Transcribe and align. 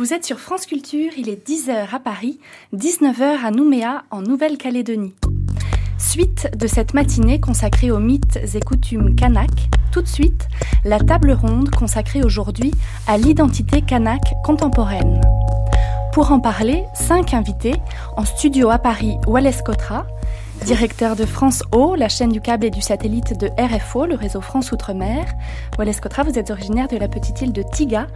Vous 0.00 0.14
êtes 0.14 0.24
sur 0.24 0.40
France 0.40 0.64
Culture, 0.64 1.12
il 1.18 1.28
est 1.28 1.46
10h 1.46 1.94
à 1.94 2.00
Paris, 2.00 2.40
19h 2.74 3.44
à 3.44 3.50
Nouméa, 3.50 4.04
en 4.10 4.22
Nouvelle-Calédonie. 4.22 5.12
Suite 5.98 6.50
de 6.56 6.66
cette 6.66 6.94
matinée 6.94 7.38
consacrée 7.38 7.90
aux 7.90 7.98
mythes 7.98 8.40
et 8.54 8.60
coutumes 8.60 9.14
kanak, 9.14 9.50
tout 9.92 10.00
de 10.00 10.08
suite, 10.08 10.48
la 10.86 11.00
table 11.00 11.32
ronde 11.32 11.68
consacrée 11.68 12.22
aujourd'hui 12.22 12.72
à 13.06 13.18
l'identité 13.18 13.82
kanak 13.82 14.22
contemporaine. 14.42 15.20
Pour 16.14 16.32
en 16.32 16.40
parler, 16.40 16.82
cinq 16.94 17.34
invités 17.34 17.74
en 18.16 18.24
studio 18.24 18.70
à 18.70 18.78
Paris, 18.78 19.18
Wallace 19.26 19.60
Cotra, 19.60 20.06
Directeur 20.64 21.16
de 21.16 21.24
France 21.24 21.62
O, 21.72 21.94
la 21.94 22.08
chaîne 22.08 22.30
du 22.30 22.40
câble 22.40 22.66
et 22.66 22.70
du 22.70 22.80
satellite 22.82 23.38
de 23.38 23.48
RFO, 23.58 24.06
le 24.06 24.14
réseau 24.14 24.40
France 24.40 24.72
Outre-mer. 24.72 25.24
Wallace 25.78 26.00
Cotra, 26.00 26.22
vous 26.22 26.38
êtes 26.38 26.50
originaire 26.50 26.86
de 26.86 26.96
la 26.96 27.08
petite 27.08 27.40
île 27.40 27.52
de 27.52 27.62
Tiga, 27.62 28.06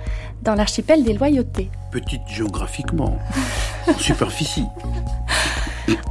dans 0.42 0.54
l'archipel 0.54 1.04
des 1.04 1.14
Loyautés. 1.14 1.70
Petite 1.90 2.26
géographiquement, 2.28 3.18
en 3.88 3.94
superficie. 3.98 4.66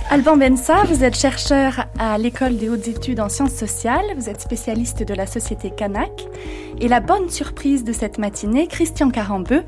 Alban 0.09 0.37
Bensa, 0.37 0.83
vous 0.83 1.03
êtes 1.03 1.17
chercheur 1.17 1.85
à 1.97 2.17
l'école 2.17 2.57
des 2.57 2.69
hautes 2.69 2.87
études 2.87 3.19
en 3.19 3.29
sciences 3.29 3.53
sociales, 3.53 4.05
vous 4.15 4.29
êtes 4.29 4.41
spécialiste 4.41 5.03
de 5.03 5.13
la 5.13 5.25
société 5.25 5.71
Kanak. 5.71 6.11
Et 6.79 6.87
la 6.87 6.99
bonne 6.99 7.29
surprise 7.29 7.83
de 7.83 7.93
cette 7.93 8.17
matinée, 8.17 8.67
Christian 8.67 9.09
Carambeu, 9.09 9.63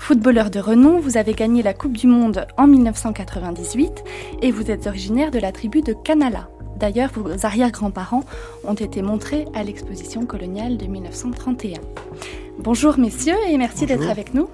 footballeur 0.00 0.50
de 0.50 0.58
renom, 0.58 0.98
vous 0.98 1.18
avez 1.18 1.34
gagné 1.34 1.62
la 1.62 1.74
Coupe 1.74 1.92
du 1.92 2.06
Monde 2.06 2.46
en 2.56 2.66
1998 2.66 4.02
et 4.42 4.50
vous 4.50 4.70
êtes 4.70 4.86
originaire 4.86 5.30
de 5.30 5.38
la 5.38 5.52
tribu 5.52 5.82
de 5.82 5.92
Kanala. 5.92 6.48
D'ailleurs, 6.76 7.10
vos 7.14 7.46
arrière-grands-parents 7.46 8.24
ont 8.64 8.74
été 8.74 9.02
montrés 9.02 9.44
à 9.54 9.62
l'exposition 9.62 10.24
coloniale 10.24 10.78
de 10.78 10.86
1931. 10.86 11.80
Bonjour 12.58 12.98
messieurs 12.98 13.36
et 13.48 13.58
merci 13.58 13.86
d'être 13.86 14.08
avec 14.08 14.32
nous. 14.34 14.48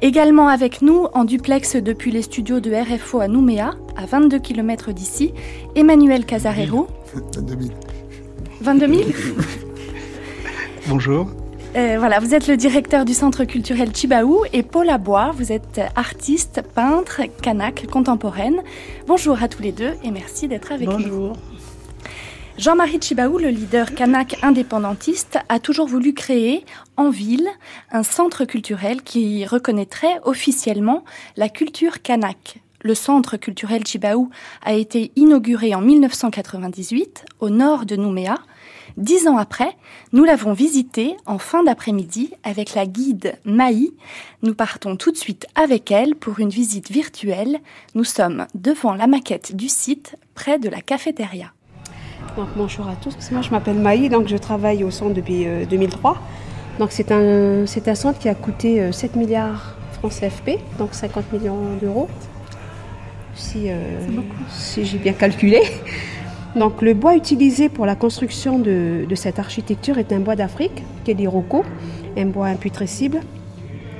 Également 0.00 0.48
avec 0.48 0.82
nous, 0.82 1.06
en 1.12 1.24
duplex 1.24 1.76
depuis 1.76 2.10
les 2.10 2.22
studios 2.22 2.60
de 2.60 2.72
RFO 2.72 3.20
à 3.20 3.28
Nouméa, 3.28 3.74
à 3.96 4.06
22 4.06 4.38
km 4.38 4.92
d'ici, 4.92 5.32
Emmanuel 5.74 6.24
Casarero. 6.24 6.88
22 7.34 7.56
000. 7.60 7.74
22 8.62 8.86
000 8.88 9.10
Bonjour. 10.88 11.30
Euh, 11.76 11.96
voilà, 11.98 12.20
vous 12.20 12.34
êtes 12.34 12.48
le 12.48 12.56
directeur 12.56 13.04
du 13.04 13.12
Centre 13.12 13.44
culturel 13.44 13.94
Chibaou 13.94 14.44
et 14.54 14.62
Paul 14.62 14.88
Abois, 14.88 15.32
vous 15.36 15.52
êtes 15.52 15.78
artiste, 15.94 16.62
peintre, 16.74 17.20
kanak, 17.42 17.86
contemporaine. 17.92 18.62
Bonjour 19.06 19.42
à 19.42 19.48
tous 19.48 19.60
les 19.60 19.72
deux 19.72 19.92
et 20.02 20.10
merci 20.10 20.48
d'être 20.48 20.72
avec 20.72 20.88
nous. 20.88 20.96
Bonjour. 20.96 21.36
Jean-Marie 22.56 22.98
Chibaou, 22.98 23.36
le 23.36 23.48
leader 23.48 23.94
kanak 23.94 24.38
indépendantiste, 24.42 25.38
a 25.50 25.58
toujours 25.58 25.86
voulu 25.86 26.14
créer 26.14 26.64
en 26.96 27.10
ville 27.10 27.48
un 27.92 28.02
centre 28.02 28.46
culturel 28.46 29.02
qui 29.02 29.44
reconnaîtrait 29.44 30.18
officiellement 30.24 31.04
la 31.36 31.50
culture 31.50 32.00
kanak. 32.00 32.62
Le 32.80 32.94
centre 32.94 33.36
culturel 33.36 33.84
Chibaou 33.86 34.30
a 34.64 34.72
été 34.72 35.12
inauguré 35.14 35.74
en 35.74 35.82
1998 35.82 37.26
au 37.40 37.50
nord 37.50 37.84
de 37.84 37.96
Nouméa. 37.96 38.36
Dix 38.96 39.28
ans 39.28 39.36
après, 39.36 39.76
nous 40.14 40.24
l'avons 40.24 40.54
visité 40.54 41.18
en 41.26 41.36
fin 41.36 41.62
d'après-midi 41.62 42.30
avec 42.44 42.74
la 42.74 42.86
guide 42.86 43.34
Maï. 43.44 43.92
Nous 44.42 44.54
partons 44.54 44.96
tout 44.96 45.12
de 45.12 45.18
suite 45.18 45.46
avec 45.54 45.90
elle 45.90 46.14
pour 46.14 46.40
une 46.40 46.48
visite 46.48 46.90
virtuelle. 46.90 47.58
Nous 47.94 48.04
sommes 48.04 48.46
devant 48.54 48.94
la 48.94 49.06
maquette 49.06 49.54
du 49.54 49.68
site, 49.68 50.16
près 50.34 50.58
de 50.58 50.70
la 50.70 50.80
cafétéria. 50.80 51.52
Donc, 52.38 52.48
bonjour 52.56 52.88
à 52.88 52.96
tous, 52.96 53.14
moi 53.32 53.42
je 53.42 53.50
m'appelle 53.50 53.78
Maï, 53.78 54.08
donc 54.08 54.28
je 54.28 54.36
travaille 54.38 54.82
au 54.82 54.90
centre 54.90 55.12
depuis 55.12 55.46
2003. 55.68 56.12
Euh, 56.12 56.78
donc 56.78 56.90
c'est 56.90 57.12
un, 57.12 57.66
c'est 57.66 57.88
un 57.88 57.94
centre 57.94 58.18
qui 58.18 58.30
a 58.30 58.34
coûté 58.34 58.92
7 58.92 59.14
euh, 59.14 59.18
milliards 59.18 59.76
francs 59.92 60.12
CFP, 60.12 60.58
donc 60.78 60.94
50 60.94 61.32
millions 61.34 61.76
d'euros, 61.80 62.08
si, 63.34 63.70
euh, 63.70 64.00
si 64.50 64.86
j'ai 64.86 64.98
bien 64.98 65.12
calculé. 65.12 65.60
Donc 66.56 66.80
le 66.80 66.94
bois 66.94 67.14
utilisé 67.14 67.68
pour 67.68 67.84
la 67.84 67.94
construction 67.94 68.58
de, 68.58 69.06
cette 69.14 69.38
architecture 69.38 69.98
est 69.98 70.10
un 70.12 70.20
bois 70.20 70.36
d'Afrique, 70.36 70.82
qui 71.04 71.10
est 71.10 71.14
l'iroko, 71.14 71.64
un 72.16 72.26
bois 72.26 72.46
imputrescible 72.46 73.20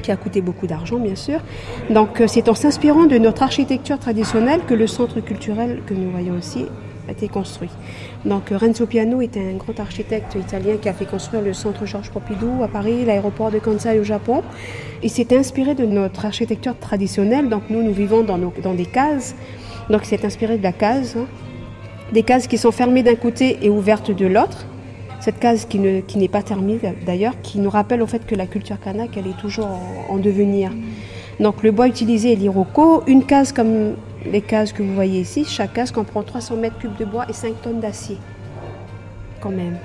qui 0.02 0.10
a 0.10 0.16
coûté 0.16 0.40
beaucoup 0.40 0.66
d'argent 0.66 0.98
bien 0.98 1.16
sûr. 1.16 1.40
Donc 1.90 2.22
c'est 2.26 2.48
en 2.48 2.54
s'inspirant 2.54 3.04
de 3.06 3.18
notre 3.18 3.42
architecture 3.42 3.98
traditionnelle 3.98 4.60
que 4.66 4.74
le 4.74 4.86
centre 4.86 5.20
culturel 5.20 5.82
que 5.86 5.94
nous 5.94 6.10
voyons 6.10 6.38
ici 6.38 6.64
a 7.08 7.12
été 7.12 7.28
construit. 7.28 7.70
Donc 8.24 8.50
Renzo 8.50 8.86
Piano 8.86 9.20
était 9.20 9.40
un 9.40 9.56
grand 9.56 9.78
architecte 9.78 10.34
italien 10.34 10.76
qui 10.80 10.88
a 10.88 10.94
fait 10.94 11.04
construire 11.04 11.42
le 11.42 11.52
centre 11.52 11.84
Georges 11.84 12.10
Pompidou 12.10 12.62
à 12.62 12.68
Paris, 12.68 13.04
l'aéroport 13.04 13.50
de 13.50 13.58
Kansai 13.58 13.98
au 13.98 14.04
Japon. 14.04 14.42
Il 15.02 15.10
s'est 15.10 15.36
inspiré 15.36 15.74
de 15.74 15.84
notre 15.84 16.24
architecture 16.24 16.78
traditionnelle. 16.78 17.48
Donc 17.48 17.64
nous, 17.68 17.82
nous 17.82 17.92
vivons 17.92 18.22
dans, 18.22 18.38
dans 18.38 18.74
des 18.74 18.86
cases. 18.86 19.34
Donc 19.90 20.02
il 20.04 20.06
s'est 20.06 20.24
inspiré 20.24 20.56
de 20.56 20.62
la 20.62 20.72
case. 20.72 21.16
Hein. 21.18 21.26
Des 22.12 22.22
cases 22.22 22.46
qui 22.46 22.56
sont 22.56 22.72
fermées 22.72 23.02
d'un 23.02 23.16
côté 23.16 23.58
et 23.62 23.68
ouvertes 23.68 24.10
de 24.10 24.26
l'autre. 24.26 24.66
Cette 25.20 25.38
case 25.38 25.64
qui, 25.64 25.78
ne, 25.78 26.00
qui 26.00 26.18
n'est 26.18 26.28
pas 26.28 26.42
terminée 26.42 26.78
d'ailleurs, 27.04 27.40
qui 27.42 27.58
nous 27.58 27.70
rappelle 27.70 28.02
au 28.02 28.06
fait 28.06 28.24
que 28.24 28.34
la 28.34 28.46
culture 28.46 28.78
kanak, 28.78 29.16
elle 29.16 29.26
est 29.26 29.36
toujours 29.38 29.66
en, 29.66 30.14
en 30.14 30.16
devenir. 30.18 30.70
Donc 31.40 31.62
le 31.62 31.72
bois 31.72 31.88
utilisé 31.88 32.32
est 32.32 32.36
l'iroko. 32.36 33.02
Une 33.06 33.24
case 33.24 33.52
comme 33.52 33.94
les 34.24 34.40
cases 34.40 34.72
que 34.72 34.82
vous 34.82 34.94
voyez 34.94 35.20
ici, 35.20 35.44
chaque 35.44 35.72
case 35.72 35.90
comprend 35.90 36.22
300 36.22 36.56
mètres 36.56 36.78
cubes 36.78 36.96
de 36.96 37.04
bois 37.04 37.26
et 37.28 37.32
5 37.32 37.60
tonnes 37.62 37.80
d'acier. 37.80 38.18
Quand 39.40 39.50
même. 39.50 39.78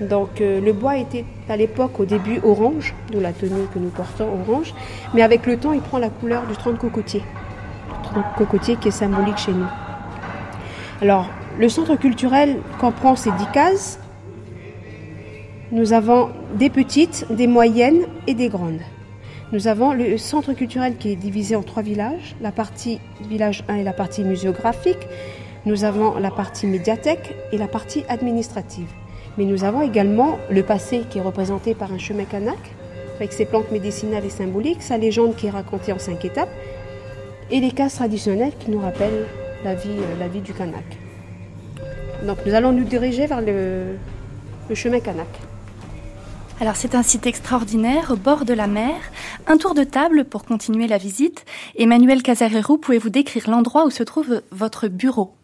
Donc 0.00 0.40
euh, 0.40 0.60
le 0.60 0.72
bois 0.74 0.98
était 0.98 1.24
à 1.48 1.56
l'époque 1.56 1.98
au 1.98 2.04
début 2.04 2.40
orange, 2.44 2.94
d'où 3.10 3.18
la 3.20 3.32
tenue 3.32 3.66
que 3.72 3.78
nous 3.78 3.88
portons 3.88 4.28
orange, 4.46 4.74
mais 5.14 5.22
avec 5.22 5.46
le 5.46 5.56
temps 5.56 5.72
il 5.72 5.80
prend 5.80 5.98
la 5.98 6.10
couleur 6.10 6.46
du 6.46 6.54
tronc 6.54 6.72
de 6.72 6.76
cocotier. 6.76 7.22
Le 7.88 8.02
tronc 8.02 8.20
de 8.20 8.38
cocotier 8.38 8.76
qui 8.76 8.88
est 8.88 8.92
symbolique 8.92 9.38
chez 9.38 9.52
nous. 9.52 9.66
Alors 11.00 11.26
le 11.58 11.68
centre 11.68 11.96
culturel 11.96 12.56
comprend 12.78 13.16
ces 13.16 13.30
10 13.30 13.46
cases. 13.52 13.98
Nous 15.72 15.92
avons 15.92 16.30
des 16.54 16.70
petites, 16.70 17.26
des 17.30 17.46
moyennes 17.46 18.06
et 18.26 18.34
des 18.34 18.48
grandes. 18.48 18.80
Nous 19.52 19.68
avons 19.68 19.92
le 19.92 20.18
centre 20.18 20.52
culturel 20.52 20.96
qui 20.96 21.12
est 21.12 21.16
divisé 21.16 21.56
en 21.56 21.62
trois 21.62 21.82
villages. 21.82 22.36
La 22.40 22.52
partie 22.52 23.00
village 23.28 23.64
1 23.68 23.76
est 23.76 23.84
la 23.84 23.92
partie 23.92 24.22
muséographique. 24.22 25.08
Nous 25.64 25.84
avons 25.84 26.18
la 26.18 26.30
partie 26.30 26.66
médiathèque 26.66 27.34
et 27.52 27.58
la 27.58 27.68
partie 27.68 28.04
administrative. 28.08 28.88
Mais 29.38 29.44
nous 29.44 29.64
avons 29.64 29.82
également 29.82 30.38
le 30.50 30.62
passé 30.62 31.02
qui 31.08 31.18
est 31.18 31.22
représenté 31.22 31.74
par 31.74 31.92
un 31.92 31.98
chemin 31.98 32.24
kanak, 32.24 32.58
avec 33.16 33.32
ses 33.32 33.46
plantes 33.46 33.70
médicinales 33.70 34.24
et 34.24 34.30
symboliques, 34.30 34.82
sa 34.82 34.98
légende 34.98 35.36
qui 35.36 35.46
est 35.46 35.50
racontée 35.50 35.92
en 35.92 35.98
cinq 35.98 36.24
étapes, 36.24 36.52
et 37.50 37.60
les 37.60 37.70
cases 37.70 37.96
traditionnelles 37.96 38.52
qui 38.58 38.70
nous 38.70 38.80
rappellent 38.80 39.26
la 39.64 39.74
vie, 39.74 39.88
euh, 39.90 40.18
la 40.18 40.28
vie 40.28 40.40
du 40.40 40.52
kanak. 40.52 41.05
Donc 42.24 42.38
nous 42.46 42.54
allons 42.54 42.72
nous 42.72 42.84
diriger 42.84 43.26
vers 43.26 43.40
le, 43.40 43.96
le 44.68 44.74
chemin 44.74 45.00
kanak. 45.00 45.28
Alors 46.58 46.76
c'est 46.76 46.94
un 46.94 47.02
site 47.02 47.26
extraordinaire 47.26 48.10
au 48.12 48.16
bord 48.16 48.46
de 48.46 48.54
la 48.54 48.66
mer. 48.66 48.94
Un 49.46 49.58
tour 49.58 49.74
de 49.74 49.84
table 49.84 50.24
pour 50.24 50.44
continuer 50.44 50.86
la 50.86 50.96
visite. 50.96 51.44
Emmanuel 51.76 52.22
Casarero, 52.22 52.78
pouvez-vous 52.78 53.10
décrire 53.10 53.50
l'endroit 53.50 53.84
où 53.84 53.90
se 53.90 54.02
trouve 54.02 54.40
votre 54.50 54.88
bureau? 54.88 55.34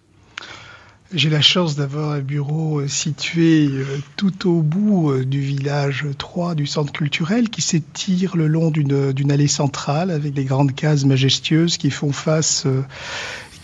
J'ai 1.15 1.29
la 1.29 1.43
chance 1.43 1.77
d'avoir 1.77 2.13
un 2.13 2.21
bureau 2.21 2.81
euh, 2.81 2.89
situé 2.89 3.67
euh, 3.67 3.85
tout 4.17 4.49
au 4.49 4.63
bout 4.63 5.11
euh, 5.11 5.27
du 5.27 5.41
village 5.41 6.07
3 6.17 6.55
du 6.55 6.67
centre 6.67 6.91
culturel 6.91 7.51
qui 7.51 7.61
s'étire 7.61 8.35
le 8.35 8.47
long 8.47 8.71
d'une 8.71 9.31
allée 9.31 9.47
centrale 9.47 10.11
avec 10.11 10.33
des 10.33 10.45
grandes 10.45 10.75
cases 10.75 11.05
majestueuses 11.05 11.77
qui 11.77 11.91
font 11.91 12.13
face, 12.13 12.67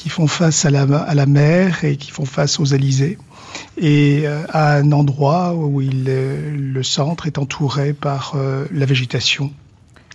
qui 0.08 0.14
font 0.14 0.26
face 0.26 0.64
à, 0.64 0.70
la, 0.70 0.84
à 0.84 1.14
la 1.14 1.26
mer 1.26 1.84
et 1.84 1.98
qui 1.98 2.10
font 2.10 2.24
face 2.24 2.58
aux 2.58 2.72
alizés 2.72 3.18
et 3.76 4.22
euh, 4.24 4.42
à 4.48 4.76
un 4.76 4.90
endroit 4.92 5.54
où 5.54 5.82
il, 5.82 6.04
le 6.04 6.82
centre 6.82 7.26
est 7.26 7.36
entouré 7.36 7.92
par 7.92 8.32
euh, 8.34 8.64
la 8.72 8.86
végétation, 8.86 9.52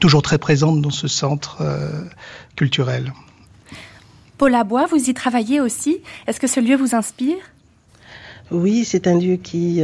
toujours 0.01 0.23
très 0.23 0.39
présente 0.39 0.81
dans 0.81 0.89
ce 0.89 1.07
centre 1.07 1.57
euh, 1.61 2.05
culturel. 2.55 3.13
Paul 4.39 4.55
Abois, 4.55 4.87
vous 4.87 5.11
y 5.11 5.13
travaillez 5.13 5.61
aussi. 5.61 5.99
Est-ce 6.25 6.39
que 6.39 6.47
ce 6.47 6.59
lieu 6.59 6.75
vous 6.75 6.95
inspire? 6.95 7.37
Oui, 8.49 8.85
c'est 8.85 9.05
un 9.05 9.19
lieu 9.19 9.35
qui, 9.35 9.83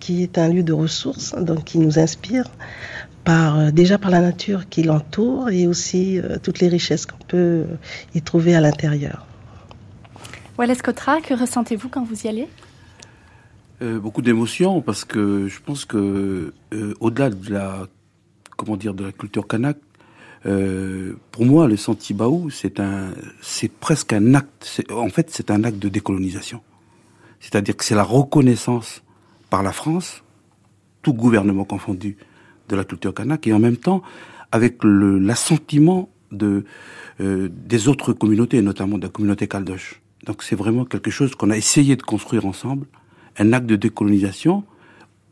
qui 0.00 0.24
est 0.24 0.36
un 0.36 0.48
lieu 0.48 0.64
de 0.64 0.72
ressources, 0.72 1.32
donc 1.36 1.62
qui 1.62 1.78
nous 1.78 2.00
inspire 2.00 2.44
par, 3.26 3.72
déjà 3.72 3.98
par 3.98 4.10
la 4.10 4.20
nature 4.20 4.68
qui 4.70 4.82
l'entoure 4.82 5.50
et 5.50 5.66
aussi 5.66 6.20
toutes 6.42 6.60
les 6.60 6.68
richesses 6.68 7.04
qu'on 7.04 7.24
peut 7.26 7.64
y 8.14 8.22
trouver 8.22 8.54
à 8.54 8.60
l'intérieur. 8.60 9.26
Wallace 10.58 10.80
Cotra, 10.80 11.20
que 11.20 11.34
ressentez-vous 11.34 11.90
quand 11.90 12.04
vous 12.04 12.22
y 12.22 12.28
allez? 12.28 12.48
Euh, 13.82 13.98
Beaucoup 13.98 14.22
d'émotions 14.22 14.80
parce 14.80 15.04
que 15.04 15.48
je 15.48 15.60
pense 15.60 15.84
que 15.84 16.54
euh, 16.72 16.94
au-delà 17.00 17.28
de 17.28 17.52
la 17.52 17.86
comment 18.56 18.78
dire 18.78 18.94
de 18.94 19.04
la 19.04 19.12
culture 19.12 19.46
kanak, 19.46 19.76
euh, 20.46 21.12
pour 21.30 21.44
moi 21.44 21.68
le 21.68 21.76
Santibaou 21.76 22.48
c'est 22.48 22.80
un 22.80 23.10
c'est 23.42 23.70
presque 23.70 24.14
un 24.14 24.34
acte. 24.34 24.82
En 24.90 25.10
fait 25.10 25.28
c'est 25.30 25.50
un 25.50 25.62
acte 25.64 25.78
de 25.78 25.90
décolonisation. 25.90 26.62
C'est-à-dire 27.40 27.76
que 27.76 27.84
c'est 27.84 27.94
la 27.94 28.02
reconnaissance 28.02 29.02
par 29.50 29.62
la 29.62 29.72
France, 29.72 30.22
tout 31.02 31.12
gouvernement 31.12 31.64
confondu, 31.64 32.16
de 32.68 32.76
la 32.76 32.84
culture 32.84 33.14
kanak 33.14 33.46
et 33.46 33.52
en 33.52 33.58
même 33.58 33.76
temps 33.76 34.02
avec 34.52 34.78
l'assentiment 34.82 36.08
de 36.32 36.64
euh, 37.20 37.48
des 37.50 37.88
autres 37.88 38.12
communautés, 38.12 38.60
notamment 38.62 38.98
de 38.98 39.04
la 39.04 39.08
communauté 39.08 39.48
caldoche. 39.48 40.00
Donc 40.24 40.42
c'est 40.42 40.56
vraiment 40.56 40.84
quelque 40.84 41.10
chose 41.10 41.34
qu'on 41.34 41.50
a 41.50 41.56
essayé 41.56 41.96
de 41.96 42.02
construire 42.02 42.46
ensemble, 42.46 42.86
un 43.38 43.52
acte 43.52 43.66
de 43.66 43.76
décolonisation 43.76 44.64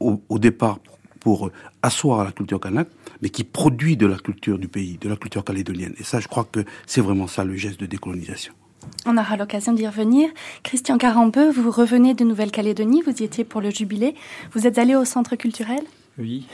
au, 0.01 0.21
au 0.29 0.39
départ 0.39 0.79
pour 1.21 1.51
asseoir 1.83 2.25
la 2.25 2.33
culture 2.33 2.61
kanak, 2.61 2.89
mais 3.23 3.31
qui 3.31 3.45
produit 3.45 3.97
de 3.97 4.07
la 4.07 4.17
culture 4.17 4.59
du 4.59 4.69
pays, 4.69 4.99
de 5.01 5.09
la 5.09 5.17
culture 5.17 5.45
calédonienne. 5.45 5.95
Et 5.99 6.05
ça, 6.05 6.21
je 6.21 6.29
crois 6.29 6.45
que 6.45 6.65
c'est 6.87 7.01
vraiment 7.01 7.27
ça 7.27 7.45
le 7.45 7.57
geste 7.57 7.81
de 7.81 7.87
décolonisation. 7.87 8.53
On 9.07 9.17
aura 9.17 9.37
l'occasion 9.37 9.73
d'y 9.73 9.87
revenir. 9.87 10.29
Christian 10.63 10.99
Carambeu, 10.99 11.51
vous 11.51 11.71
revenez 11.71 12.15
de 12.15 12.25
Nouvelle-Calédonie, 12.25 13.03
vous 13.07 13.23
y 13.23 13.25
étiez 13.25 13.45
pour 13.45 13.61
le 13.61 13.71
jubilé. 13.71 14.15
Vous 14.53 14.67
êtes 14.67 14.79
allé 14.79 14.95
au 14.95 15.05
centre 15.05 15.37
culturel? 15.37 15.83
Oui. 16.19 16.47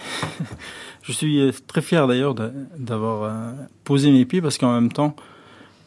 Je 1.03 1.13
suis 1.13 1.41
euh, 1.41 1.53
très 1.67 1.83
fier 1.83 2.07
d'ailleurs 2.07 2.35
d'avoir 2.77 3.23
euh, 3.25 3.53
posé 3.85 4.11
mes 4.11 4.25
pieds 4.25 4.41
parce 4.41 4.59
qu'en 4.59 4.73
même 4.73 4.93
temps, 4.93 5.15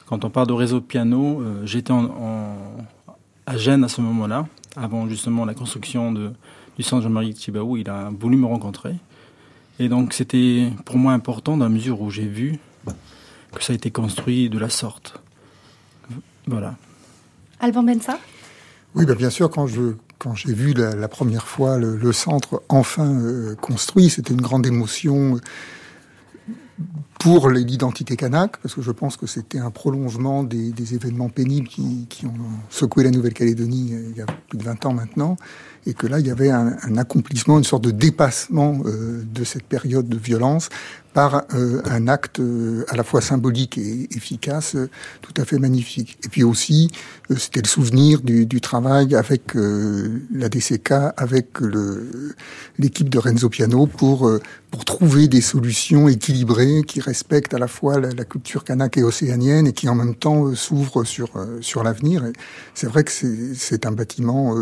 quand 0.06 0.25
on 0.25 0.30
parle 0.30 0.48
de 0.48 0.54
réseau 0.54 0.80
de 0.80 0.86
piano, 0.86 1.42
euh, 1.42 1.66
j'étais 1.66 1.94
à 3.46 3.58
Gênes 3.58 3.84
à 3.84 3.88
ce 3.88 4.02
moment-là, 4.02 4.48
avant 4.75 5.08
justement 5.08 5.46
la 5.46 5.54
construction 5.54 6.12
du 6.12 6.84
centre 6.84 7.04
Jean-Marie 7.04 7.34
Thibaou. 7.34 7.78
Il 7.78 7.90
a 7.90 8.10
voulu 8.10 8.38
me 8.38 8.46
rencontrer. 8.46 8.96
Et 9.80 9.90
donc 9.90 10.14
c'était 10.14 10.70
pour 10.86 10.98
moi 10.98 11.14
important 11.14 11.58
dans 11.58 11.66
la 11.66 11.70
mesure 11.70 12.02
où 12.02 12.10
j'ai 12.10 12.28
vu 12.28 12.60
que 13.54 13.64
ça 13.64 13.74
a 13.74 13.75
été 13.75 13.92
construit 13.92 14.50
de 14.50 14.60
la 14.60 14.70
sorte. 14.70 15.20
Voilà. 16.48 16.75
Alban 17.60 17.84
Bensa 17.84 18.20
Oui, 18.96 19.06
bah, 19.06 19.16
bien 19.16 19.30
sûr, 19.30 19.50
quand 19.50 19.68
je 19.68 19.94
quand 20.19 20.36
j'ai 20.36 20.54
vu 20.54 20.74
la, 20.74 21.07
première 21.07 21.48
fois 21.48 21.77
le, 21.77 22.13
centre 22.13 22.63
enfin 22.69 23.07
euh, 23.07 23.56
construit, 23.56 24.10
c'était 24.10 24.33
une 24.33 24.42
grande 24.42 24.65
émotion 24.65 25.39
pour 27.19 27.50
l'identité 27.50 28.18
kanak, 28.18 28.57
parce 28.57 28.75
que 28.75 28.81
je 28.81 28.92
pense 28.92 29.15
que 29.15 29.27
c'était 29.27 29.60
un 29.60 29.71
prolongement 29.71 30.44
des, 30.44 30.94
événements 30.94 31.30
pénibles 31.30 31.68
qui, 31.68 32.06
qui, 32.10 32.25
ont 32.25 32.33
secoué 32.69 33.04
la 33.04 33.12
Nouvelle-Calédonie 33.12 33.94
euh, 33.94 34.10
il 34.12 34.18
y 34.18 34.21
a 34.21 34.25
plus 34.25 34.57
de 34.57 34.63
20 34.63 34.86
ans 34.86 34.94
maintenant, 34.94 35.38
et 35.86 35.94
que 35.94 36.08
là, 36.08 36.20
il 36.20 36.28
y 36.28 36.32
avait 36.32 36.50
un, 36.50 36.76
un 36.84 36.98
accomplissement, 36.98 37.58
une 37.58 37.64
sorte 37.64 37.84
de 37.84 37.92
dépassement 37.92 38.82
euh, 38.86 39.24
de 39.34 39.44
cette 39.44 39.64
période 39.64 40.08
de 40.08 40.18
violence 40.18 40.70
par 41.14 41.46
euh, 41.54 41.82
un 41.86 42.08
acte 42.08 42.40
euh, 42.40 42.86
à 42.90 42.96
la 42.96 43.04
fois 43.04 43.22
symbolique 43.22 43.78
et 43.78 44.08
efficace, 44.16 44.76
euh, 44.76 44.90
tout 45.22 45.34
à 45.40 45.46
fait 45.46 45.60
magnifique. 45.60 46.18
Et 46.26 46.30
puis 46.30 46.44
aussi, 46.44 46.90
c'était 47.38 47.62
le 47.62 47.68
souvenir 47.68 48.22
du, 48.22 48.46
du 48.46 48.62
travail 48.62 49.16
avec 49.16 49.54
la 49.56 50.50
DCK, 50.50 50.92
avec 51.18 51.60
l'équipe 52.78 53.10
de 53.10 53.18
Renzo 53.18 53.50
Piano 53.50 53.88
pour 53.88 54.30
pour 54.72 54.86
trouver 54.86 55.28
des 55.28 55.42
solutions 55.42 56.08
équilibrées 56.08 56.82
qui 56.86 57.00
respectent 57.00 57.54
à 57.54 57.60
la 57.60 57.68
fois 57.68 58.00
la, 58.00 58.10
la 58.10 58.26
culture 58.26 58.64
kanak 58.64 58.98
et 58.98 59.04
océanienne 59.04 59.68
et 59.68 59.74
qui 59.74 59.88
en 59.88 59.96
même 59.96 60.16
temps 60.16 60.54
s'ouvrent 60.56 61.04
sur 61.04 61.30
sur 61.62 61.84
l'avenir. 61.84 62.24
C'est 62.74 62.88
vrai 62.88 63.04
que 63.04 63.12
c'est 63.12 63.86
un 63.86 63.92
bâtiment 63.92 64.56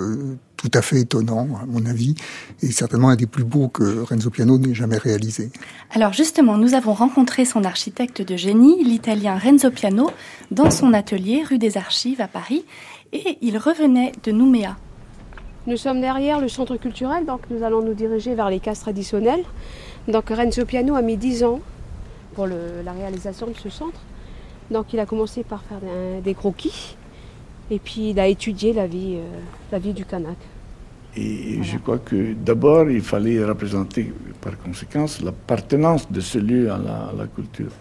tout 0.61 0.71
à 0.77 0.83
fait 0.83 0.99
étonnant, 0.99 1.47
à 1.61 1.65
mon 1.65 1.85
avis, 1.87 2.13
et 2.61 2.71
certainement 2.71 3.09
un 3.09 3.15
des 3.15 3.25
plus 3.25 3.43
beaux 3.43 3.67
que 3.67 4.01
Renzo 4.01 4.29
Piano 4.29 4.59
n'ait 4.59 4.75
jamais 4.75 4.97
réalisé. 4.97 5.49
Alors 5.89 6.13
justement, 6.13 6.57
nous 6.57 6.75
avons 6.75 6.93
rencontré 6.93 7.45
son 7.45 7.63
architecte 7.63 8.21
de 8.21 8.35
génie, 8.35 8.83
l'italien 8.83 9.37
Renzo 9.37 9.71
Piano, 9.71 10.11
dans 10.51 10.69
son 10.69 10.93
atelier 10.93 11.43
rue 11.49 11.57
des 11.57 11.77
Archives 11.77 12.21
à 12.21 12.27
Paris, 12.27 12.63
et 13.11 13.39
il 13.41 13.57
revenait 13.57 14.11
de 14.23 14.31
Nouméa. 14.31 14.77
Nous 15.65 15.77
sommes 15.77 15.99
derrière 15.99 16.39
le 16.39 16.47
centre 16.47 16.75
culturel, 16.77 17.25
donc 17.25 17.41
nous 17.49 17.63
allons 17.63 17.81
nous 17.81 17.95
diriger 17.95 18.35
vers 18.35 18.49
les 18.49 18.59
cases 18.59 18.81
traditionnelles. 18.81 19.43
Donc 20.07 20.29
Renzo 20.29 20.65
Piano 20.65 20.95
a 20.95 21.01
mis 21.01 21.17
10 21.17 21.43
ans 21.43 21.59
pour 22.35 22.45
la 22.47 22.91
réalisation 22.91 23.47
de 23.47 23.55
ce 23.55 23.69
centre. 23.69 23.99
Donc 24.69 24.93
il 24.93 24.99
a 24.99 25.05
commencé 25.05 25.43
par 25.43 25.63
faire 25.63 25.79
des 26.23 26.33
croquis, 26.33 26.97
et 27.71 27.79
puis 27.79 28.09
il 28.11 28.19
a 28.19 28.27
étudié 28.27 28.73
la 28.73 28.85
vie, 28.85 29.15
euh, 29.15 29.39
la 29.71 29.79
vie 29.79 29.93
du 29.93 30.05
Kanak. 30.05 30.37
Et 31.15 31.61
je 31.63 31.77
crois 31.77 31.99
que 31.99 32.33
d'abord, 32.33 32.89
il 32.89 33.01
fallait 33.01 33.43
représenter 33.43 34.13
par 34.39 34.57
conséquence 34.57 35.21
l'appartenance 35.21 36.09
de 36.09 36.21
ce 36.21 36.37
lieu 36.37 36.71
à 36.71 36.77
la, 36.77 37.27
culture. 37.27 37.71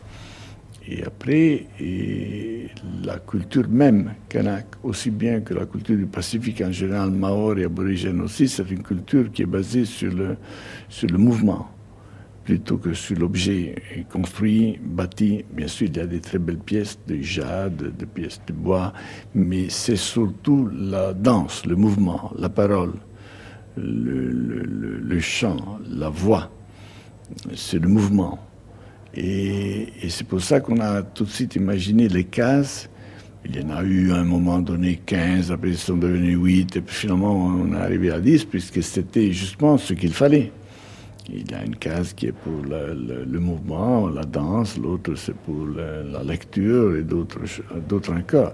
Et 0.89 1.05
après, 1.05 1.67
et 1.79 2.69
la 3.05 3.19
culture 3.19 3.69
même 3.69 4.15
kanak, 4.29 4.67
aussi 4.83 5.11
bien 5.11 5.41
que 5.41 5.55
la 5.55 5.67
culture 5.67 5.97
du 5.97 6.07
Pacifique 6.07 6.61
en 6.61 6.73
général, 6.73 7.11
maori 7.11 7.63
et 7.63 7.65
aborigène 7.67 8.21
aussi, 8.21 8.49
c'est 8.49 8.69
une 8.69 8.83
culture 8.83 9.31
qui 9.31 9.43
est 9.43 9.47
basée 9.47 9.85
sur 9.85 10.13
le, 10.13 10.37
sur 10.89 11.09
le 11.09 11.19
mouvement 11.19 11.69
plutôt 12.50 12.79
que 12.79 12.94
sur 12.94 13.17
l'objet 13.17 13.76
construit, 14.12 14.76
bâti. 14.82 15.44
Bien 15.52 15.69
sûr, 15.69 15.87
il 15.87 15.97
y 15.97 16.00
a 16.00 16.06
des 16.06 16.19
très 16.19 16.41
belles 16.41 16.58
pièces 16.58 16.99
de 17.06 17.23
jade, 17.23 17.97
de 17.97 18.05
pièces 18.05 18.41
de 18.49 18.52
bois, 18.52 18.93
mais 19.37 19.69
c'est 19.69 19.94
surtout 19.94 20.69
la 20.73 21.12
danse, 21.12 21.64
le 21.64 21.76
mouvement, 21.76 22.32
la 22.37 22.49
parole 22.49 22.94
le, 23.76 25.20
chant, 25.20 25.79
la 25.88 26.08
voix, 26.08 26.50
c'est 27.55 27.79
le 27.79 27.87
mouvement. 27.87 28.41
Et, 29.14 29.87
c'est 30.08 30.26
pour 30.26 30.41
ça 30.43 30.58
qu'on 30.58 30.81
a 30.81 31.03
tout 31.03 31.26
de 31.26 31.31
suite 31.31 31.55
imaginé 31.55 32.08
les 32.08 32.25
cases. 32.25 32.91
Il 33.44 33.55
y 33.55 33.64
en 33.64 33.70
a 33.70 33.85
eu 33.85 34.11
à 34.11 34.17
un 34.17 34.25
moment 34.25 34.58
donné 34.58 35.00
15, 35.06 35.53
après 35.53 35.69
ils 35.69 35.79
sont 35.79 35.96
devenus 35.96 36.37
8, 36.37 36.76
et 36.76 36.81
puis 36.81 36.96
finalement 36.96 37.32
on 37.32 37.75
est 37.75 37.81
arrivé 37.81 38.11
à 38.11 38.19
10, 38.19 38.46
puisque 38.46 38.82
c'était 38.82 39.31
justement 39.31 39.79
ce 39.79 39.94
qu'il 39.94 40.12
fallait. 40.12 40.50
Il 41.32 41.50
y 41.50 41.55
a 41.55 41.65
une 41.65 41.77
case 41.77 42.12
qui 42.12 42.27
est 42.27 42.32
pour 42.32 42.62
le, 42.62 43.38
mouvement, 43.38 44.09
la 44.09 44.25
danse, 44.25 44.77
l'autre 44.79 45.15
c'est 45.15 45.35
pour 45.35 45.67
la 45.67 46.23
lecture 46.25 46.97
et 46.97 47.03
d'autres 47.03 48.12
encore. 48.12 48.53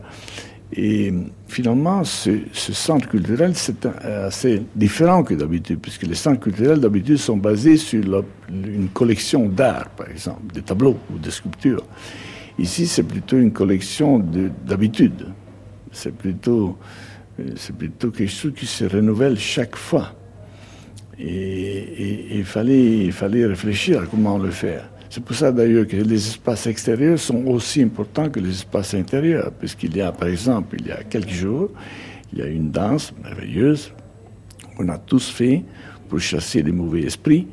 Et 0.72 1.12
finalement, 1.46 2.02
ce, 2.02 2.40
centre 2.52 3.08
culturel, 3.08 3.54
c'est 3.54 3.86
assez 3.86 4.62
différent 4.74 5.22
que 5.22 5.34
d'habitude, 5.34 5.78
puisque 5.80 6.02
les 6.02 6.16
centres 6.16 6.40
culturels 6.40 6.80
d'habitude 6.80 7.18
sont 7.18 7.36
basés 7.36 7.76
sur 7.76 8.24
une 8.50 8.88
collection 8.88 9.48
d'art, 9.48 9.88
par 9.90 10.10
exemple, 10.10 10.52
des 10.52 10.62
tableaux 10.62 10.98
ou 11.14 11.18
des 11.18 11.30
sculptures. 11.30 11.84
Ici, 12.58 12.86
c'est 12.86 13.04
plutôt 13.04 13.36
une 13.36 13.52
collection 13.52 14.18
d'habitudes. 14.18 15.28
C'est 15.92 16.14
plutôt, 16.14 16.76
c'est 17.54 17.76
plutôt 17.76 18.10
quelque 18.10 18.32
chose 18.32 18.52
qui 18.56 18.66
se 18.66 18.84
renouvelle 18.84 19.38
chaque 19.38 19.76
fois. 19.76 20.14
Et 21.18 22.36
il 22.36 22.44
fallait, 22.44 23.10
fallait 23.10 23.46
réfléchir 23.46 24.02
à 24.02 24.06
comment 24.06 24.36
le 24.38 24.50
faire. 24.50 24.90
C'est 25.08 25.24
pour 25.24 25.34
ça 25.34 25.50
d'ailleurs 25.50 25.86
que 25.86 25.96
les 25.96 26.26
espaces 26.28 26.66
extérieurs 26.66 27.18
sont 27.18 27.46
aussi 27.46 27.80
importants 27.82 28.28
que 28.28 28.40
les 28.40 28.50
espaces 28.50 28.92
intérieurs, 28.92 29.50
puisqu'il 29.52 29.96
y 29.96 30.02
a, 30.02 30.12
par 30.12 30.28
exemple, 30.28 30.76
il 30.78 30.88
y 30.88 30.90
a 30.90 31.02
quelques 31.04 31.30
jours, 31.30 31.70
il 32.32 32.40
y 32.40 32.42
a 32.42 32.46
une 32.46 32.70
danse 32.70 33.14
merveilleuse 33.22 33.92
qu'on 34.76 34.88
a 34.90 34.98
tous 34.98 35.30
fait 35.30 35.62
pour 36.08 36.20
chasser 36.20 36.62
les 36.62 36.72
mauvais 36.72 37.02
esprits 37.02 37.46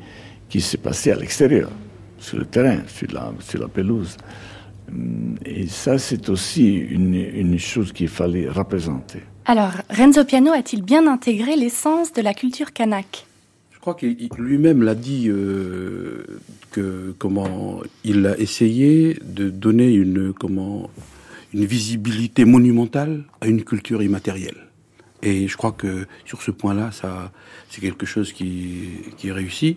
qui 0.48 0.60
s'est 0.60 0.76
passée 0.76 1.12
à 1.12 1.16
l'extérieur, 1.16 1.70
sur 2.18 2.38
le 2.38 2.44
terrain, 2.44 2.80
sur 2.86 3.10
la, 3.12 3.32
sur 3.40 3.60
la 3.60 3.68
pelouse. 3.68 4.16
Et 5.46 5.66
ça, 5.68 5.96
c'est 5.96 6.28
aussi 6.28 6.74
une, 6.74 7.14
une 7.14 7.58
chose 7.58 7.92
qu'il 7.92 8.08
fallait 8.08 8.48
représenter. 8.48 9.20
Alors, 9.46 9.72
Renzo 9.88 10.24
Piano 10.24 10.52
a-t-il 10.52 10.82
bien 10.82 11.06
intégré 11.06 11.56
l'essence 11.56 12.12
de 12.12 12.20
la 12.20 12.34
culture 12.34 12.72
kanak? 12.72 13.26
Crois 13.84 13.96
qu'il 13.96 14.30
lui-même 14.38 14.82
l'a 14.82 14.94
dit 14.94 15.26
euh, 15.28 16.24
que 16.70 17.14
comment 17.18 17.82
il 18.02 18.26
a 18.26 18.38
essayé 18.38 19.18
de 19.22 19.50
donner 19.50 19.92
une 19.92 20.32
comment 20.32 20.88
une 21.52 21.66
visibilité 21.66 22.46
monumentale 22.46 23.24
à 23.42 23.46
une 23.46 23.62
culture 23.62 24.02
immatérielle. 24.02 24.56
Et 25.22 25.48
je 25.48 25.56
crois 25.58 25.72
que 25.72 26.06
sur 26.24 26.40
ce 26.40 26.50
point-là, 26.50 26.92
ça 26.92 27.30
c'est 27.68 27.82
quelque 27.82 28.06
chose 28.06 28.32
qui 28.32 28.88
qui 29.18 29.30
réussit. 29.30 29.76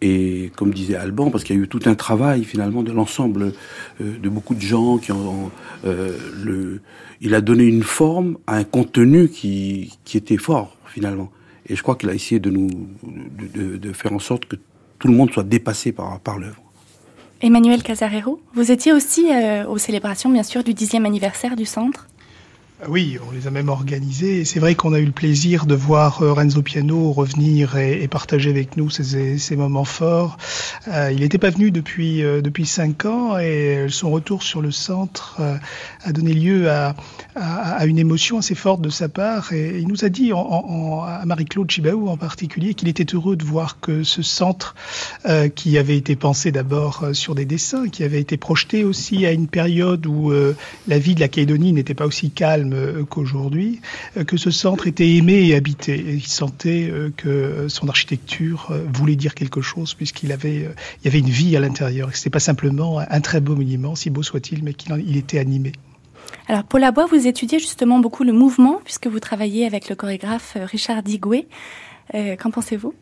Et 0.00 0.50
comme 0.56 0.72
disait 0.72 0.96
Alban, 0.96 1.30
parce 1.30 1.44
qu'il 1.44 1.56
y 1.56 1.58
a 1.58 1.62
eu 1.62 1.68
tout 1.68 1.82
un 1.84 1.94
travail 1.94 2.44
finalement 2.44 2.82
de 2.82 2.92
l'ensemble 2.92 3.52
euh, 4.00 4.18
de 4.18 4.28
beaucoup 4.30 4.54
de 4.54 4.62
gens 4.62 4.96
qui 4.96 5.12
ont 5.12 5.50
euh, 5.84 6.16
le, 6.42 6.80
il 7.20 7.34
a 7.34 7.42
donné 7.42 7.64
une 7.64 7.82
forme 7.82 8.38
à 8.46 8.56
un 8.56 8.64
contenu 8.64 9.28
qui 9.28 9.92
qui 10.04 10.16
était 10.16 10.38
fort 10.38 10.78
finalement. 10.86 11.30
Et 11.66 11.76
je 11.76 11.82
crois 11.82 11.96
qu'il 11.96 12.08
a 12.10 12.14
essayé 12.14 12.40
de 12.40 12.50
nous 12.50 12.68
de, 13.04 13.92
faire 13.92 14.12
en 14.12 14.18
sorte 14.18 14.44
que 14.46 14.56
tout 14.98 15.08
le 15.08 15.14
monde 15.14 15.32
soit 15.32 15.44
dépassé 15.44 15.92
par, 15.92 16.20
par 16.20 16.38
l'œuvre. 16.38 16.60
Emmanuel 17.40 17.82
Casarero, 17.82 18.40
vous 18.54 18.70
étiez 18.70 18.92
aussi 18.92 19.26
euh, 19.30 19.66
aux 19.66 19.78
célébrations, 19.78 20.30
bien 20.30 20.42
sûr, 20.42 20.64
du 20.64 20.72
dixième 20.72 21.04
anniversaire 21.04 21.56
du 21.56 21.66
centre 21.66 22.06
Oui, 22.88 23.18
on 23.26 23.30
les 23.30 23.46
a 23.46 23.50
même 23.50 23.70
organisés. 23.70 24.44
C'est 24.44 24.60
vrai 24.60 24.74
qu'on 24.74 24.92
a 24.92 24.98
eu 24.98 25.06
le 25.06 25.12
plaisir 25.12 25.64
de 25.64 25.74
voir 25.74 26.20
euh, 26.22 26.34
Renzo 26.34 26.60
Piano 26.60 27.12
revenir 27.12 27.78
et, 27.78 28.06
partager 28.08 28.50
avec 28.50 28.76
nous 28.76 28.90
ces, 28.90 29.56
moments 29.56 29.84
forts. 29.84 30.36
Euh, 30.88 31.10
il 31.10 31.20
n'était 31.20 31.38
pas 31.38 31.48
venu 31.50 31.70
depuis 31.70 32.22
euh, 32.22 32.42
depuis 32.42 32.66
cinq 32.66 33.06
ans 33.06 33.38
et 33.38 33.86
son 33.88 34.10
retour 34.10 34.42
sur 34.42 34.60
le 34.60 34.70
centre 34.70 35.40
a 36.04 36.12
donné 36.12 36.34
lieu 36.34 36.70
à, 36.70 36.94
à, 37.36 37.86
une 37.86 37.98
émotion 37.98 38.38
assez 38.38 38.54
forte 38.54 38.82
de 38.82 38.90
sa 38.90 39.08
part. 39.08 39.52
Et 39.52 39.78
il 39.78 39.88
nous 39.88 40.04
a 40.04 40.08
dit, 40.08 40.32
à 40.32 41.22
Marie-Claude 41.24 41.70
Chibaou 41.70 42.08
en 42.08 42.16
particulier, 42.16 42.74
qu'il 42.74 42.88
était 42.88 43.14
heureux 43.14 43.36
de 43.36 43.44
voir 43.44 43.80
que 43.80 44.02
ce 44.02 44.22
centre, 44.22 44.74
qui 45.54 45.78
avait 45.78 45.96
été 45.96 46.16
pensé 46.16 46.52
d'abord 46.52 47.06
sur 47.12 47.34
des 47.34 47.44
dessins, 47.44 47.88
qui 47.88 48.04
avait 48.04 48.20
été 48.20 48.36
projeté 48.36 48.84
aussi 48.84 49.24
à 49.24 49.32
une 49.32 49.48
période 49.48 50.06
où 50.06 50.32
la 50.86 50.98
vie 50.98 51.14
de 51.14 51.20
la 51.20 51.28
Calédonie 51.28 51.72
n'était 51.72 51.94
pas 51.94 52.06
aussi 52.06 52.30
calme 52.30 52.73
euh, 52.74 53.04
qu'aujourd'hui, 53.04 53.80
euh, 54.16 54.24
que 54.24 54.36
ce 54.36 54.50
centre 54.50 54.86
était 54.86 55.08
aimé 55.16 55.46
et 55.46 55.54
habité. 55.54 55.94
Et 55.94 56.14
il 56.14 56.26
sentait 56.26 56.90
euh, 56.90 57.10
que 57.16 57.68
son 57.68 57.88
architecture 57.88 58.72
voulait 58.92 59.16
dire 59.16 59.34
quelque 59.34 59.60
chose, 59.60 59.94
puisqu'il 59.94 60.32
avait, 60.32 60.68
il 61.00 61.04
y 61.04 61.08
avait 61.08 61.20
une 61.20 61.30
vie 61.30 61.56
à 61.56 61.60
l'intérieur. 61.60 62.10
Ce 62.12 62.20
n'était 62.20 62.30
pas 62.30 62.40
simplement 62.40 62.98
un 62.98 63.20
très 63.20 63.40
beau 63.40 63.54
monument, 63.56 63.94
si 63.94 64.10
beau 64.10 64.22
soit-il, 64.22 64.62
mais 64.64 64.74
qu'il 64.74 65.16
était 65.16 65.38
animé. 65.38 65.72
Alors, 66.48 66.64
Paul 66.64 66.84
Abois, 66.84 67.06
vous 67.06 67.26
étudiez 67.26 67.58
justement 67.58 67.98
beaucoup 68.00 68.24
le 68.24 68.32
mouvement, 68.32 68.80
puisque 68.84 69.06
vous 69.06 69.20
travaillez 69.20 69.66
avec 69.66 69.88
le 69.88 69.94
chorégraphe 69.94 70.56
Richard 70.60 71.02
Digoué. 71.02 71.48
Qu'en 72.12 72.50
pensez-vous? 72.50 72.92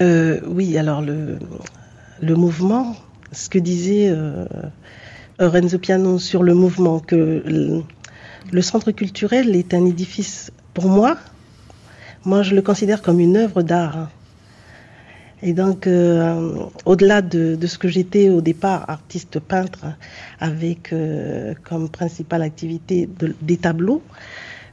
Oui, 0.00 0.78
alors 0.78 1.02
le, 1.02 1.38
le 2.22 2.34
mouvement, 2.34 2.94
ce 3.32 3.48
que 3.48 3.58
disait 3.58 4.14
Renzo 5.38 5.78
Piano 5.78 6.18
sur 6.18 6.42
le 6.42 6.54
mouvement, 6.54 6.98
que 6.98 7.82
le 8.52 8.62
centre 8.62 8.90
culturel 8.92 9.54
est 9.54 9.74
un 9.74 9.84
édifice, 9.84 10.50
pour 10.74 10.86
moi, 10.86 11.16
moi 12.24 12.42
je 12.42 12.54
le 12.54 12.62
considère 12.62 13.02
comme 13.02 13.20
une 13.20 13.36
œuvre 13.36 13.62
d'art. 13.62 14.10
Et 15.40 15.52
donc, 15.52 15.86
euh, 15.86 16.54
au-delà 16.84 17.22
de, 17.22 17.56
ce 17.64 17.78
que 17.78 17.86
j'étais 17.86 18.28
au 18.28 18.40
départ, 18.40 18.88
artiste 18.90 19.38
peintre, 19.38 19.86
avec 20.40 20.92
euh, 20.92 21.54
comme 21.62 21.88
principale 21.88 22.42
activité 22.42 23.08
des 23.40 23.56
tableaux, 23.56 24.02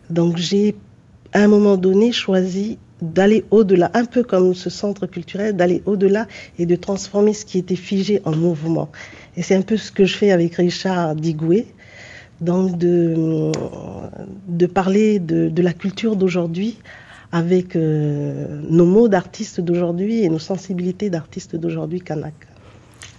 donc 0.09 0.37
j'ai 0.37 0.75
à 1.33 1.39
un 1.39 1.47
moment 1.47 1.77
donné 1.77 2.11
choisi 2.11 2.79
d'aller 3.01 3.43
au-delà, 3.51 3.91
un 3.93 4.05
peu 4.05 4.23
comme 4.23 4.55
ce 4.55 4.69
centre 4.69 5.05
culturel, 5.05 5.55
d'aller 5.55 5.83
au-delà 5.85 6.27
et 6.57 6.65
de 6.65 6.75
transformer 6.75 7.33
ce 7.33 7.45
qui 7.45 7.59
était 7.59 7.75
figé 7.75 8.21
en 8.25 8.35
mouvement. 8.35 8.89
Et 9.37 9.43
c'est 9.43 9.55
un 9.55 9.61
peu 9.61 9.77
ce 9.77 9.91
que 9.91 10.05
je 10.05 10.15
fais 10.15 10.31
avec 10.31 10.55
Richard 10.55 11.15
Digoué, 11.15 11.67
donc 12.41 12.77
de, 12.77 13.51
de 14.47 14.65
parler 14.65 15.19
de, 15.19 15.49
de 15.49 15.61
la 15.61 15.73
culture 15.73 16.15
d'aujourd'hui 16.15 16.77
avec 17.31 17.75
euh, 17.75 18.61
nos 18.69 18.85
mots 18.85 19.07
d'artistes 19.07 19.59
d'aujourd'hui 19.59 20.23
et 20.23 20.29
nos 20.29 20.39
sensibilités 20.39 21.09
d'artistes 21.09 21.55
d'aujourd'hui 21.55 22.01
kanak. 22.01 22.33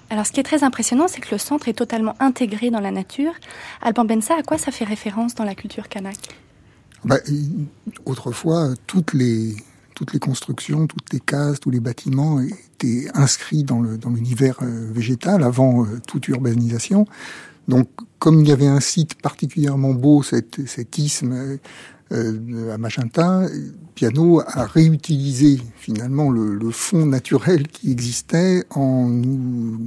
Alors, 0.09 0.25
ce 0.25 0.33
qui 0.33 0.41
est 0.41 0.45
très 0.45 0.63
impressionnant, 0.63 1.09
c'est 1.09 1.21
que 1.21 1.33
le 1.33 1.39
centre 1.39 1.69
est 1.69 1.75
totalement 1.75 2.15
intégré 2.21 2.71
dans 2.71 2.81
la 2.81 2.93
nature. 2.93 3.33
Alban 3.83 4.05
Bensa, 4.05 4.35
à 4.39 4.43
quoi 4.43 4.57
ça 4.57 4.71
fait 4.71 4.85
référence 4.85 5.35
dans 5.35 5.45
la 5.45 5.55
culture 5.55 5.89
kanak? 5.89 6.17
Bah, 7.05 7.19
Autrefois, 8.05 8.71
toutes 8.87 9.13
les, 9.13 9.57
toutes 9.95 10.13
les 10.13 10.19
constructions, 10.21 10.87
toutes 10.87 11.13
les 11.13 11.21
cases, 11.21 11.59
tous 11.59 11.71
les 11.71 11.81
bâtiments 11.81 12.41
étaient 12.41 13.09
inscrits 13.15 13.65
dans 13.65 13.83
l'univers 13.83 14.59
dans 14.61 14.67
euh, 14.67 14.91
végétal 14.93 15.43
avant 15.43 15.85
euh, 15.85 16.01
toute 16.07 16.29
urbanisation. 16.29 17.07
Donc, 17.69 17.89
comme 18.19 18.41
il 18.41 18.49
y 18.49 18.53
avait 18.53 18.67
un 18.67 18.81
site 18.81 19.21
particulièrement 19.21 19.93
beau, 19.93 20.23
cet, 20.23 20.67
cet 20.67 20.99
isthme 20.99 21.59
euh, 22.13 22.75
à 22.75 22.79
Magenta, 22.79 23.43
Piano 23.95 24.41
a 24.47 24.67
réutilisé 24.67 25.61
finalement 25.77 26.31
le, 26.31 26.71
fond 26.71 27.07
naturel 27.07 27.67
qui 27.67 27.91
existait 27.91 28.65
en, 28.71 29.09
nous, 29.09 29.85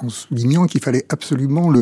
en 0.00 0.08
soulignant 0.08 0.66
qu'il 0.66 0.80
fallait 0.80 1.04
absolument 1.08 1.72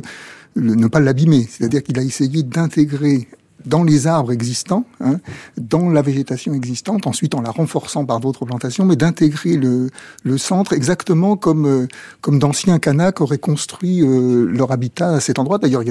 ne 0.56 0.86
pas 0.88 1.00
l'abîmer. 1.00 1.46
C'est-à-dire 1.48 1.82
qu'il 1.82 1.98
a 1.98 2.02
essayé 2.02 2.42
d'intégrer 2.42 3.28
dans 3.66 3.84
les 3.84 4.06
arbres 4.06 4.32
existants, 4.32 4.84
hein, 5.00 5.18
dans 5.56 5.88
la 5.88 6.02
végétation 6.02 6.54
existante, 6.54 7.06
ensuite 7.06 7.34
en 7.34 7.40
la 7.40 7.50
renforçant 7.50 8.04
par 8.04 8.20
d'autres 8.20 8.44
plantations, 8.44 8.84
mais 8.84 8.96
d'intégrer 8.96 9.56
le, 9.56 9.90
centre 10.38 10.72
exactement 10.72 11.36
comme, 11.36 11.66
euh, 11.66 11.86
comme 12.20 12.38
d'anciens 12.38 12.78
Kanaks 12.78 13.20
auraient 13.20 13.38
construit 13.38 14.02
euh, 14.02 14.46
leur 14.46 14.72
habitat 14.72 15.10
à 15.10 15.20
cet 15.20 15.38
endroit. 15.38 15.58
D'ailleurs, 15.58 15.82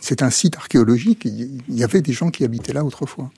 c'est 0.00 0.22
un 0.22 0.30
site 0.30 0.56
archéologique, 0.56 1.24
il 1.24 1.62
y 1.68 1.84
avait 1.84 2.00
des 2.00 2.12
gens 2.12 2.30
qui 2.30 2.44
habitaient 2.44 2.72
là 2.72 2.84
autrefois. 2.84 3.30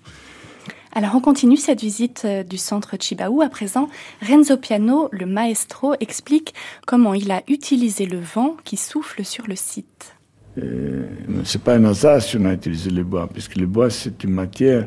Alors 0.96 1.16
on 1.16 1.20
continue 1.20 1.56
cette 1.56 1.80
visite 1.80 2.22
euh, 2.24 2.44
du 2.44 2.56
centre 2.56 2.96
Chibaou. 2.98 3.42
À 3.42 3.48
présent, 3.48 3.88
Renzo 4.22 4.56
Piano, 4.56 5.08
le 5.10 5.26
maestro, 5.26 5.94
explique 5.98 6.54
comment 6.86 7.14
il 7.14 7.32
a 7.32 7.42
utilisé 7.48 8.06
le 8.06 8.20
vent 8.20 8.56
qui 8.62 8.76
souffle 8.76 9.24
sur 9.24 9.48
le 9.48 9.56
site. 9.56 10.13
Euh, 10.62 11.06
c'est 11.44 11.62
pas 11.62 11.74
un 11.74 11.84
hasard 11.84 12.22
si 12.22 12.36
on 12.36 12.44
a 12.44 12.52
utilisé 12.52 12.90
le 12.90 13.04
bois, 13.04 13.28
puisque 13.32 13.56
le 13.56 13.66
bois, 13.66 13.90
c'est 13.90 14.22
une 14.22 14.32
matière, 14.32 14.86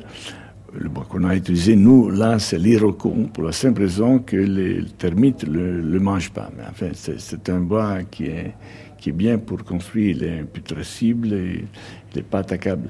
le 0.74 0.90
bois 0.90 1.06
qu'on 1.10 1.24
a 1.26 1.36
utilisé, 1.36 1.76
nous, 1.76 2.10
là, 2.10 2.40
c'est 2.40 2.58
l'irocon, 2.58 3.30
pour 3.34 3.44
la 3.44 3.52
simple 3.52 3.82
raison 3.82 4.20
que 4.20 4.38
les 4.38 4.84
termites 4.98 5.48
ne 5.48 5.82
le, 5.82 6.00
mangent 6.00 6.32
pas. 6.32 6.50
Mais 6.56 6.64
enfin, 6.70 6.92
c'est 6.94 7.50
un 7.50 7.60
bois 7.60 8.04
qui 8.10 8.26
est, 8.28 8.54
qui 8.98 9.10
est 9.10 9.14
bien 9.14 9.38
pour 9.38 9.64
construire, 9.64 10.16
il 10.16 10.24
est 10.24 10.40
imputrescible, 10.40 11.28
il 11.28 11.68
n'est 12.16 12.22
pas 12.24 12.40
attaquable. 12.40 12.90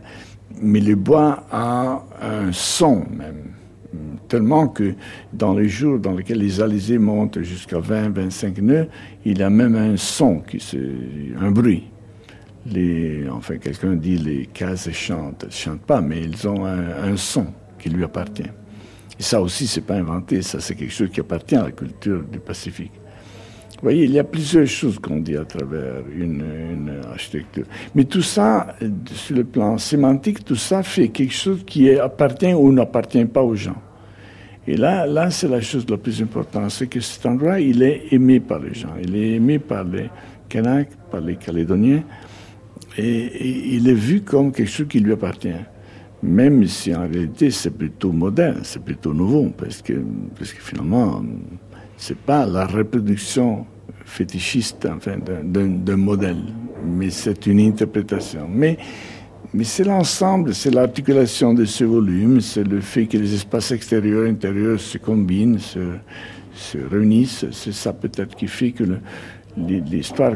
Mais 0.62 0.79
le 0.79 0.96
bois 0.96 1.46
a 1.51 2.03
un 2.22 2.51
son 2.51 3.05
même 3.10 3.53
tellement 4.27 4.67
que 4.67 4.93
dans 5.34 5.53
les 5.53 5.69
jours 5.69 5.98
dans 5.98 6.13
lesquels 6.13 6.39
les 6.39 6.62
alizés 6.62 6.98
montent 6.98 7.41
jusqu'à 7.41 7.79
20-25 7.79 8.62
nœuds, 8.62 8.88
il 9.25 9.41
a 9.41 9.50
même 9.50 9.75
un 9.75 9.96
son, 9.98 10.39
qui 10.39 10.60
un 11.39 11.51
bruit 11.51 11.86
enfin 13.31 13.57
quelqu'un 13.57 13.95
dit 13.95 14.17
les 14.17 14.45
cases 14.47 14.89
chantent, 14.91 15.43
elles 15.45 15.51
chantent 15.51 15.81
pas, 15.81 16.01
mais 16.01 16.21
ils 16.21 16.47
ont 16.47 16.65
un, 16.65 17.15
son 17.15 17.47
qui 17.79 17.89
lui 17.89 18.03
appartient. 18.03 18.51
Et 19.19 19.24
ça 19.24 19.41
aussi, 19.41 19.67
c'est 19.67 19.81
pas 19.81 19.95
inventé, 19.95 20.41
ça 20.41 20.59
c'est 20.59 20.75
quelque 20.75 20.93
chose 20.93 21.09
qui 21.09 21.19
appartient 21.19 21.55
à 21.55 21.63
la 21.63 21.71
culture 21.71 22.24
du 22.24 22.39
Pacifique. 22.39 22.91
Vous 23.77 23.83
voyez, 23.83 24.05
il 24.05 24.12
y 24.12 24.19
a 24.19 24.24
plusieurs 24.24 24.65
choses 24.65 24.97
qu'on 24.97 25.19
dit 25.19 25.38
à 25.38 25.45
travers 25.45 26.01
une, 26.12 26.43
une, 26.71 27.01
architecture. 27.12 27.65
Mais 27.93 28.05
tout 28.05 28.24
ça, 28.24 28.75
sur 29.05 29.36
le 29.36 29.43
plan 29.43 29.77
sémantique, 29.77 30.43
tout 30.43 30.55
ça 30.55 30.81
fait 30.81 31.09
quelque 31.09 31.33
chose 31.33 31.63
qui 31.63 31.91
appartient 31.91 32.53
ou 32.53 32.71
n'appartient 32.74 33.25
pas 33.25 33.43
aux 33.43 33.55
gens. 33.55 33.79
Et 34.67 34.75
là, 34.75 35.05
là 35.05 35.29
c'est 35.29 35.47
la 35.47 35.62
chose 35.62 35.86
la 35.89 35.97
plus 35.97 36.21
importante, 36.21 36.71
c'est 36.71 36.88
que 36.88 37.00
cet 37.00 37.25
endroit, 37.25 37.59
il 37.59 37.83
est 37.83 38.12
aimé 38.12 38.39
par 38.39 38.59
les 38.59 38.74
gens, 38.74 38.95
il 39.01 39.15
est 39.15 39.36
aimé 39.36 39.59
par 39.59 39.83
les 39.83 40.09
Kanaks, 40.50 40.89
par 41.12 41.21
les 41.21 41.36
Calédoniens, 41.36 42.03
et, 42.98 43.75
il 43.75 43.88
est 43.88 43.93
vu 43.93 44.22
comme 44.22 44.51
quelque 44.51 44.69
chose 44.69 44.88
qui 44.88 45.00
lui 45.00 45.13
appartient. 45.13 45.50
Même 46.24 46.65
si 46.65 46.96
en 46.96 47.07
réalité 47.07 47.51
c'est 47.51 47.72
plutôt 47.72 48.12
moderne, 48.12 48.62
c'est 48.63 48.84
plutôt 48.84 49.13
nouveau, 49.13 49.51
parce 49.55 49.81
que, 49.81 49.93
parce 50.38 50.51
que 50.51 50.62
finalement, 50.62 51.24
c'est 51.96 52.17
pas 52.17 52.46
la 52.46 52.65
reproduction 52.65 53.65
fétichiste 54.05 54.88
enfin, 54.89 55.17
d'un 55.43 55.98
modèle, 55.98 56.41
mais 56.86 57.10
c'est 57.10 57.46
une 57.46 57.60
interprétation. 57.60 58.48
Mais, 58.50 58.77
mais 59.53 59.63
c'est 59.63 59.84
l'ensemble, 59.84 60.55
c'est 60.55 60.72
l'articulation 60.72 61.53
de 61.53 61.65
ce 61.65 61.84
volume, 61.84 62.41
c'est 62.41 62.63
le 62.63 62.81
fait 62.81 63.05
que 63.05 63.17
les 63.17 63.34
espaces 63.34 63.72
extérieurs 63.72 64.25
et 64.25 64.29
intérieurs 64.29 64.79
se 64.79 64.98
combinent, 64.98 65.60
se, 65.60 65.79
se 66.53 66.77
réunissent. 66.77 67.46
C'est 67.51 67.74
ça 67.74 67.93
peut-être 67.93 68.36
qui 68.36 68.48
fait 68.48 68.72
que 68.72 68.84
l'histoire 69.58 70.36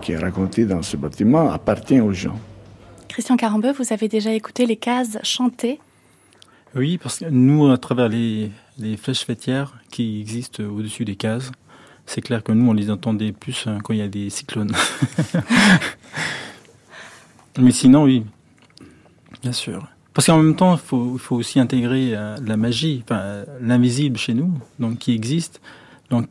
qui 0.00 0.12
est 0.12 0.18
racontée 0.18 0.66
dans 0.66 0.82
ce 0.82 0.96
bâtiment 0.96 1.50
appartient 1.50 2.00
aux 2.00 2.12
gens. 2.12 2.38
Christian 3.08 3.36
Carambeu, 3.36 3.72
vous 3.72 3.92
avez 3.92 4.08
déjà 4.08 4.32
écouté 4.32 4.66
les 4.66 4.76
cases 4.76 5.18
chantées 5.22 5.78
Oui, 6.74 6.98
parce 6.98 7.20
que 7.20 7.26
nous, 7.26 7.70
à 7.70 7.78
travers 7.78 8.08
les, 8.08 8.50
flèches 8.96 9.24
fêtières 9.24 9.74
qui 9.90 10.20
existent 10.20 10.64
au-dessus 10.64 11.04
des 11.04 11.16
cases, 11.16 11.52
c'est 12.06 12.20
clair 12.20 12.42
que 12.42 12.52
nous, 12.52 12.68
on 12.68 12.74
les 12.74 12.90
entendait 12.90 13.32
plus 13.32 13.66
hein, 13.66 13.78
quand 13.82 13.94
il 13.94 14.00
y 14.00 14.02
a 14.02 14.08
des 14.08 14.28
cyclones. 14.30 14.72
Mais 17.58 17.70
sinon, 17.70 18.04
oui, 18.04 18.24
bien 19.42 19.52
sûr. 19.52 19.86
Parce 20.12 20.26
qu'en 20.26 20.42
même 20.42 20.56
temps, 20.56 20.74
il 20.74 20.80
faut, 20.80 21.16
faut, 21.18 21.36
aussi 21.36 21.60
intégrer 21.60 22.14
euh, 22.14 22.36
la 22.44 22.56
magie, 22.56 23.02
enfin, 23.04 23.44
l'invisible 23.60 24.18
chez 24.18 24.34
nous, 24.34 24.52
donc 24.78 24.98
qui 24.98 25.12
existe. 25.12 25.60
Donc, 26.10 26.28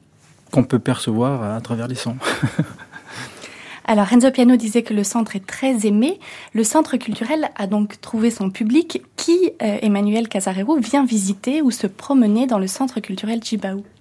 peut 0.62 0.78
percevoir 0.78 1.56
à 1.56 1.60
travers 1.62 1.88
les 1.88 1.96
sons. 1.96 2.18
Alors 3.86 4.06
Renzo 4.06 4.32
Piano 4.32 4.56
disait 4.56 4.84
que 4.84 4.94
le 4.94 5.04
centre 5.04 5.36
est 5.36 5.46
très 5.46 5.86
aimé. 5.86 6.20
Le 6.54 6.64
centre 6.64 6.96
culturel 6.98 7.50
a 7.56 7.68
donc 7.68 8.00
trouvé 8.00 8.30
son 8.30 8.50
public. 8.50 9.02
Qui, 9.18 9.52
euh, 9.62 9.78
Emmanuel 9.82 10.28
Casarero, 10.28 10.78
vient 10.78 11.06
visiter 11.06 11.62
ou 11.62 11.72
se 11.72 11.88
promener 11.88 12.46
dans 12.46 12.60
le 12.60 12.68
centre 12.68 13.00
culturel 13.00 13.44
Chibaou 13.44 13.78
bah, 13.78 13.93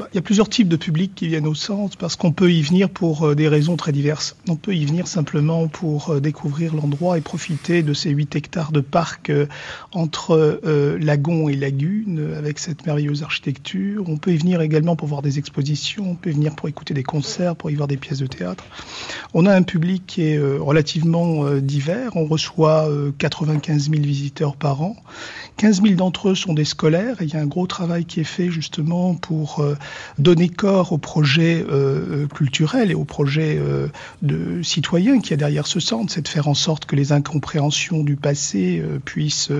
il 0.00 0.16
y 0.16 0.18
a 0.18 0.22
plusieurs 0.22 0.48
types 0.48 0.66
de 0.66 0.76
publics 0.76 1.14
qui 1.14 1.28
viennent 1.28 1.46
au 1.46 1.54
centre 1.54 1.96
parce 1.96 2.16
qu'on 2.16 2.32
peut 2.32 2.52
y 2.52 2.62
venir 2.62 2.90
pour 2.90 3.28
euh, 3.28 3.34
des 3.36 3.46
raisons 3.46 3.76
très 3.76 3.92
diverses. 3.92 4.36
On 4.48 4.56
peut 4.56 4.74
y 4.74 4.84
venir 4.84 5.06
simplement 5.06 5.68
pour 5.68 6.10
euh, 6.10 6.20
découvrir 6.20 6.74
l'endroit 6.74 7.16
et 7.16 7.20
profiter 7.20 7.84
de 7.84 7.94
ces 7.94 8.10
8 8.10 8.34
hectares 8.34 8.72
de 8.72 8.80
parc 8.80 9.30
euh, 9.30 9.46
entre 9.92 10.60
lagon 11.00 11.48
et 11.48 11.54
lagune 11.54 12.34
avec 12.36 12.58
cette 12.58 12.86
merveilleuse 12.86 13.22
architecture. 13.22 14.04
On 14.08 14.16
peut 14.16 14.32
y 14.32 14.36
venir 14.36 14.60
également 14.60 14.96
pour 14.96 15.06
voir 15.06 15.22
des 15.22 15.38
expositions, 15.38 16.10
on 16.10 16.14
peut 16.16 16.30
y 16.30 16.32
venir 16.32 16.56
pour 16.56 16.68
écouter 16.68 16.94
des 16.94 17.02
concerts, 17.02 17.54
pour 17.54 17.70
y 17.70 17.74
voir 17.74 17.86
des 17.86 17.96
pièces 17.96 18.18
de 18.18 18.26
théâtre. 18.26 18.64
On 19.32 19.46
a 19.46 19.54
un 19.54 19.62
public 19.62 20.02
qui 20.06 20.22
est 20.22 20.38
relativement 20.38 21.50
divers. 21.56 22.16
On 22.16 22.26
reçoit 22.26 22.88
95 23.18 23.90
000 23.90 24.02
visiteurs 24.02 24.56
par 24.56 24.82
an. 24.82 24.96
15 25.56 25.82
000 25.82 25.94
d'entre 25.94 26.30
eux 26.30 26.34
sont 26.34 26.54
des 26.54 26.64
scolaires 26.64 27.22
et 27.22 27.24
il 27.24 27.32
y 27.32 27.36
a 27.36 27.40
un 27.40 27.46
gros 27.46 27.66
travail 27.66 28.04
qui 28.04 28.20
est 28.20 28.24
fait 28.24 28.50
justement 28.50 29.14
pour 29.14 29.64
donner 30.18 30.48
corps 30.48 30.92
au 30.92 30.98
projet 30.98 31.64
euh, 31.68 32.26
culturel 32.26 32.90
et 32.90 32.94
au 32.94 33.04
projet 33.04 33.58
euh, 33.58 33.88
de 34.22 34.62
citoyen 34.62 35.20
qui 35.20 35.32
a 35.32 35.36
derrière 35.36 35.66
ce 35.66 35.80
centre, 35.80 36.12
c'est 36.12 36.22
de 36.22 36.28
faire 36.28 36.48
en 36.48 36.54
sorte 36.54 36.84
que 36.86 36.96
les 36.96 37.12
incompréhensions 37.12 38.02
du 38.02 38.16
passé 38.16 38.82
euh, 38.82 38.98
puissent 39.04 39.50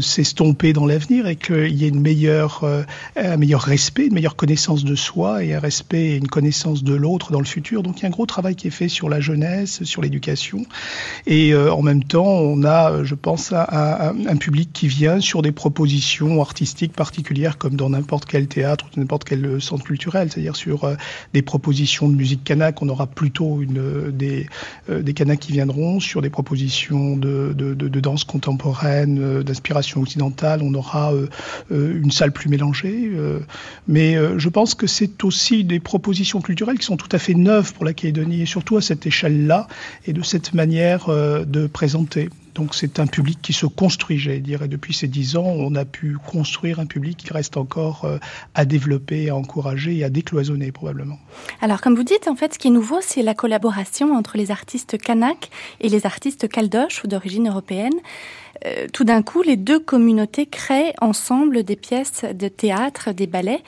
s'estomper 0.00 0.72
dans 0.72 0.86
l'avenir 0.86 1.26
et 1.26 1.36
qu'il 1.36 1.74
y 1.74 1.84
ait 1.84 1.88
une 1.88 2.00
meilleure, 2.00 2.64
un 3.16 3.36
meilleur 3.36 3.62
respect, 3.62 4.06
une 4.06 4.14
meilleure 4.14 4.36
connaissance 4.36 4.84
de 4.84 4.94
soi 4.94 5.44
et 5.44 5.54
un 5.54 5.58
respect 5.58 6.10
et 6.10 6.16
une 6.16 6.28
connaissance 6.28 6.82
de 6.82 6.94
l'autre 6.94 7.32
dans 7.32 7.38
le 7.38 7.46
futur. 7.46 7.82
Donc 7.82 7.98
il 7.98 8.02
y 8.02 8.04
a 8.04 8.08
un 8.08 8.12
gros 8.12 8.26
travail 8.26 8.56
qui 8.56 8.68
est 8.68 8.70
fait 8.70 8.88
sur 8.88 9.08
la 9.08 9.20
jeunesse, 9.20 9.84
sur 9.84 10.02
l'éducation. 10.02 10.64
Et 11.26 11.54
en 11.54 11.82
même 11.82 12.04
temps, 12.04 12.26
on 12.26 12.64
a, 12.64 13.04
je 13.04 13.14
pense, 13.14 13.52
un, 13.52 14.14
un 14.26 14.36
public 14.36 14.70
qui 14.72 14.88
vient 14.88 15.20
sur 15.20 15.42
des 15.42 15.52
propositions 15.52 16.40
artistiques 16.40 16.92
particulières 16.92 17.58
comme 17.58 17.76
dans 17.76 17.90
n'importe 17.90 18.26
quel 18.26 18.46
théâtre 18.48 18.86
ou 18.86 19.00
n'importe 19.00 19.21
quel 19.24 19.60
centre 19.60 19.84
culturel, 19.84 20.30
c'est-à-dire 20.30 20.56
sur 20.56 20.84
euh, 20.84 20.94
des 21.32 21.42
propositions 21.42 22.08
de 22.08 22.14
musique 22.14 22.44
kanak, 22.44 22.82
on 22.82 22.88
aura 22.88 23.06
plutôt 23.06 23.60
euh, 23.60 24.10
des, 24.10 24.46
euh, 24.90 25.02
des 25.02 25.12
qui 25.36 25.52
viendront, 25.52 26.00
sur 26.00 26.20
des 26.20 26.30
propositions 26.30 27.16
de, 27.16 27.54
de, 27.56 27.74
de, 27.74 28.00
danse 28.00 28.24
contemporaine, 28.24 29.42
d'inspiration 29.42 30.00
occidentale, 30.00 30.60
on 30.62 30.74
aura 30.74 31.12
une 31.70 32.10
salle 32.10 32.32
plus 32.32 32.48
mélangée. 32.48 33.12
mais 33.86 34.16
je 34.36 34.48
pense 34.48 34.74
que 34.74 34.88
c'est 34.88 35.22
aussi 35.22 35.62
des 35.62 35.78
propositions 35.78 36.40
culturelles 36.40 36.78
qui 36.78 36.86
sont 36.86 36.96
tout 36.96 37.08
à 37.12 37.18
fait 37.18 37.34
neuves 37.34 37.72
pour 37.72 37.84
la 37.84 37.92
Calédonie, 37.92 38.42
et 38.42 38.46
surtout 38.46 38.76
à 38.76 38.82
cette 38.82 39.06
échelle-là, 39.06 39.68
et 40.06 40.12
de 40.12 40.22
cette 40.22 40.54
manière 40.54 41.06
de 41.08 41.66
présenter. 41.68 42.28
Donc 42.54 42.74
c'est 42.74 43.00
un 43.00 43.06
public 43.06 43.38
qui 43.40 43.52
se 43.52 43.66
construit, 43.66 44.18
j'allais 44.18 44.40
dire. 44.40 44.62
Et 44.62 44.68
depuis 44.68 44.94
ces 44.94 45.08
dix 45.08 45.36
ans, 45.36 45.46
on 45.46 45.74
a 45.74 45.84
pu 45.84 46.16
construire 46.16 46.80
un 46.80 46.86
public 46.86 47.16
qui 47.16 47.32
reste 47.32 47.56
encore 47.56 48.04
euh, 48.04 48.18
à 48.54 48.64
développer, 48.64 49.30
à 49.30 49.36
encourager 49.36 49.96
et 49.96 50.04
à 50.04 50.10
décloisonner 50.10 50.72
probablement. 50.72 51.18
Alors 51.60 51.80
comme 51.80 51.94
vous 51.94 52.04
dites, 52.04 52.28
en 52.28 52.36
fait, 52.36 52.54
ce 52.54 52.58
qui 52.58 52.68
est 52.68 52.72
nouveau, 52.72 52.98
c'est 53.00 53.22
la 53.22 53.34
collaboration 53.34 54.14
entre 54.14 54.36
les 54.36 54.50
artistes 54.50 54.98
kanak 54.98 55.50
et 55.80 55.88
les 55.88 56.06
artistes 56.06 56.48
caldoches 56.48 57.02
ou 57.04 57.06
d'origine 57.06 57.48
européenne. 57.48 57.94
Euh, 58.64 58.86
tout 58.92 59.04
d'un 59.04 59.22
coup, 59.22 59.42
les 59.42 59.56
deux 59.56 59.80
communautés 59.80 60.46
créent 60.46 60.94
ensemble 61.00 61.64
des 61.64 61.76
pièces 61.76 62.24
de 62.24 62.48
théâtre, 62.48 63.12
des 63.12 63.26
ballets. 63.26 63.62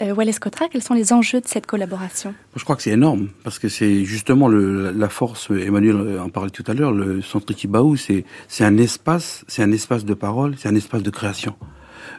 Euh, 0.00 0.14
Cotra, 0.40 0.68
quels 0.68 0.82
sont 0.82 0.94
les 0.94 1.12
enjeux 1.12 1.40
de 1.40 1.46
cette 1.46 1.66
collaboration? 1.66 2.34
Je 2.56 2.64
crois 2.64 2.76
que 2.76 2.82
c'est 2.82 2.90
énorme, 2.90 3.28
parce 3.44 3.58
que 3.58 3.68
c'est 3.68 4.04
justement 4.04 4.48
la 4.48 5.08
force, 5.08 5.50
Emmanuel 5.50 6.18
en 6.18 6.30
parlait 6.30 6.50
tout 6.50 6.64
à 6.66 6.74
l'heure, 6.74 6.92
le 6.92 7.20
Centre 7.20 7.52
Kibaou, 7.52 7.96
c'est 7.96 8.24
un 8.60 8.78
espace, 8.78 9.44
c'est 9.48 9.62
un 9.62 9.72
espace 9.72 10.04
de 10.04 10.14
parole, 10.14 10.54
c'est 10.56 10.68
un 10.68 10.74
espace 10.74 11.02
de 11.02 11.10
création. 11.10 11.54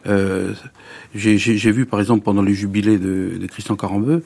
Euh, 0.05 0.53
J'ai 1.15 1.71
vu 1.71 1.85
par 1.85 1.99
exemple 1.99 2.23
pendant 2.23 2.41
le 2.41 2.53
jubilé 2.53 2.97
de, 2.97 3.37
de 3.39 3.47
Christian 3.47 3.75
Carambeu, 3.75 4.23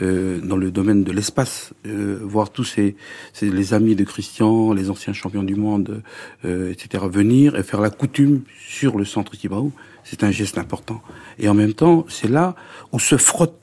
euh, 0.00 0.40
dans 0.40 0.56
le 0.56 0.70
domaine 0.70 1.04
de 1.04 1.12
l'espace, 1.12 1.72
euh, 1.86 2.18
voir 2.22 2.50
tous 2.50 2.64
ces, 2.64 2.96
ces, 3.32 3.50
les 3.50 3.74
amis 3.74 3.96
de 3.96 4.04
Christian, 4.04 4.72
les 4.72 4.90
anciens 4.90 5.12
champions 5.12 5.42
du 5.42 5.56
monde, 5.56 6.02
euh, 6.44 6.70
etc., 6.70 7.04
venir 7.10 7.56
et 7.56 7.62
faire 7.62 7.80
la 7.80 7.90
coutume 7.90 8.42
sur 8.58 8.98
le 8.98 9.04
centre 9.04 9.32
Kibaou 9.32 9.72
c'est 10.04 10.24
un 10.24 10.30
geste 10.30 10.58
important. 10.58 11.02
Et 11.38 11.48
en 11.48 11.54
même 11.54 11.74
temps, 11.74 12.04
c'est 12.08 12.28
là 12.28 12.54
où 12.92 12.98
se 12.98 13.16
frottent 13.16 13.58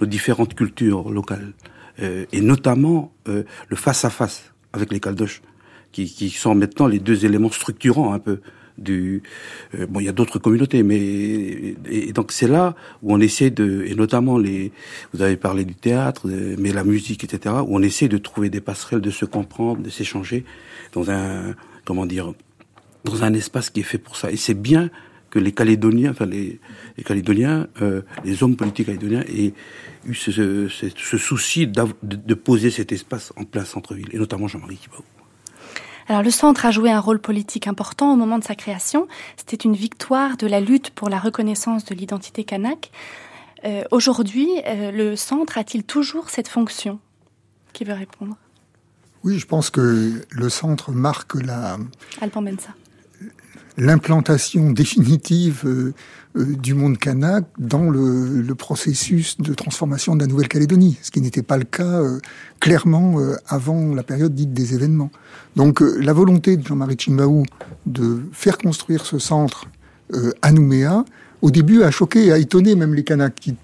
les 0.00 0.06
différentes 0.06 0.54
cultures 0.54 1.10
locales, 1.10 1.52
euh, 2.00 2.26
et 2.32 2.40
notamment 2.40 3.12
euh, 3.28 3.44
le 3.68 3.76
face-à-face 3.76 4.52
avec 4.72 4.92
les 4.92 5.00
Caldoches, 5.00 5.42
qui, 5.92 6.06
qui, 6.06 6.30
sont 6.30 6.54
maintenant 6.54 6.86
les 6.86 6.98
deux 6.98 7.24
éléments 7.24 7.50
structurants 7.50 8.12
un 8.12 8.18
peu 8.18 8.40
du. 8.78 9.22
Euh, 9.74 9.86
bon, 9.86 10.00
il 10.00 10.06
y 10.06 10.08
a 10.08 10.12
d'autres 10.12 10.38
communautés, 10.38 10.82
mais 10.82 11.76
et, 11.90 12.12
donc 12.12 12.32
c'est 12.32 12.48
là 12.48 12.74
où 13.02 13.12
on 13.14 13.20
essaie 13.20 13.50
de, 13.50 13.84
et 13.86 13.94
notamment 13.94 14.38
les. 14.38 14.72
Vous 15.12 15.22
avez 15.22 15.36
parlé 15.36 15.64
du 15.64 15.74
théâtre, 15.74 16.28
mais 16.58 16.72
la 16.72 16.84
musique, 16.84 17.24
etc. 17.24 17.54
Où 17.66 17.76
on 17.76 17.82
essaie 17.82 18.08
de 18.08 18.18
trouver 18.18 18.50
des 18.50 18.60
passerelles, 18.60 19.00
de 19.00 19.10
se 19.10 19.24
comprendre, 19.24 19.82
de 19.82 19.90
s'échanger 19.90 20.44
dans 20.92 21.10
un 21.10 21.54
comment 21.84 22.06
dire 22.06 22.32
dans 23.04 23.22
un 23.22 23.34
espace 23.34 23.70
qui 23.70 23.80
est 23.80 23.84
fait 23.84 23.98
pour 23.98 24.16
ça. 24.16 24.30
Et 24.30 24.36
c'est 24.36 24.54
bien 24.54 24.90
que 25.30 25.38
les 25.38 25.52
Calédoniens, 25.52 26.12
enfin 26.12 26.26
les, 26.26 26.60
les 26.96 27.04
Calédoniens, 27.04 27.66
euh, 27.82 28.02
les 28.24 28.42
hommes 28.42 28.56
politiques 28.56 28.86
calédoniens 28.86 29.22
aient 29.22 29.52
eu 30.06 30.14
ce, 30.14 30.30
ce, 30.68 30.86
ce 30.96 31.18
souci 31.18 31.66
de, 31.66 31.82
de, 32.02 32.34
poser 32.34 32.70
cet 32.70 32.92
espace 32.92 33.32
en 33.36 33.44
plein 33.44 33.64
centre-ville, 33.64 34.08
et 34.12 34.18
notamment 34.18 34.46
Jean-Marie 34.48 34.76
Kibaou. 34.76 35.02
Alors 36.08 36.22
le 36.22 36.30
centre 36.30 36.66
a 36.66 36.70
joué 36.70 36.90
un 36.90 37.00
rôle 37.00 37.18
politique 37.18 37.66
important 37.66 38.12
au 38.12 38.16
moment 38.16 38.38
de 38.38 38.44
sa 38.44 38.54
création. 38.54 39.08
C'était 39.36 39.56
une 39.56 39.74
victoire 39.74 40.36
de 40.36 40.46
la 40.46 40.60
lutte 40.60 40.90
pour 40.90 41.08
la 41.08 41.18
reconnaissance 41.18 41.84
de 41.84 41.94
l'identité 41.94 42.44
kanak. 42.44 42.90
Euh, 43.64 43.84
Aujourd'hui, 43.90 44.48
euh, 44.66 44.90
le 44.90 45.16
centre 45.16 45.56
a-t-il 45.56 45.84
toujours 45.84 46.28
cette 46.28 46.48
fonction? 46.48 46.98
Qui 47.72 47.84
veut 47.84 47.94
répondre? 47.94 48.36
Oui, 49.22 49.38
je 49.38 49.46
pense 49.46 49.70
que 49.70 50.22
le 50.28 50.48
centre 50.50 50.92
marque 50.92 51.34
la... 51.34 51.78
Bensa 52.20 52.74
l'implantation 53.76 54.70
définitive 54.70 55.62
euh, 55.64 55.94
du 56.34 56.74
monde 56.74 56.98
kanak 56.98 57.44
dans 57.58 57.88
le, 57.90 58.42
le, 58.42 58.54
processus 58.54 59.38
de 59.40 59.54
transformation 59.54 60.16
de 60.16 60.20
la 60.20 60.26
Nouvelle-Calédonie, 60.26 60.98
ce 61.00 61.10
qui 61.10 61.20
n'était 61.20 61.42
pas 61.42 61.56
le 61.56 61.64
cas 61.64 62.00
euh, 62.00 62.18
clairement 62.60 63.16
avant 63.46 63.94
la 63.94 64.02
période 64.02 64.34
dite 64.34 64.52
des 64.52 64.74
événements. 64.74 65.10
Donc 65.54 65.80
la 65.80 66.12
volonté 66.12 66.56
de 66.56 66.66
Jean-Marie 66.66 66.96
Chimbaou 66.98 67.44
de 67.86 68.22
faire 68.32 68.58
construire 68.58 69.06
ce 69.06 69.18
centre 69.18 69.66
à 70.42 70.52
Nouméa, 70.52 71.04
au 71.42 71.50
début 71.50 71.82
a 71.82 71.90
choqué 71.90 72.26
et 72.26 72.32
a 72.32 72.38
étonné 72.38 72.74
même 72.74 72.94
les 72.94 73.04
Kanaks 73.04 73.34
qui 73.34 73.54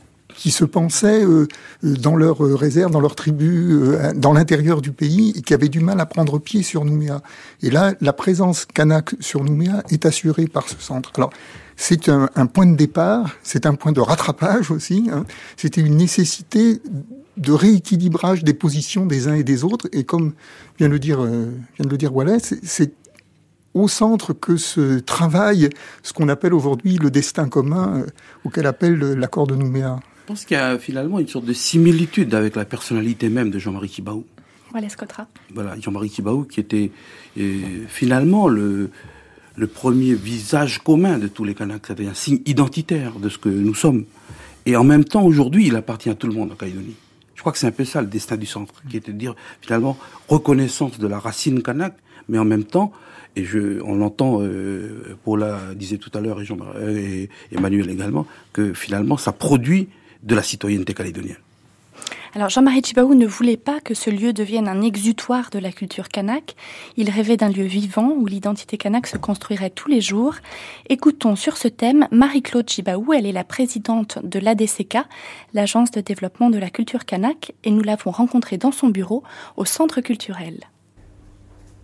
qui 0.41 0.51
se 0.51 0.65
pensaient 0.65 1.23
euh, 1.23 1.47
euh, 1.85 1.95
dans 1.97 2.17
leur 2.17 2.43
euh, 2.43 2.55
réserve, 2.55 2.91
dans 2.91 3.01
leur 3.01 3.15
tribu, 3.15 3.79
dans 4.15 4.33
l'intérieur 4.33 4.81
du 4.81 4.91
pays, 4.91 5.35
et 5.37 5.43
qui 5.43 5.53
avaient 5.53 5.69
du 5.69 5.81
mal 5.81 6.01
à 6.01 6.07
prendre 6.07 6.39
pied 6.39 6.63
sur 6.63 6.87
Nouméa. 6.87 7.21
Et 7.63 7.69
là, 7.69 7.93
la 8.01 8.15
présence 8.15 8.65
kanak 8.65 9.15
sur 9.21 9.45
Nouméa 9.45 9.83
est 9.91 10.07
assurée 10.07 10.47
par 10.47 10.67
ce 10.67 10.77
centre. 10.81 11.13
Alors, 11.17 11.31
c'est 11.77 12.09
un, 12.09 12.47
point 12.47 12.65
de 12.65 12.75
départ, 12.75 13.37
c'est 13.43 13.67
un 13.67 13.75
point 13.75 13.93
de 13.93 14.01
rattrapage 14.01 14.71
aussi. 14.71 15.11
Hein. 15.13 15.27
C'était 15.59 15.83
une 15.83 15.97
nécessité 15.97 16.81
de 17.37 17.53
rééquilibrage 17.53 18.43
des 18.43 18.55
positions 18.55 19.05
des 19.05 19.29
uns 19.29 19.35
et 19.35 19.45
des 19.45 19.63
autres. 19.63 19.89
Et 19.93 20.05
comme 20.05 20.33
vient 20.79 20.89
de 20.89 20.95
le 20.95 20.99
dire, 20.99 21.23
vient 21.23 21.87
de 21.87 21.89
le 21.89 21.99
dire 21.99 22.15
Wallace, 22.15 22.55
c'est 22.63 22.93
au 23.73 23.89
centre 23.89 24.33
que 24.33 24.57
se 24.57 24.99
travaille 24.99 25.71
ce 26.03 26.13
qu'on 26.13 26.29
appelle 26.29 26.55
aujourd'hui 26.55 26.97
le 26.97 27.11
destin 27.11 27.49
commun, 27.49 28.05
auquel 28.45 28.67
appelle 28.67 28.99
l'accord 28.99 29.47
de 29.47 29.55
Nouméa. 29.55 30.01
Je 30.31 30.35
pense 30.35 30.45
qu'il 30.45 30.57
y 30.57 30.61
a 30.61 30.79
finalement 30.79 31.19
une 31.19 31.27
sorte 31.27 31.45
de 31.45 31.53
similitude 31.53 32.37
avec 32.37 32.55
la 32.55 32.65
personnalité 32.65 33.29
même 33.29 33.51
de 33.51 33.59
Jean-Marie 33.59 33.89
Kibaou. 33.89 34.25
Voilà, 34.71 34.89
Scotra. 34.89 35.27
Voilà, 35.53 35.75
Jean-Marie 35.81 36.09
Kibaou 36.09 36.45
qui 36.45 36.61
était 36.61 36.93
euh, 37.37 37.85
finalement 37.89 38.47
le, 38.47 38.91
le 39.57 39.67
premier 39.67 40.15
visage 40.15 40.79
commun 40.85 41.19
de 41.19 41.27
tous 41.27 41.43
les 41.43 41.57
Kanaks, 41.57 41.85
c'était 41.89 42.07
un 42.07 42.15
signe 42.15 42.39
identitaire 42.47 43.19
de 43.19 43.29
ce 43.29 43.39
que 43.39 43.49
nous 43.49 43.75
sommes. 43.75 44.05
Et 44.67 44.77
en 44.77 44.85
même 44.85 45.05
temps, 45.05 45.25
aujourd'hui, 45.25 45.67
il 45.67 45.75
appartient 45.75 46.11
à 46.11 46.15
tout 46.15 46.29
le 46.29 46.35
monde 46.35 46.53
en 46.53 46.55
Calédonie. 46.55 46.95
Je 47.35 47.41
crois 47.41 47.51
que 47.51 47.59
c'est 47.59 47.67
un 47.67 47.73
peu 47.73 47.85
ça 47.85 48.01
le 48.01 48.07
destin 48.07 48.37
du 48.37 48.47
centre, 48.47 48.85
qui 48.89 48.99
était 48.99 49.11
de 49.11 49.19
dire 49.19 49.35
finalement 49.61 49.99
reconnaissance 50.29 51.01
de 51.01 51.09
la 51.09 51.19
racine 51.19 51.61
kanak, 51.61 51.97
mais 52.29 52.39
en 52.39 52.45
même 52.45 52.63
temps, 52.63 52.93
et 53.35 53.45
je, 53.45 53.81
on 53.83 53.97
l'entend, 53.97 54.43
euh, 54.43 55.17
Paula 55.25 55.59
disait 55.75 55.99
tout 55.99 56.11
à 56.15 56.21
l'heure 56.21 56.41
et, 56.41 56.45
Jean 56.45 56.57
et 56.87 57.29
Emmanuel 57.51 57.91
également, 57.91 58.29
que 58.53 58.73
finalement 58.75 59.17
ça 59.17 59.33
produit 59.33 59.89
de 60.23 60.35
la 60.35 60.43
citoyenneté 60.43 60.95
calédonienne. 60.95 61.39
Alors 62.33 62.49
Jean-Marie 62.49 62.83
Chibaou 62.83 63.15
ne 63.15 63.27
voulait 63.27 63.57
pas 63.57 63.81
que 63.81 63.93
ce 63.93 64.09
lieu 64.09 64.33
devienne 64.33 64.69
un 64.69 64.83
exutoire 64.83 65.51
de 65.51 65.59
la 65.59 65.73
culture 65.73 66.09
kanak. 66.09 66.55
Il 66.97 67.11
rêvait 67.11 67.37
d'un 67.37 67.49
lieu 67.49 67.65
vivant 67.65 68.13
où 68.17 68.25
l'identité 68.25 68.77
kanak 68.77 69.09
se 69.09 69.17
construirait 69.17 69.71
tous 69.71 69.89
les 69.89 70.01
jours. 70.01 70.35
Écoutons 70.89 71.35
sur 71.35 71.57
ce 71.57 71.67
thème 71.67 72.07
Marie-Claude 72.13 72.71
Chibaou. 72.71 73.13
Elle 73.13 73.27
est 73.27 73.33
la 73.33 73.43
présidente 73.43 74.21
de 74.23 74.39
l'ADCK, 74.39 74.99
l'agence 75.55 75.91
de 75.91 76.01
développement 76.01 76.51
de 76.51 76.59
la 76.59 76.71
culture 76.71 77.05
kanak, 77.05 77.53
et 77.65 77.73
nous 77.73 77.83
l'avons 77.83 78.13
rencontrée 78.13 78.59
dans 78.59 78.73
son 78.73 78.89
bureau 78.89 79.25
au 79.57 79.65
centre 79.65 80.01
culturel. 80.01 80.61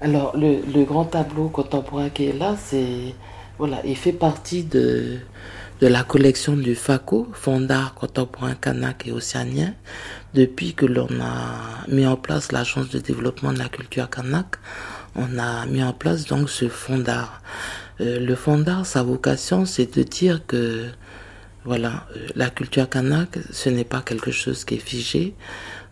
Alors 0.01 0.37
le, 0.37 0.85
grand 0.85 1.07
tableau 1.07 1.49
contemporain 1.49 2.09
qui 2.11 2.27
est 2.27 2.39
là, 2.39 2.55
c'est 2.57 3.15
voilà, 3.59 3.81
il 3.85 3.97
fait 3.97 4.13
partie 4.13 4.63
de 4.63 5.19
de 5.81 5.87
la 5.87 6.05
collection 6.05 6.57
du 6.57 6.75
FACO, 6.75 7.29
Fonds 7.33 7.61
d'art 7.61 7.95
contemporain 7.95 8.55
kanak 8.55 9.07
et 9.07 9.13
océanien, 9.13 9.75
depuis 10.35 10.75
que 10.75 10.87
l'on 10.87 11.09
a 11.21 11.87
mis 11.89 12.07
en 12.07 12.17
place 12.17 12.51
l'agence 12.53 12.89
de 12.89 12.99
développement 12.99 13.53
de 13.53 13.59
la 13.59 13.69
culture 13.69 14.09
kanak, 14.09 14.57
on 15.15 15.39
a 15.39 15.67
mis 15.67 15.83
en 15.83 15.93
place 15.93 16.27
donc 16.27 16.49
ce 16.49 16.69
fonds 16.69 16.99
d'art. 16.99 17.43
Euh, 18.01 18.19
le 18.21 18.35
fonds 18.35 18.59
d'art, 18.59 18.87
sa 18.87 19.03
vocation, 19.03 19.67
c'est 19.67 19.97
de 19.97 20.03
dire 20.03 20.47
que 20.47 20.87
voilà, 21.65 22.07
euh, 22.17 22.27
la 22.37 22.49
culture 22.49 22.89
kanak, 22.89 23.39
ce 23.51 23.69
n'est 23.69 23.85
pas 23.85 24.01
quelque 24.01 24.31
chose 24.31 24.65
qui 24.65 24.75
est 24.75 24.79
figé. 24.79 25.35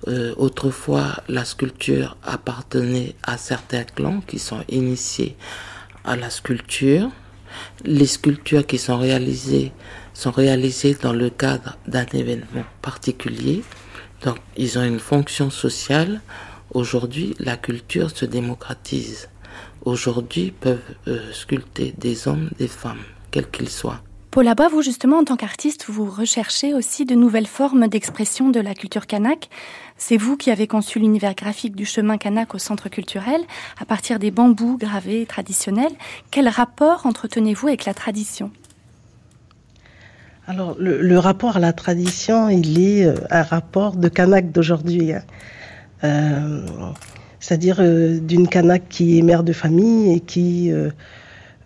Euh, 0.09 0.35
autrefois, 0.37 1.23
la 1.29 1.45
sculpture 1.45 2.17
appartenait 2.23 3.17
à 3.23 3.37
certains 3.37 3.85
clans 3.85 4.21
qui 4.27 4.39
sont 4.39 4.63
initiés 4.69 5.37
à 6.05 6.17
la 6.17 6.31
sculpture. 6.31 7.11
Les 7.85 8.07
sculptures 8.07 8.67
qui 8.67 8.79
sont 8.79 8.99
réalisées 8.99 9.73
sont 10.15 10.31
réalisées 10.31 10.95
dans 10.95 11.13
le 11.13 11.29
cadre 11.29 11.77
d'un 11.89 12.07
événement 12.13 12.65
particulier. 12.81 13.63
Donc, 14.23 14.37
ils 14.57 14.79
ont 14.79 14.85
une 14.85 15.01
fonction 15.01 15.51
sociale. 15.51 16.21
Aujourd'hui, 16.73 17.35
la 17.41 17.57
culture 17.57 18.11
se 18.11 18.25
démocratise. 18.25 19.29
Aujourd'hui, 19.85 20.53
peuvent 20.53 20.79
euh, 21.09 21.33
sculpter 21.33 21.95
des 21.99 22.29
hommes, 22.29 22.51
des 22.59 22.69
femmes, 22.69 23.03
quels 23.31 23.51
qu'ils 23.51 23.69
soient. 23.69 24.01
Paul 24.35 24.49
Abba, 24.49 24.67
vous 24.67 24.83
justement, 24.83 25.19
en 25.19 25.25
tant 25.25 25.37
qu'artiste, 25.37 25.85
vous 25.87 26.11
recherchez 26.11 26.75
aussi 26.75 27.05
de 27.05 27.15
nouvelles 27.15 27.47
formes 27.47 27.87
d'expression 27.87 28.51
de 28.51 28.59
la 28.59 28.75
culture 28.75 29.07
kanak. 29.07 29.49
C'est 29.97 30.17
vous 30.17 30.37
qui 30.37 30.51
avez 30.51 30.67
conçu 30.67 30.99
l'univers 30.99 31.37
graphique 31.37 31.77
du 31.77 31.85
chemin 31.85 32.19
kanak 32.19 32.53
au 32.53 32.59
centre 32.59 32.89
culturel, 32.89 33.41
à 33.81 33.85
partir 33.85 34.19
des 34.19 34.33
bambous 34.33 34.77
gravés 34.77 35.25
traditionnels. 35.25 35.93
Quel 36.33 36.49
rapport 36.49 37.07
entretenez-vous 37.07 37.69
avec 37.69 37.85
la 37.85 37.95
tradition? 37.95 38.51
Alors, 40.49 40.75
le, 40.81 41.17
rapport 41.17 41.59
à 41.59 41.61
la 41.61 41.73
tradition, 41.73 42.49
il 42.49 42.81
est 42.81 43.07
euh, 43.07 43.15
un 43.31 43.45
rapport 43.45 43.95
de 43.95 44.09
kanak 44.09 44.51
d'aujourd'hui. 44.51 45.13
Hein. 45.13 45.23
Euh, 46.03 46.67
c'est-à-dire 47.39 47.77
euh, 47.79 48.19
d'une 48.19 48.49
kanak 48.49 48.89
qui 48.89 49.17
est 49.17 49.23
mère 49.23 49.45
de 49.45 49.53
famille 49.53 50.13
et 50.13 50.19
qui 50.19 50.73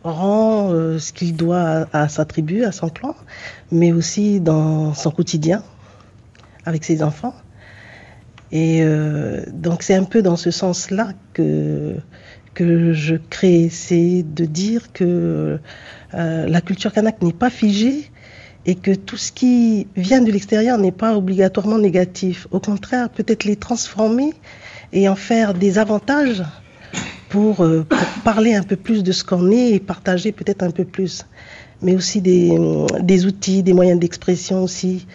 rend 0.05 0.73
euh, 0.73 0.99
ce 0.99 1.13
qu'il 1.13 1.37
doit 1.37 1.89
à, 1.93 2.09
sa 2.09 2.25
tribu, 2.25 2.65
à 2.65 2.73
son 2.73 2.89
clan, 2.89 3.15
mais 3.73 3.93
aussi 3.93 4.41
dans 4.41 4.95
son 4.95 5.11
quotidien 5.11 5.63
avec 6.65 6.85
ses 6.85 7.03
enfants. 7.03 7.35
Et 8.53 8.83
euh, 8.83 9.45
donc 9.53 9.83
c'est 9.83 9.95
un 9.95 10.05
peu 10.05 10.23
dans 10.23 10.37
ce 10.37 10.51
sens-là 10.51 11.13
que, 11.35 11.97
que 12.55 12.93
je 12.93 13.17
crée, 13.17 13.69
c'est 13.71 14.23
de 14.23 14.45
dire 14.45 14.93
que 14.93 15.59
euh, 16.15 16.47
la 16.47 16.61
culture 16.61 16.93
kanak 16.93 17.21
n'est 17.23 17.33
pas 17.33 17.51
figée 17.51 18.11
et 18.65 18.75
que 18.75 18.95
tout 18.95 19.17
ce 19.17 19.33
qui 19.33 19.87
vient 19.97 20.21
de 20.21 20.31
l'extérieur 20.33 20.79
n'est 20.79 20.93
pas 20.93 21.17
obligatoirement 21.17 21.79
négatif. 21.79 22.47
Au 22.51 22.61
contraire, 22.61 23.11
peut-être 23.11 23.45
les 23.45 23.57
transformer 23.57 24.33
et 24.93 25.09
en 25.09 25.17
faire 25.17 25.55
des 25.55 25.79
avantages 25.79 26.43
pour, 27.29 27.63
euh, 27.63 27.85
pour, 27.89 27.99
parler 28.25 28.55
un 28.55 28.63
peu 28.63 28.77
plus 28.77 29.03
de 29.03 29.13
ce 29.13 29.25
qu'on 29.25 29.51
est 29.51 29.71
et 29.73 29.81
partager 29.81 30.33
peut-être 30.33 30.63
un 30.63 30.71
peu 30.71 30.85
plus. 30.85 31.27
Mais 31.81 31.95
aussi 31.95 32.21
des, 32.21 32.59
des 33.01 33.27
outils, 33.27 33.63
des 33.63 33.73
moyens 33.73 34.01
d'expression 34.01 34.65
aussi 34.65 35.07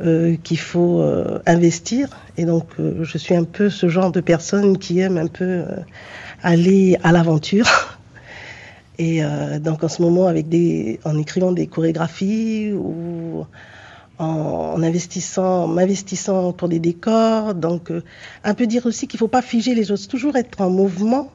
euh, 0.00 0.36
qu'il 0.42 0.58
faut 0.58 1.00
euh, 1.00 1.40
investir. 1.46 2.08
Et 2.36 2.44
donc, 2.44 2.66
euh, 2.78 3.04
je 3.04 3.18
suis 3.18 3.34
un 3.34 3.44
peu 3.44 3.70
ce 3.70 3.88
genre 3.88 4.12
de 4.12 4.20
personne 4.20 4.78
qui 4.78 5.00
aime 5.00 5.18
un 5.18 5.26
peu 5.26 5.44
euh, 5.44 5.76
aller 6.42 6.96
à 7.02 7.12
l'aventure. 7.12 7.66
Et 8.98 9.24
euh, 9.24 9.58
donc, 9.58 9.82
en 9.82 9.88
ce 9.88 10.00
moment, 10.00 10.28
avec 10.28 10.48
des, 10.48 11.00
en 11.04 11.18
écrivant 11.18 11.52
des 11.52 11.66
chorégraphies 11.66 12.72
ou 12.72 13.46
en, 14.18 14.82
investissant, 14.82 15.66
m'investissant 15.66 16.52
pour 16.52 16.68
des 16.68 16.78
décors. 16.78 17.54
Donc, 17.54 17.90
un 18.44 18.54
peu 18.54 18.66
dire 18.66 18.86
aussi 18.86 19.08
qu'il 19.08 19.18
ne 19.18 19.20
faut 19.20 19.28
pas 19.28 19.42
figer 19.42 19.74
les 19.74 19.84
choses, 19.84 20.06
toujours 20.08 20.36
être 20.36 20.60
en 20.60 20.70
mouvement 20.70 21.30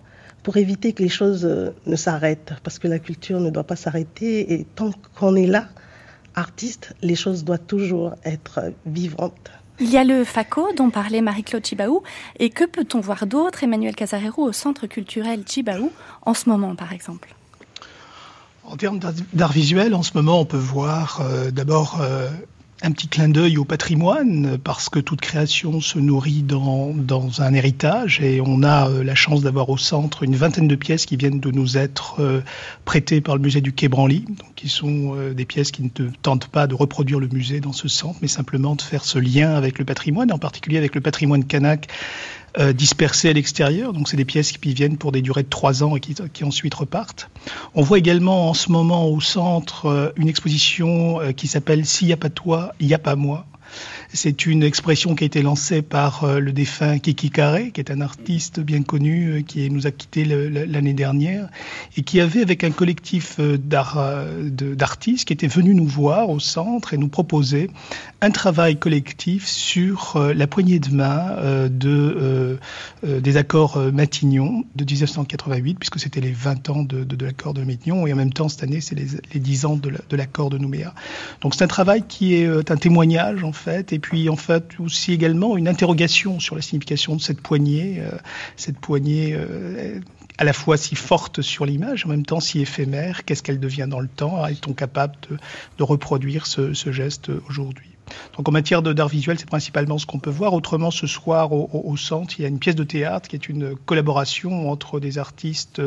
pour 0.48 0.56
éviter 0.56 0.94
que 0.94 1.04
les 1.04 1.10
choses 1.10 1.44
euh, 1.44 1.72
ne 1.88 1.98
s'arrêtent, 1.98 2.54
parce 2.64 2.80
que 2.80 2.88
la 2.88 3.00
culture 3.00 3.42
ne 3.42 3.50
doit 3.50 3.66
pas 3.66 3.76
s'arrêter, 3.76 4.54
et 4.54 4.64
tant 4.64 4.92
qu'on 5.20 5.36
est 5.36 5.46
là, 5.46 5.68
artiste, 6.36 6.94
les 7.02 7.16
choses 7.16 7.44
doivent 7.44 7.66
toujours 7.68 8.16
être 8.24 8.72
vivantes. 8.86 9.52
Il 9.82 9.90
y 9.90 9.98
a 9.98 10.06
le 10.06 10.24
FACO 10.24 10.72
dont 10.72 10.90
parlait 10.90 11.20
Marie-Claude 11.20 11.66
Chibaou, 11.66 12.02
et 12.40 12.50
que 12.50 12.64
peut-on 12.64 13.02
voir 13.02 13.28
d'autre, 13.28 13.66
Emmanuel 13.66 13.94
Casarero, 13.94 14.42
au 14.42 14.54
Centre 14.54 14.88
culturel 14.88 15.44
Chibaou, 15.46 15.92
en 16.22 16.34
ce 16.34 16.48
moment 16.48 16.78
par 16.78 16.94
exemple? 16.94 17.36
En 18.64 18.78
termes 18.78 19.00
d'art 19.34 19.52
visuel, 19.52 19.94
en 19.94 20.04
ce 20.04 20.14
moment, 20.16 20.40
on 20.40 20.46
peut 20.46 20.56
voir 20.56 21.20
euh, 21.20 21.52
d'abord 21.52 22.00
euh, 22.00 22.30
un 22.84 22.92
petit 22.92 23.08
clin 23.08 23.28
d'œil 23.28 23.58
au 23.58 23.66
patrimoine 23.66 24.58
parce 24.64 24.90
que 24.90 25.00
toute 25.00 25.22
création 25.22 25.82
se 25.82 25.98
nourrit 25.98 26.44
dans, 26.44 26.94
un 27.40 27.54
héritage 27.54 28.22
et 28.22 28.40
on 28.42 28.64
a 28.64 28.90
euh, 28.90 29.04
la 29.04 29.16
chance 29.16 29.42
d'avoir 29.42 29.70
au 29.70 29.78
centre 29.78 30.24
une 30.24 30.36
vingtaine 30.36 30.68
de 30.68 30.76
pièces 30.76 31.06
qui 31.06 31.18
viennent 31.18 31.40
de 31.40 31.52
nous 31.52 31.78
être 31.78 32.18
euh, 32.20 32.42
prêtées 32.86 33.20
par 33.20 33.36
le 33.36 33.42
musée 33.42 33.62
du 33.62 33.74
Quai 33.74 33.88
Branly, 33.88 34.26
qui 34.56 34.70
sont 34.70 35.16
euh, 35.16 35.34
des 35.34 35.46
pièces 35.46 35.72
qui 35.72 35.84
ne 35.84 35.90
te, 35.90 36.04
tentent 36.22 36.48
pas 36.48 36.68
de 36.68 36.76
reproduire 36.76 37.20
le 37.20 37.28
musée 37.28 37.60
dans 37.60 37.74
ce 37.74 37.88
centre, 37.88 38.20
mais 38.22 38.28
simplement 38.28 38.76
de 38.76 38.82
faire 38.82 39.04
ce 39.04 39.18
lien 39.18 39.56
avec 39.56 39.80
le 39.80 39.86
patrimoine, 39.86 40.32
en 40.32 40.38
particulier 40.38 40.78
avec 40.78 40.94
le 40.94 41.02
patrimoine 41.02 41.46
kanak 41.46 41.88
euh, 42.60 42.74
dispersées 42.74 43.30
à 43.30 43.34
l'extérieur. 43.34 43.94
Donc 43.94 44.10
c'est 44.10 44.18
des 44.18 44.26
pièces 44.26 44.52
qui 44.52 44.74
viennent 44.74 44.98
pour 44.98 45.12
des 45.12 45.22
durées 45.22 45.44
de 45.44 45.50
trois 45.50 45.84
ans 45.84 45.96
et 45.96 46.00
qui, 46.00 46.16
qui, 46.34 46.44
ensuite 46.44 46.74
repartent. 46.74 47.30
On 47.76 47.82
voit 47.82 47.98
également 47.98 48.50
en 48.50 48.54
ce 48.54 48.72
moment 48.72 49.08
au 49.08 49.22
centre 49.22 49.86
euh, 49.86 50.10
une 50.16 50.28
exposition 50.28 51.22
euh, 51.22 51.32
qui 51.32 51.48
s'appelle 51.48 51.86
S'il 51.86 52.08
n'y 52.08 52.14
a 52.14 52.18
pas 52.18 52.30
toi, 52.30 52.74
il 52.80 52.88
n'y 52.88 52.94
a 52.94 53.00
pas 53.00 53.16
moi 53.16 53.46
C'est 54.14 54.46
une 54.46 54.64
expression 54.64 55.16
qui 55.16 55.26
a 55.26 55.28
été 55.28 55.42
lancée 55.42 55.82
par 55.82 56.24
euh, 56.24 56.40
le 56.40 56.54
défunt 56.54 56.98
Kiki 56.98 57.30
Carré, 57.30 57.72
qui 57.72 57.82
est 57.82 57.92
un 57.92 58.00
artiste 58.00 58.62
bien 58.62 58.82
connu, 58.82 59.32
euh, 59.32 59.42
qui 59.42 59.70
nous 59.70 59.86
a 59.86 59.92
quitté 59.92 60.24
l'année 60.24 60.94
dernière, 60.94 61.50
et 61.98 62.04
qui 62.04 62.22
avait, 62.22 62.42
avec 62.42 62.64
un 62.64 62.72
collectif 62.72 63.36
euh, 63.40 63.58
d'artistes, 63.58 65.28
qui 65.28 65.34
était 65.34 65.48
venu 65.48 65.76
nous 65.76 65.86
voir 65.86 66.30
au 66.30 66.40
centre 66.40 66.94
et 66.94 66.98
nous 66.98 67.10
proposer 67.10 67.70
un 68.22 68.32
travail 68.32 68.78
collectif 68.78 69.46
sur 69.46 70.18
la 70.18 70.48
poignée 70.48 70.80
de 70.80 70.90
main 70.90 71.68
de, 71.70 72.58
des 73.04 73.38
accords 73.38 73.78
Matignon 73.94 74.64
de 74.76 74.84
1988, 74.84 75.78
puisque 75.78 76.00
c'était 76.00 76.22
les 76.22 76.32
20 76.32 76.70
ans 76.70 76.84
de, 76.84 77.06
l'accord 77.24 77.54
de 77.54 77.64
Matignon, 77.64 78.08
et 78.08 78.14
en 78.14 78.16
même 78.16 78.34
temps, 78.34 78.50
cette 78.50 78.64
année, 78.64 78.82
c'est 78.82 78.96
les, 78.96 79.08
les 79.34 79.40
10 79.40 79.66
ans 79.66 79.76
de 79.76 80.16
l'accord 80.16 80.50
de 80.50 80.58
Nouméa. 80.58 80.96
Donc 81.42 81.54
c'est 81.54 81.64
un 81.64 81.68
travail 81.68 82.04
qui 82.08 82.34
est 82.34 82.72
un 82.72 82.78
témoignage, 82.78 83.44
en 83.44 83.54
fait, 83.54 83.94
puis 84.00 84.30
en 84.30 84.36
fait 84.36 84.80
aussi 84.80 85.14
également 85.14 85.58
une 85.58 85.68
interrogation 85.68 86.40
sur 86.40 86.56
la 86.56 86.62
signification 86.62 87.16
de 87.16 87.22
cette 87.22 87.42
poignée, 87.42 88.00
euh, 88.00 88.12
cette 88.56 88.80
poignée 88.80 89.34
euh, 89.36 90.00
à 90.38 90.44
la 90.44 90.54
fois 90.54 90.78
si 90.78 90.96
forte 90.96 91.42
sur 91.42 91.66
l'image, 91.66 92.06
en 92.06 92.10
même 92.10 92.26
temps 92.26 92.40
si 92.40 92.60
éphémère, 92.60 93.26
qu'est-ce 93.26 93.44
qu'elle 93.44 93.60
devient 93.60 93.88
dans 93.90 94.00
le 94.00 94.08
temps, 94.08 94.46
est-on 94.46 94.74
capable 94.74 95.16
de, 95.78 95.84
reproduire 95.84 96.46
ce 96.48 96.92
geste 96.92 97.30
aujourd'hui? 97.50 97.97
Donc 98.36 98.48
en 98.48 98.52
matière 98.52 98.82
d'art 98.82 99.08
visuel, 99.08 99.38
c'est 99.40 99.50
principalement 99.50 99.98
ce 99.98 100.06
qu'on 100.06 100.20
peut 100.20 100.30
voir. 100.30 100.54
Autrement, 100.54 100.92
ce 100.92 101.08
soir 101.08 101.52
au, 101.52 101.70
au, 101.74 101.98
centre, 101.98 102.36
il 102.40 102.44
y 102.44 102.46
a 102.46 102.48
une 102.48 102.60
pièce 102.60 102.76
de 102.76 102.84
théâtre 102.84 103.28
qui 103.28 103.36
est 103.36 103.50
une 103.50 103.76
collaboration 103.76 104.70
entre 104.70 105.00
des 105.00 105.18
artistes 105.18 105.82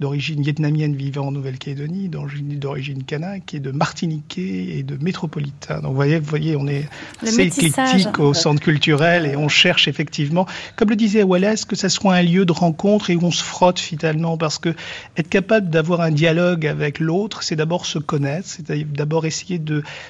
d'origine 0.00 0.42
vietnamienne 0.42 0.94
vivant 0.94 1.28
en 1.28 1.32
Nouvelle-Calédonie, 1.32 2.08
d'origine 2.08 3.04
kanak 3.04 3.54
et 3.54 3.60
de 3.60 3.70
martiniquais 3.70 4.78
et 4.78 4.82
de 4.82 5.02
métropolitain. 5.02 5.76
Donc 5.76 5.90
vous 5.90 5.96
voyez, 5.96 6.18
vous 6.18 6.28
voyez 6.28 6.56
on 6.56 6.66
est 6.66 6.88
assez 7.22 7.42
éclectique 7.42 8.18
au 8.18 8.34
centre 8.34 8.60
culturel 8.60 9.26
et 9.26 9.36
on 9.36 9.48
cherche 9.48 9.88
effectivement, 9.88 10.46
comme 10.76 10.90
le 10.90 10.96
disait 10.96 11.22
Wallace, 11.22 11.64
que 11.64 11.76
ça 11.76 11.88
soit 11.88 12.14
un 12.14 12.22
lieu 12.22 12.44
de 12.44 12.52
rencontre 12.52 13.10
et 13.10 13.16
où 13.16 13.24
on 13.24 13.30
se 13.30 13.44
frotte 13.44 13.78
finalement, 13.78 14.36
parce 14.36 14.58
que 14.58 14.74
être 15.16 15.28
capable 15.28 15.70
d'avoir 15.70 16.00
un 16.00 16.10
dialogue 16.10 16.66
avec 16.66 16.98
l'autre, 16.98 17.42
c'est 17.42 17.56
d'abord 17.56 17.86
se 17.86 17.98
connaître, 17.98 18.48
c'est 18.48 18.72
d'abord 18.92 19.26
essayer 19.26 19.60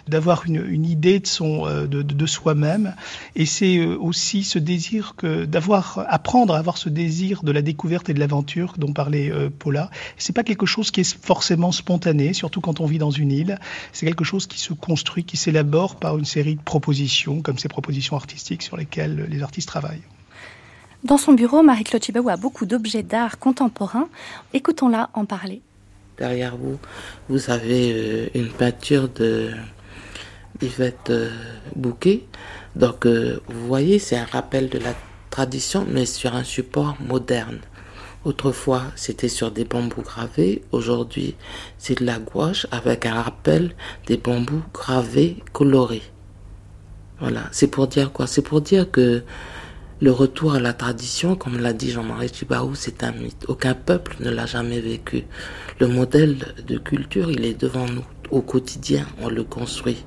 d'avoir 0.08 0.46
une, 0.46 0.64
une 0.68 0.86
idée 0.86 1.20
de 1.20 1.26
son 1.26 1.51
Euh, 1.52 1.86
de, 1.86 2.02
de, 2.02 2.14
de 2.14 2.26
soi-même. 2.26 2.94
Et 3.36 3.46
c'est 3.46 3.78
euh, 3.78 3.96
aussi 3.98 4.44
ce 4.44 4.58
désir 4.58 5.14
que 5.16 5.44
d'avoir, 5.44 6.04
apprendre 6.08 6.54
à 6.54 6.58
avoir 6.58 6.78
ce 6.78 6.88
désir 6.88 7.42
de 7.42 7.52
la 7.52 7.62
découverte 7.62 8.08
et 8.08 8.14
de 8.14 8.20
l'aventure 8.20 8.74
dont 8.78 8.92
parlait 8.92 9.30
euh, 9.30 9.50
Paula. 9.50 9.90
C'est 10.16 10.32
pas 10.32 10.44
quelque 10.44 10.66
chose 10.66 10.90
qui 10.90 11.00
est 11.00 11.16
forcément 11.24 11.72
spontané, 11.72 12.32
surtout 12.32 12.60
quand 12.60 12.80
on 12.80 12.86
vit 12.86 12.98
dans 12.98 13.10
une 13.10 13.32
île. 13.32 13.58
C'est 13.92 14.06
quelque 14.06 14.24
chose 14.24 14.46
qui 14.46 14.58
se 14.58 14.72
construit, 14.72 15.24
qui 15.24 15.36
s'élabore 15.36 15.96
par 15.96 16.18
une 16.18 16.24
série 16.24 16.56
de 16.56 16.62
propositions, 16.62 17.42
comme 17.42 17.58
ces 17.58 17.68
propositions 17.68 18.16
artistiques 18.16 18.62
sur 18.62 18.76
lesquelles 18.76 19.26
les 19.28 19.42
artistes 19.42 19.68
travaillent. 19.68 20.02
Dans 21.04 21.18
son 21.18 21.32
bureau, 21.32 21.62
Marie-Claude 21.62 22.02
Chibaou 22.02 22.28
a 22.28 22.36
beaucoup 22.36 22.64
d'objets 22.64 23.02
d'art 23.02 23.38
contemporains. 23.38 24.08
Écoutons-la 24.52 25.10
en 25.14 25.24
parler. 25.24 25.60
Derrière 26.18 26.56
vous, 26.56 26.78
vous 27.28 27.50
avez 27.50 27.92
euh, 27.92 28.28
une 28.34 28.50
peinture 28.50 29.08
de 29.08 29.50
Yvette 30.62 31.10
euh, 31.10 31.30
Bouquet. 31.76 32.24
Donc, 32.76 33.06
euh, 33.06 33.40
vous 33.48 33.66
voyez, 33.66 33.98
c'est 33.98 34.16
un 34.16 34.24
rappel 34.24 34.68
de 34.68 34.78
la 34.78 34.94
tradition, 35.30 35.86
mais 35.88 36.06
sur 36.06 36.34
un 36.34 36.44
support 36.44 36.96
moderne. 37.00 37.58
Autrefois, 38.24 38.84
c'était 38.94 39.28
sur 39.28 39.50
des 39.50 39.64
bambous 39.64 40.02
gravés. 40.02 40.62
Aujourd'hui, 40.70 41.34
c'est 41.76 41.98
de 41.98 42.06
la 42.06 42.18
gouache 42.18 42.66
avec 42.70 43.04
un 43.04 43.20
rappel 43.20 43.74
des 44.06 44.16
bambous 44.16 44.62
gravés 44.72 45.42
colorés. 45.52 46.02
Voilà, 47.18 47.42
c'est 47.50 47.66
pour 47.66 47.88
dire 47.88 48.12
quoi? 48.12 48.26
C'est 48.26 48.42
pour 48.42 48.60
dire 48.60 48.90
que 48.90 49.24
le 50.00 50.10
retour 50.10 50.54
à 50.54 50.60
la 50.60 50.72
tradition, 50.72 51.36
comme 51.36 51.58
l'a 51.58 51.72
dit 51.72 51.90
Jean-Marie 51.90 52.32
Chibaou, 52.32 52.74
c'est 52.74 53.04
un 53.04 53.12
mythe. 53.12 53.44
Aucun 53.48 53.74
peuple 53.74 54.16
ne 54.20 54.30
l'a 54.30 54.46
jamais 54.46 54.80
vécu. 54.80 55.24
Le 55.78 55.86
modèle 55.86 56.38
de 56.66 56.78
culture, 56.78 57.30
il 57.30 57.44
est 57.44 57.60
devant 57.60 57.86
nous. 57.86 58.04
Au 58.32 58.40
quotidien, 58.42 59.06
on 59.20 59.28
le 59.28 59.44
construit. 59.44 60.04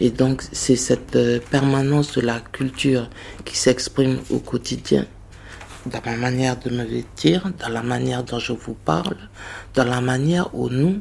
Et 0.00 0.10
donc, 0.10 0.42
c'est 0.52 0.76
cette 0.76 1.16
euh, 1.16 1.40
permanence 1.50 2.12
de 2.12 2.20
la 2.20 2.40
culture 2.40 3.08
qui 3.46 3.56
s'exprime 3.56 4.18
au 4.28 4.40
quotidien 4.40 5.06
dans 5.86 6.00
ma 6.04 6.16
manière 6.16 6.58
de 6.58 6.68
me 6.68 6.84
vêtir, 6.84 7.50
dans 7.58 7.70
la 7.70 7.82
manière 7.82 8.24
dont 8.24 8.38
je 8.38 8.52
vous 8.52 8.74
parle, 8.74 9.16
dans 9.74 9.84
la 9.84 10.02
manière 10.02 10.54
où 10.54 10.68
nous, 10.68 11.00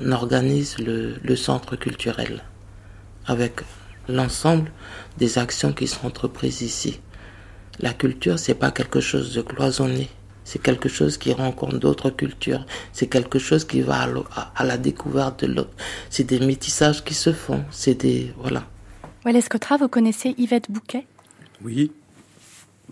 on 0.00 0.12
organise 0.12 0.76
le, 0.78 1.36
centre 1.36 1.76
culturel 1.76 2.42
avec 3.26 3.60
l'ensemble 4.08 4.70
des 5.18 5.38
actions 5.38 5.72
qui 5.72 5.86
sont 5.86 6.06
entreprises 6.06 6.62
ici. 6.62 7.00
La 7.78 7.92
culture, 7.92 8.38
c'est 8.38 8.54
pas 8.54 8.70
quelque 8.70 9.00
chose 9.00 9.34
de 9.34 9.42
cloisonné. 9.42 10.08
C'est 10.48 10.62
quelque 10.62 10.88
chose 10.88 11.18
qui 11.18 11.34
rencontre 11.34 11.76
d'autres 11.76 12.08
cultures. 12.08 12.64
C'est 12.94 13.06
quelque 13.06 13.38
chose 13.38 13.66
qui 13.66 13.82
va 13.82 14.08
à, 14.54 14.64
la 14.64 14.78
découverte 14.78 15.44
de 15.44 15.52
l'autre. 15.52 15.76
C'est 16.08 16.24
des 16.24 16.40
métissages 16.40 17.04
qui 17.04 17.12
se 17.12 17.34
font. 17.34 17.62
C'est 17.70 18.00
des 18.00 18.32
voilà. 18.38 18.66
Walès 19.26 19.46
vous 19.78 19.88
connaissez 19.88 20.34
Yvette 20.38 20.70
Bouquet? 20.70 21.04
Oui, 21.62 21.92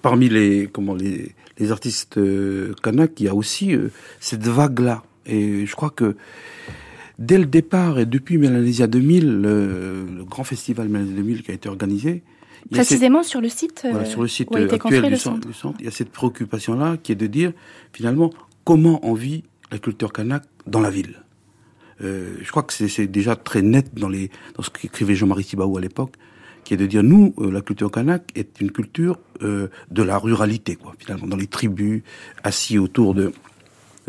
parmi 0.03 0.29
les, 0.29 0.69
comment, 0.71 0.92
les, 0.92 1.35
les 1.57 1.73
artistes 1.73 2.19
euh, 2.19 2.75
kanak, 2.83 3.12
il 3.21 3.25
y 3.25 3.29
a 3.31 3.35
aussi 3.35 3.75
euh, 3.75 3.90
cette 4.21 4.47
vague-là. 4.47 5.03
Et 5.25 5.64
je 5.64 5.75
crois 5.75 5.88
que 5.88 6.14
dès 7.19 7.38
le 7.38 7.47
départ 7.47 7.99
et 7.99 8.05
depuis 8.05 8.37
Mélanésia 8.37 8.87
2000, 8.87 9.40
le, 9.40 10.25
grand 10.29 10.45
festival 10.45 10.90
Mélanésia 10.90 11.16
2000 11.16 11.42
qui 11.42 11.53
a 11.53 11.55
été 11.55 11.71
organisé, 11.71 12.23
Précisément 12.70 13.22
sur 13.22 13.40
le 13.40 13.48
site, 13.48 13.87
voilà, 13.88 14.05
sur 14.05 14.22
le 14.22 14.29
site 14.29 14.55
actuel 14.55 15.11
du 15.11 15.16
centre, 15.16 15.48
il 15.79 15.85
y 15.85 15.88
a 15.88 15.90
cette 15.90 16.11
préoccupation-là 16.11 16.96
qui 17.02 17.12
est 17.12 17.16
de 17.16 17.26
dire 17.26 17.52
finalement 17.92 18.33
comment 18.64 18.98
on 19.02 19.14
vit 19.14 19.44
la 19.70 19.79
culture 19.79 20.12
kanak 20.12 20.42
dans 20.66 20.81
la 20.81 20.90
ville. 20.90 21.22
Euh, 22.02 22.37
je 22.42 22.50
crois 22.50 22.62
que 22.62 22.72
c'est 22.72 23.07
déjà 23.07 23.37
très 23.37 23.62
net 23.62 23.94
dans, 23.94 24.09
les, 24.09 24.31
dans 24.55 24.62
ce 24.62 24.70
qu'écrivait 24.70 25.14
Jean-Marie 25.14 25.44
Thibaou 25.44 25.79
à 25.79 25.81
l'époque 25.81 26.12
qui 26.66 26.74
est 26.74 26.76
de 26.76 26.87
dire 26.87 27.05
nous, 27.05 27.33
euh, 27.38 27.50
la 27.50 27.61
culture 27.61 27.92
kanak 27.92 28.33
est 28.35 28.61
une 28.61 28.72
culture 28.72 29.20
euh, 29.42 29.68
de 29.92 30.02
la 30.02 30.18
ruralité, 30.18 30.74
quoi, 30.74 30.94
finalement, 30.98 31.29
dans 31.29 31.37
les 31.37 31.46
tribus, 31.46 32.02
assis 32.42 32.76
autour 32.76 33.14
de 33.14 33.33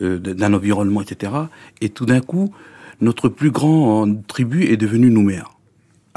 euh, 0.02 0.18
d'un 0.18 0.54
environnement, 0.54 1.02
etc. 1.02 1.34
Et 1.82 1.90
tout 1.90 2.08
d'un 2.08 2.20
coup, 2.20 2.52
notre 3.00 3.30
plus 3.30 3.52
grand 3.52 4.12
tribu 4.26 4.66
est 4.66 4.78
devenu 4.78 5.12
Nouméa, 5.12 5.46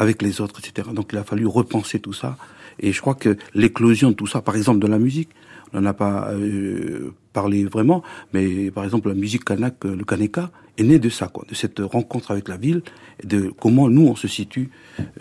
avec 0.00 0.22
les 0.22 0.40
autres, 0.40 0.58
etc. 0.60 0.88
Donc 0.92 1.10
il 1.12 1.18
a 1.18 1.24
fallu 1.24 1.46
repenser 1.46 2.00
tout 2.00 2.14
ça. 2.14 2.36
Et 2.80 2.90
je 2.92 3.00
crois 3.00 3.14
que 3.14 3.36
l'éclosion 3.54 4.10
de 4.10 4.16
tout 4.16 4.26
ça, 4.26 4.40
par 4.40 4.56
exemple 4.56 4.80
de 4.80 4.86
la 4.86 4.98
musique, 4.98 5.28
on 5.72 5.80
n'en 5.80 5.90
a 5.90 5.92
pas 5.92 6.30
euh, 6.32 7.12
parlé 7.32 7.64
vraiment, 7.64 8.02
mais 8.32 8.70
par 8.70 8.84
exemple 8.84 9.08
la 9.08 9.14
musique 9.14 9.44
kanak, 9.44 9.84
le 9.84 10.02
kaneka, 10.04 10.50
est 10.78 10.84
née 10.84 10.98
de 10.98 11.10
ça, 11.10 11.28
quoi, 11.28 11.44
de 11.48 11.54
cette 11.54 11.80
rencontre 11.80 12.30
avec 12.30 12.48
la 12.48 12.56
ville, 12.56 12.82
de 13.22 13.52
comment 13.60 13.88
nous 13.90 14.06
on 14.08 14.16
se 14.16 14.26
situe 14.26 14.70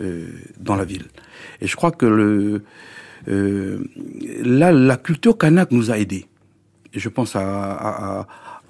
euh, 0.00 0.28
dans 0.58 0.76
la 0.76 0.86
ville. 0.86 1.04
Et 1.60 1.66
je 1.66 1.76
crois 1.76 1.92
que 1.92 2.06
le 2.06 2.62
euh, 3.28 3.84
là, 4.42 4.72
la 4.72 4.96
culture 4.96 5.36
kanak 5.36 5.70
nous 5.72 5.90
a 5.90 5.98
aidés. 5.98 6.26
Je 6.94 7.08
pense 7.10 7.36
à, 7.36 7.42
à, 7.42 8.26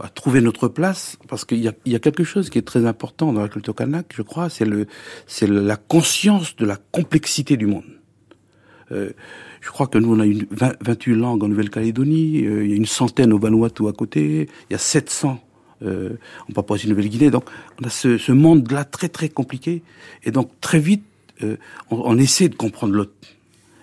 trouver 0.08 0.40
notre 0.40 0.68
place, 0.68 1.18
parce 1.28 1.44
qu'il 1.44 1.58
y 1.58 1.70
y 1.86 1.94
a 1.94 1.98
quelque 1.98 2.24
chose 2.24 2.48
qui 2.50 2.58
est 2.58 2.66
très 2.66 2.86
important 2.86 3.32
dans 3.32 3.42
la 3.42 3.48
culture 3.48 3.74
kanak, 3.74 4.12
je 4.14 4.22
crois, 4.22 4.48
c'est 4.48 4.64
le, 4.64 4.86
c'est 5.26 5.48
la 5.48 5.76
conscience 5.76 6.56
de 6.56 6.64
la 6.64 6.76
complexité 6.76 7.56
du 7.56 7.66
monde. 7.66 7.84
Euh, 8.92 9.10
je 9.60 9.68
crois 9.68 9.86
que 9.86 9.98
nous, 9.98 10.14
on 10.14 10.20
a 10.20 10.26
une 10.26 10.46
28 10.50 11.14
langues 11.14 11.44
en 11.44 11.48
Nouvelle-Calédonie, 11.48 12.46
euh, 12.46 12.64
il 12.64 12.70
y 12.70 12.72
a 12.72 12.76
une 12.76 12.86
centaine 12.86 13.32
au 13.32 13.38
Vanuatu 13.38 13.86
à 13.88 13.92
côté, 13.92 14.48
il 14.68 14.72
y 14.72 14.74
a 14.74 14.78
700 14.78 15.38
euh, 15.82 16.16
en 16.48 16.52
Papouasie-Nouvelle-Guinée. 16.52 17.30
Donc, 17.30 17.44
on 17.80 17.86
a 17.86 17.90
ce, 17.90 18.18
ce 18.18 18.32
monde-là 18.32 18.84
très 18.84 19.08
très 19.08 19.28
compliqué, 19.28 19.82
et 20.24 20.30
donc 20.30 20.50
très 20.60 20.78
vite, 20.78 21.04
euh, 21.42 21.56
on, 21.90 22.02
on, 22.04 22.18
essaie 22.18 22.48
de 22.48 22.54
comprendre 22.54 22.94
l'autre, 22.94 23.12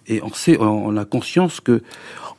et 0.07 0.21
on 0.23 0.33
sait, 0.33 0.57
on, 0.59 0.95
a 0.97 1.05
conscience 1.05 1.59
que 1.59 1.81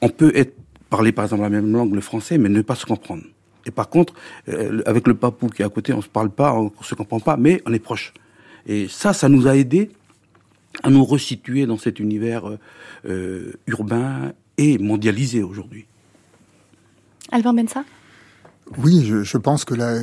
on 0.01 0.09
peut 0.09 0.33
être 0.35 0.55
parler 0.91 1.13
par 1.13 1.25
exemple 1.25 1.43
la 1.43 1.51
même 1.51 1.73
langue, 1.73 1.95
le 1.95 2.01
français, 2.01 2.39
mais 2.39 2.49
ne 2.49 2.63
pas 2.63 2.75
se 2.75 2.87
comprendre. 2.87 3.23
Et 3.69 3.71
par 3.71 3.89
contre, 3.89 4.15
euh, 4.49 4.83
avec 4.87 5.07
le 5.07 5.15
papou 5.15 5.49
qui 5.49 5.63
est 5.63 5.65
à 5.65 5.69
côté, 5.69 5.93
on 5.93 6.03
se 6.03 6.09
parle 6.09 6.31
pas, 6.31 6.55
on, 6.55 6.73
se 6.83 6.95
comprend 6.95 7.21
pas, 7.21 7.37
mais 7.37 7.63
on 7.67 7.73
est 7.73 7.79
proche. 7.79 8.15
Et 8.67 8.89
ça, 8.89 9.13
ça 9.13 9.29
nous 9.29 9.47
a 9.47 9.57
aidé 9.57 9.91
à 10.83 10.91
nous 10.91 11.05
resituer 11.05 11.67
dans 11.67 11.79
cet 11.79 12.01
univers 12.01 12.49
euh, 12.49 12.59
euh, 13.07 13.53
urbain 13.67 14.33
et 14.57 14.79
mondialisé 14.79 15.43
aujourd'hui. 15.43 15.87
Alban 17.31 17.55
Bensa? 17.55 17.85
Oui, 18.79 19.05
je, 19.05 19.23
je, 19.23 19.37
pense 19.39 19.65
que 19.65 19.75
la, 19.75 20.01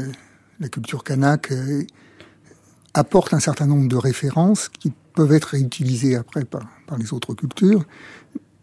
la 0.59 0.69
culture 0.69 1.03
kanak 1.03 1.51
euh, 1.51 1.83
apporte 2.93 3.33
un 3.33 3.39
certain 3.39 3.65
nombre 3.65 3.87
de 3.87 3.95
références 3.95 4.69
qui 4.69 4.91
peuvent 5.13 5.33
être 5.33 5.49
réutilisées 5.49 6.15
après 6.15 6.45
par, 6.45 6.67
par 6.87 6.97
les 6.97 7.13
autres 7.13 7.33
cultures. 7.33 7.83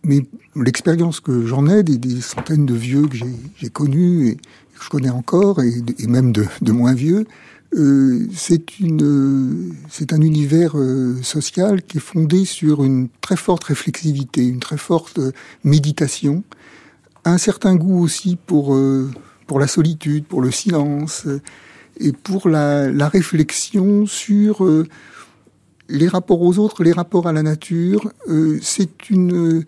Mais 0.05 0.27
l'expérience 0.57 1.21
que 1.21 1.47
j'en 1.47 1.69
ai, 1.69 1.83
des, 1.83 1.97
des, 1.97 2.21
centaines 2.21 2.67
de 2.67 2.75
vieux 2.75 3.07
que 3.07 3.17
j'ai 3.57 3.71
connus 3.71 4.29
et 4.29 4.37
je 4.83 4.89
connais 4.89 5.11
encore, 5.11 5.61
et, 5.63 6.07
même 6.07 6.33
de, 6.33 6.73
moins 6.73 6.95
vieux, 6.95 7.27
euh, 7.75 8.27
c'est 8.35 8.81
une, 8.81 9.75
c'est 9.89 10.13
un 10.13 10.21
univers 10.21 10.77
euh, 10.77 11.17
social 11.23 11.83
qui 11.83 11.99
est 11.99 12.01
fondé 12.01 12.45
sur 12.45 12.85
une 12.85 13.09
très 13.21 13.37
forte 13.37 13.65
réflexivité, 13.65 14.47
une 14.47 14.61
très 14.61 14.77
forte 14.77 15.19
euh, 15.19 15.33
méditation, 15.65 16.43
un 17.25 17.39
certain 17.39 17.77
goût 17.77 18.03
aussi 18.03 18.37
pour 18.37 18.75
euh, 18.75 19.11
pour 19.47 19.61
la 19.61 19.67
solitude, 19.67 20.25
pour 20.25 20.43
le 20.43 20.51
silence 20.51 21.27
et 21.99 22.13
pour 22.13 22.49
la, 22.49 22.91
la 22.91 23.09
réflexion 23.09 24.07
sur 24.07 24.67
les 25.89 26.09
rapports 26.09 26.41
aux 26.41 26.59
autres, 26.59 26.83
les 26.83 26.93
rapports 26.93 27.27
à 27.27 27.33
la 27.33 27.43
nature. 27.43 28.11
c'est 28.63 29.11
une 29.11 29.65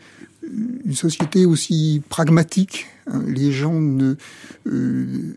une 0.84 0.94
société 0.94 1.44
aussi 1.44 2.02
pragmatique. 2.08 2.86
Hein. 3.06 3.22
Les 3.26 3.52
gens 3.52 3.80
euh, 4.66 5.36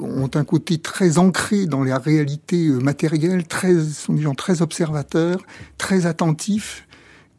ont 0.00 0.30
un 0.34 0.44
côté 0.44 0.78
très 0.78 1.18
ancré 1.18 1.66
dans 1.66 1.84
la 1.84 1.98
réalité 1.98 2.66
euh, 2.66 2.78
matérielle, 2.78 3.46
très, 3.46 3.82
sont 3.84 4.14
des 4.14 4.22
gens 4.22 4.34
très 4.34 4.62
observateurs, 4.62 5.44
très 5.78 6.06
attentifs 6.06 6.86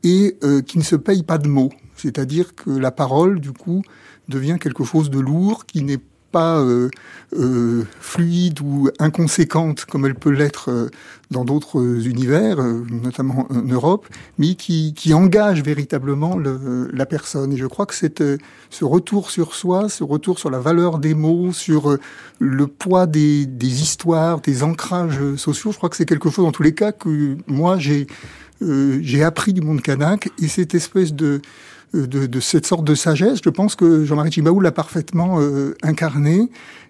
et 0.03 0.37
euh, 0.43 0.61
qui 0.61 0.77
ne 0.77 0.83
se 0.83 0.95
payent 0.95 1.23
pas 1.23 1.37
de 1.37 1.47
mots. 1.47 1.71
C'est-à-dire 1.95 2.55
que 2.55 2.69
la 2.69 2.91
parole, 2.91 3.39
du 3.39 3.51
coup, 3.51 3.81
devient 4.27 4.57
quelque 4.59 4.83
chose 4.83 5.09
de 5.09 5.19
lourd 5.19 5.65
qui 5.65 5.83
n'est 5.83 5.99
pas 6.35 6.59
euh, 6.59 6.89
euh, 7.31 7.85
fluide 8.01 8.59
ou 8.59 8.89
inconséquente 8.99 9.85
comme 9.85 10.05
elle 10.05 10.15
peut 10.15 10.31
l'être 10.31 10.69
euh, 10.69 10.89
dans 11.31 11.45
d'autres 11.45 11.81
univers, 12.05 12.59
euh, 12.59 12.83
notamment 12.89 13.47
en 13.49 13.61
Europe, 13.61 14.05
mais 14.37 14.55
qui, 14.55 14.93
qui 14.93 15.13
engage 15.13 15.63
véritablement 15.63 16.35
le, 16.37 16.89
la 16.91 17.05
personne. 17.05 17.53
Et 17.53 17.57
je 17.57 17.67
crois 17.67 17.85
que 17.85 17.95
cette, 17.95 18.23
ce 18.69 18.83
retour 18.83 19.31
sur 19.31 19.55
soi, 19.55 19.87
ce 19.87 20.03
retour 20.03 20.37
sur 20.37 20.49
la 20.49 20.59
valeur 20.59 20.99
des 20.99 21.13
mots, 21.13 21.53
sur 21.53 21.97
le 22.39 22.67
poids 22.67 23.05
des, 23.07 23.45
des 23.45 23.81
histoires, 23.81 24.41
des 24.41 24.61
ancrages 24.61 25.21
sociaux, 25.37 25.71
je 25.71 25.77
crois 25.77 25.89
que 25.89 25.95
c'est 25.95 26.09
quelque 26.13 26.29
chose, 26.29 26.45
en 26.45 26.51
tous 26.51 26.63
les 26.63 26.75
cas, 26.75 26.91
que 26.91 27.37
moi 27.47 27.77
j'ai 27.77 28.07
euh, 28.61 28.99
j'ai 29.01 29.23
appris 29.23 29.53
du 29.53 29.61
monde 29.61 29.81
kanak 29.81 30.29
et 30.41 30.47
cette 30.47 30.75
espèce 30.75 31.13
de 31.13 31.41
de, 31.95 32.25
de, 32.27 32.39
cette 32.39 32.65
sorte 32.65 32.83
de 32.83 32.95
sagesse. 32.95 33.39
Je 33.43 33.49
pense 33.49 33.75
que 33.75 34.03
Jean-Marie 34.03 34.31
Chibaou 34.31 34.59
l'a 34.59 34.71
parfaitement 34.71 35.39
euh, 35.39 35.75
incarné. 35.81 36.49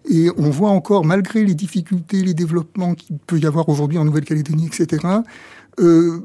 Et 0.09 0.29
on 0.37 0.49
voit 0.49 0.69
encore, 0.69 1.05
malgré 1.05 1.43
les 1.43 1.55
difficultés, 1.55 2.21
les 2.21 2.33
développements 2.33 2.95
qu'il 2.95 3.17
peut 3.17 3.39
y 3.39 3.45
avoir 3.45 3.69
aujourd'hui 3.69 3.97
en 3.97 4.05
Nouvelle-Calédonie, 4.05 4.67
etc., 4.67 5.03
euh, 5.79 6.19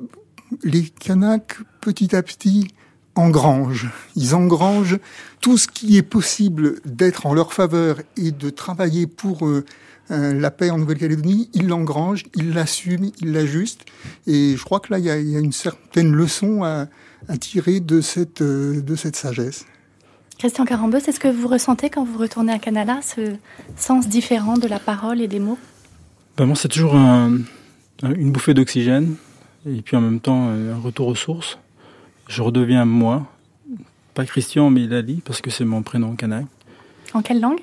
les 0.64 0.82
Kanaks, 0.84 1.58
petit 1.80 2.14
à 2.16 2.22
petit, 2.22 2.68
engrangent. 3.14 3.90
Ils 4.16 4.34
engrangent 4.34 4.98
tout 5.40 5.58
ce 5.58 5.68
qui 5.68 5.96
est 5.96 6.02
possible 6.02 6.80
d'être 6.84 7.26
en 7.26 7.34
leur 7.34 7.52
faveur 7.52 8.00
et 8.16 8.30
de 8.32 8.50
travailler 8.50 9.06
pour 9.06 9.46
euh, 9.46 9.64
la 10.08 10.50
paix 10.50 10.70
en 10.70 10.78
Nouvelle-Calédonie. 10.78 11.50
Ils 11.54 11.68
l'engrangent, 11.68 12.24
ils 12.34 12.52
l'assument, 12.52 13.12
ils 13.20 13.32
l'ajustent. 13.32 13.84
Et 14.26 14.56
je 14.56 14.64
crois 14.64 14.80
que 14.80 14.92
là, 14.92 14.98
il 14.98 15.04
y 15.04 15.30
y 15.30 15.36
a 15.36 15.40
une 15.40 15.52
certaine 15.52 16.12
leçon 16.12 16.64
à, 16.64 16.86
à 17.28 17.36
tirer 17.36 17.80
de 17.80 18.00
cette, 18.00 18.42
euh, 18.42 18.80
de 18.80 18.96
cette 18.96 19.16
sagesse. 19.16 19.66
Christian 20.38 20.64
Carambeau, 20.64 20.98
c'est 21.00 21.12
ce 21.12 21.20
que 21.20 21.28
vous 21.28 21.48
ressentez 21.48 21.90
quand 21.90 22.04
vous 22.04 22.18
retournez 22.18 22.52
à 22.52 22.58
Canada, 22.58 23.00
ce 23.02 23.34
sens 23.76 24.08
différent 24.08 24.56
de 24.56 24.66
la 24.66 24.78
parole 24.78 25.20
et 25.20 25.28
des 25.28 25.38
mots? 25.38 25.58
Ben 26.36 26.46
Moi, 26.46 26.56
c'est 26.56 26.68
toujours 26.68 26.94
un, 26.96 27.38
une 28.02 28.32
bouffée 28.32 28.54
d'oxygène 28.54 29.16
et 29.66 29.82
puis 29.82 29.96
en 29.96 30.00
même 30.00 30.20
temps 30.20 30.48
un 30.48 30.78
retour 30.78 31.08
aux 31.08 31.14
sources. 31.14 31.58
Je 32.28 32.40
redeviens 32.40 32.86
moi, 32.86 33.26
pas 34.14 34.24
Christian, 34.24 34.70
mais 34.70 34.86
Lali, 34.86 35.20
parce 35.24 35.42
que 35.42 35.50
c'est 35.50 35.64
mon 35.64 35.82
prénom 35.82 36.14
kanak. 36.14 36.46
En 37.12 37.22
quelle 37.22 37.40
langue? 37.40 37.60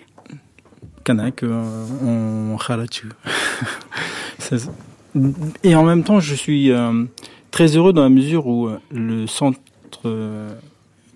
Kanak, 1.04 1.44
en 1.44 2.58
Kharachu. 2.58 3.10
Et 5.64 5.76
en 5.76 5.84
même 5.84 6.04
temps, 6.04 6.20
je 6.20 6.36
suis 6.36 6.72
très 7.52 7.76
heureux 7.76 7.94
dans 7.94 8.04
la 8.04 8.10
mesure 8.10 8.48
où 8.48 8.70
le 8.92 9.28
centre 9.28 9.60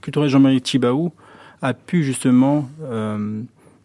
culturel 0.02 0.30
Jean-Marie 0.30 0.62
Tibaou 0.62 1.12
a 1.62 1.74
pu 1.74 2.04
justement 2.04 2.70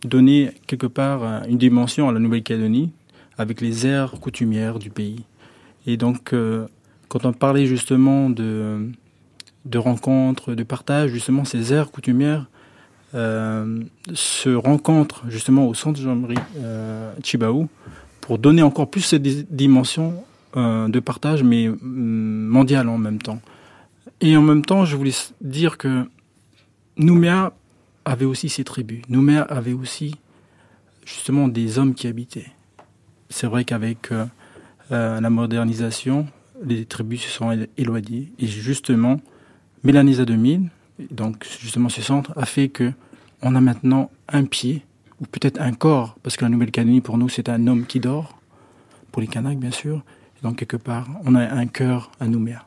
donner 0.04 0.50
quelque 0.66 0.86
part 0.86 1.44
une 1.48 1.58
dimension 1.58 2.08
à 2.08 2.12
la 2.12 2.18
Nouvelle-Calédonie 2.18 2.90
avec 3.38 3.60
les 3.60 3.86
aires 3.86 4.12
coutumières 4.20 4.78
du 4.78 4.90
pays. 4.90 5.24
Et 5.86 5.96
donc, 5.96 6.32
euh, 6.32 6.66
quand 7.08 7.24
on 7.24 7.32
parlait 7.32 7.66
justement 7.66 8.30
de, 8.30 8.90
de 9.64 9.78
rencontres, 9.78 10.54
de 10.54 10.62
partage, 10.62 11.10
justement, 11.10 11.44
ces 11.44 11.72
aires 11.72 11.90
coutumières 11.90 12.46
euh, 13.14 13.82
se 14.12 14.50
rencontrent 14.50 15.24
justement 15.28 15.68
au 15.68 15.74
centre 15.74 16.00
Jean-Marie 16.00 16.36
euh, 16.58 17.12
Chibaou 17.22 17.68
pour 18.20 18.38
donner 18.38 18.62
encore 18.62 18.90
plus 18.90 19.02
cette 19.02 19.22
dimension 19.54 20.14
euh, 20.56 20.88
de 20.88 21.00
partage, 21.00 21.42
mais 21.42 21.68
mm, 21.68 22.46
mondiale 22.48 22.88
en 22.88 22.98
même 22.98 23.18
temps. 23.18 23.40
Et 24.20 24.36
en 24.36 24.42
même 24.42 24.64
temps, 24.64 24.84
je 24.84 24.96
voulais 24.96 25.12
dire 25.40 25.76
que 25.76 26.08
Nouméa 26.96 27.52
avait 28.04 28.24
aussi 28.24 28.48
ses 28.48 28.64
tribus. 28.64 29.02
Nouméa 29.08 29.42
avait 29.42 29.72
aussi 29.72 30.14
justement 31.04 31.48
des 31.48 31.78
hommes 31.78 31.94
qui 31.94 32.06
habitaient. 32.06 32.50
C'est 33.28 33.46
vrai 33.46 33.64
qu'avec 33.64 34.12
euh, 34.12 34.24
euh, 34.92 35.20
la 35.20 35.30
modernisation, 35.30 36.26
les 36.64 36.84
tribus 36.84 37.22
se 37.22 37.30
sont 37.30 37.66
éloignées. 37.76 38.32
Et 38.38 38.46
justement, 38.46 39.20
Mélanisa 39.84 40.24
2000, 40.24 40.70
donc 41.10 41.46
justement 41.60 41.88
ce 41.88 42.00
centre, 42.00 42.32
a 42.36 42.46
fait 42.46 42.68
que 42.68 42.92
on 43.42 43.54
a 43.54 43.60
maintenant 43.60 44.10
un 44.28 44.44
pied, 44.44 44.82
ou 45.20 45.26
peut-être 45.26 45.60
un 45.60 45.72
corps, 45.72 46.16
parce 46.22 46.36
que 46.36 46.44
la 46.44 46.48
Nouvelle-Calédonie, 46.48 47.00
pour 47.00 47.18
nous, 47.18 47.28
c'est 47.28 47.48
un 47.48 47.66
homme 47.66 47.86
qui 47.86 48.00
dort, 48.00 48.38
pour 49.12 49.20
les 49.20 49.28
Kanaks, 49.28 49.58
bien 49.58 49.70
sûr. 49.70 50.02
Donc, 50.42 50.56
quelque 50.56 50.76
part, 50.76 51.08
on 51.24 51.34
a 51.34 51.40
un 51.40 51.66
cœur 51.66 52.10
à 52.20 52.26
Nouméa. 52.26 52.66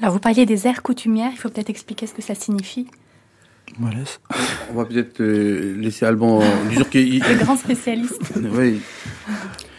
Alors, 0.00 0.12
vous 0.12 0.20
parliez 0.20 0.46
des 0.46 0.66
aires 0.66 0.82
coutumières, 0.82 1.30
il 1.32 1.38
faut 1.38 1.48
peut-être 1.48 1.70
expliquer 1.70 2.06
ce 2.06 2.14
que 2.14 2.22
ça 2.22 2.34
signifie. 2.34 2.88
On 3.80 4.74
va 4.74 4.84
peut-être 4.84 5.20
euh, 5.20 5.76
laisser 5.76 6.06
Alban 6.06 6.40
dire 6.70 6.88
qu'il... 6.88 7.18
Le 7.18 7.44
grand 7.44 7.56
spécialiste. 7.56 8.20
oui. 8.36 8.80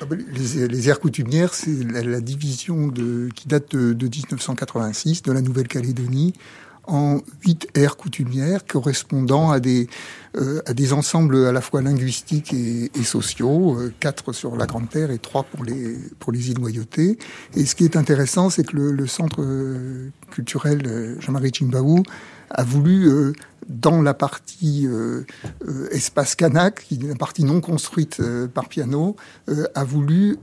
Ah 0.02 0.06
ben, 0.06 0.24
les, 0.34 0.68
les, 0.68 0.90
aires 0.90 1.00
coutumières, 1.00 1.54
c'est 1.54 1.84
la, 1.84 2.20
division 2.20 2.88
de, 2.88 3.30
qui 3.34 3.48
date 3.48 3.76
de, 3.76 4.06
1986 4.06 5.24
de 5.24 5.32
la 5.32 5.42
Nouvelle-Calédonie 5.42 6.34
en 6.88 7.20
huit 7.44 7.68
aires 7.76 7.98
coutumières 7.98 8.66
correspondant 8.66 9.52
à 9.52 9.60
des, 9.60 9.88
euh, 10.38 10.62
à 10.66 10.74
des 10.74 10.94
ensembles 10.94 11.46
à 11.46 11.52
la 11.52 11.62
fois 11.62 11.82
linguistiques 11.82 12.54
et, 12.54 13.04
sociaux, 13.04 13.78
euh, 13.78 13.94
quatre 14.00 14.34
sur 14.34 14.56
la 14.56 14.66
Grande 14.66 14.90
Terre 14.90 15.12
et 15.12 15.20
trois 15.20 15.44
pour 15.44 15.64
les, 15.64 15.98
pour 16.20 16.32
les 16.32 16.50
îles 16.50 16.60
Noyautées. 16.60 17.18
Et 17.56 17.66
ce 17.66 17.76
qui 17.76 17.86
est 17.86 17.96
intéressant, 17.96 18.50
c'est 18.50 18.66
que 18.66 18.78
le, 18.78 19.08
centre 19.08 19.44
culturel 20.32 21.18
Jean-Marie 21.20 21.52
Chimbaou 21.54 22.04
a 22.50 22.64
voulu 22.64 23.34
dans 23.68 24.02
la 24.02 24.14
partie 24.14 24.88
euh, 24.88 25.22
euh, 25.68 25.88
espace 25.92 26.36
Kanak, 26.36 26.86
qui 26.88 26.96
est 26.96 26.98
une 26.98 27.18
partie 27.18 27.44
non 27.44 27.62
construite 27.62 28.20
euh, 28.20 28.48
par 28.48 28.70
piano, 28.70 29.16
a 29.74 29.84
voulu 29.84 30.38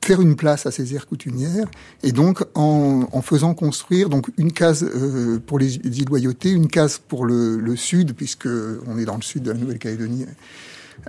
faire 0.00 0.20
une 0.20 0.34
place 0.34 0.66
à 0.66 0.70
ces 0.72 0.94
aires 0.94 1.06
coutumières 1.06 1.66
et 2.02 2.10
donc 2.10 2.42
en, 2.54 3.08
en 3.12 3.22
faisant 3.22 3.54
construire 3.54 4.08
donc 4.08 4.28
une 4.36 4.52
case 4.52 4.84
pour 5.46 5.60
les 5.60 5.76
îles 5.76 6.08
Loyauté, 6.08 6.50
une 6.50 6.66
case 6.66 6.98
pour 6.98 7.24
le, 7.24 7.58
le 7.58 7.76
sud 7.76 8.14
puisque 8.14 8.48
on 8.86 8.98
est 8.98 9.04
dans 9.04 9.16
le 9.16 9.22
sud 9.22 9.44
de 9.44 9.52
la 9.52 9.58
Nouvelle-Calédonie 9.58 10.26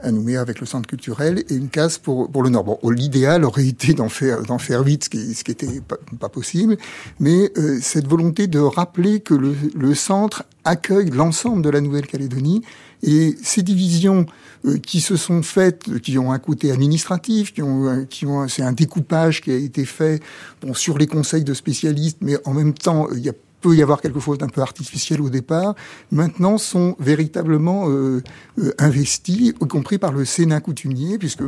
à 0.01 0.11
Nouméa 0.11 0.41
avec 0.41 0.59
le 0.59 0.65
centre 0.65 0.87
culturel 0.87 1.43
et 1.49 1.55
une 1.55 1.69
case 1.69 1.97
pour, 1.97 2.29
pour 2.29 2.43
le 2.43 2.49
Nord. 2.49 2.63
Bon, 2.63 2.79
l'idéal 2.89 3.43
aurait 3.43 3.67
été 3.67 3.93
d'en 3.93 4.09
faire, 4.09 4.41
d'en 4.43 4.57
faire 4.57 4.83
vite, 4.83 5.05
ce 5.05 5.09
qui, 5.09 5.33
ce 5.33 5.43
qui 5.43 5.51
était 5.51 5.81
pas, 6.19 6.29
possible, 6.29 6.77
mais 7.19 7.51
euh, 7.57 7.79
cette 7.81 8.07
volonté 8.07 8.47
de 8.47 8.59
rappeler 8.59 9.19
que 9.19 9.33
le, 9.33 9.55
le 9.75 9.93
centre 9.93 10.43
accueille 10.63 11.09
l'ensemble 11.09 11.61
de 11.61 11.69
la 11.69 11.81
Nouvelle-Calédonie 11.81 12.63
et 13.03 13.35
ces 13.43 13.61
divisions 13.61 14.25
euh, 14.65 14.77
qui 14.77 15.01
se 15.01 15.15
sont 15.15 15.43
faites, 15.43 15.99
qui 15.99 16.17
ont 16.17 16.31
un 16.31 16.39
côté 16.39 16.71
administratif, 16.71 17.53
qui 17.53 17.61
ont, 17.61 18.05
qui 18.09 18.25
ont, 18.25 18.47
c'est 18.47 18.63
un 18.63 18.73
découpage 18.73 19.41
qui 19.41 19.51
a 19.51 19.55
été 19.55 19.85
fait 19.85 20.21
bon, 20.61 20.73
sur 20.73 20.97
les 20.97 21.07
conseils 21.07 21.43
de 21.43 21.53
spécialistes, 21.53 22.17
mais 22.21 22.37
en 22.45 22.53
même 22.53 22.73
temps, 22.73 23.07
il 23.11 23.19
y 23.19 23.29
a 23.29 23.33
peut 23.63 23.75
y 23.75 23.81
avoir 23.81 24.01
quelque 24.01 24.19
chose 24.19 24.37
d'un 24.37 24.49
peu 24.49 24.61
artificiel 24.61 25.21
au 25.21 25.29
départ, 25.29 25.73
maintenant 26.11 26.57
sont 26.57 26.95
véritablement 26.99 27.89
euh, 27.89 28.21
euh, 28.59 28.73
investis, 28.77 29.53
y 29.59 29.67
compris 29.67 29.97
par 29.97 30.11
le 30.11 30.25
Sénat 30.25 30.59
coutumier, 30.59 31.17
puisque 31.17 31.43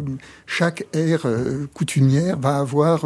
chaque 0.46 0.86
aire 0.94 1.26
euh, 1.26 1.68
coutumière 1.74 2.40
va 2.40 2.58
avoir 2.58 3.06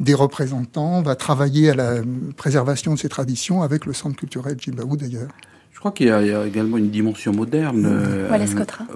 des 0.00 0.14
représentants, 0.14 1.02
va 1.02 1.14
travailler 1.14 1.70
à 1.70 1.74
la 1.74 1.96
préservation 2.36 2.94
de 2.94 2.98
ses 2.98 3.10
traditions 3.10 3.62
avec 3.62 3.84
le 3.84 3.92
centre 3.92 4.16
culturel 4.16 4.56
Djibouti 4.58 4.96
d'ailleurs. 4.96 5.28
Je 5.78 5.80
crois 5.80 5.92
qu'il 5.92 6.08
y, 6.08 6.10
a 6.10 6.44
également 6.44 6.76
une 6.76 6.90
dimension 6.90 7.32
moderne. 7.32 7.86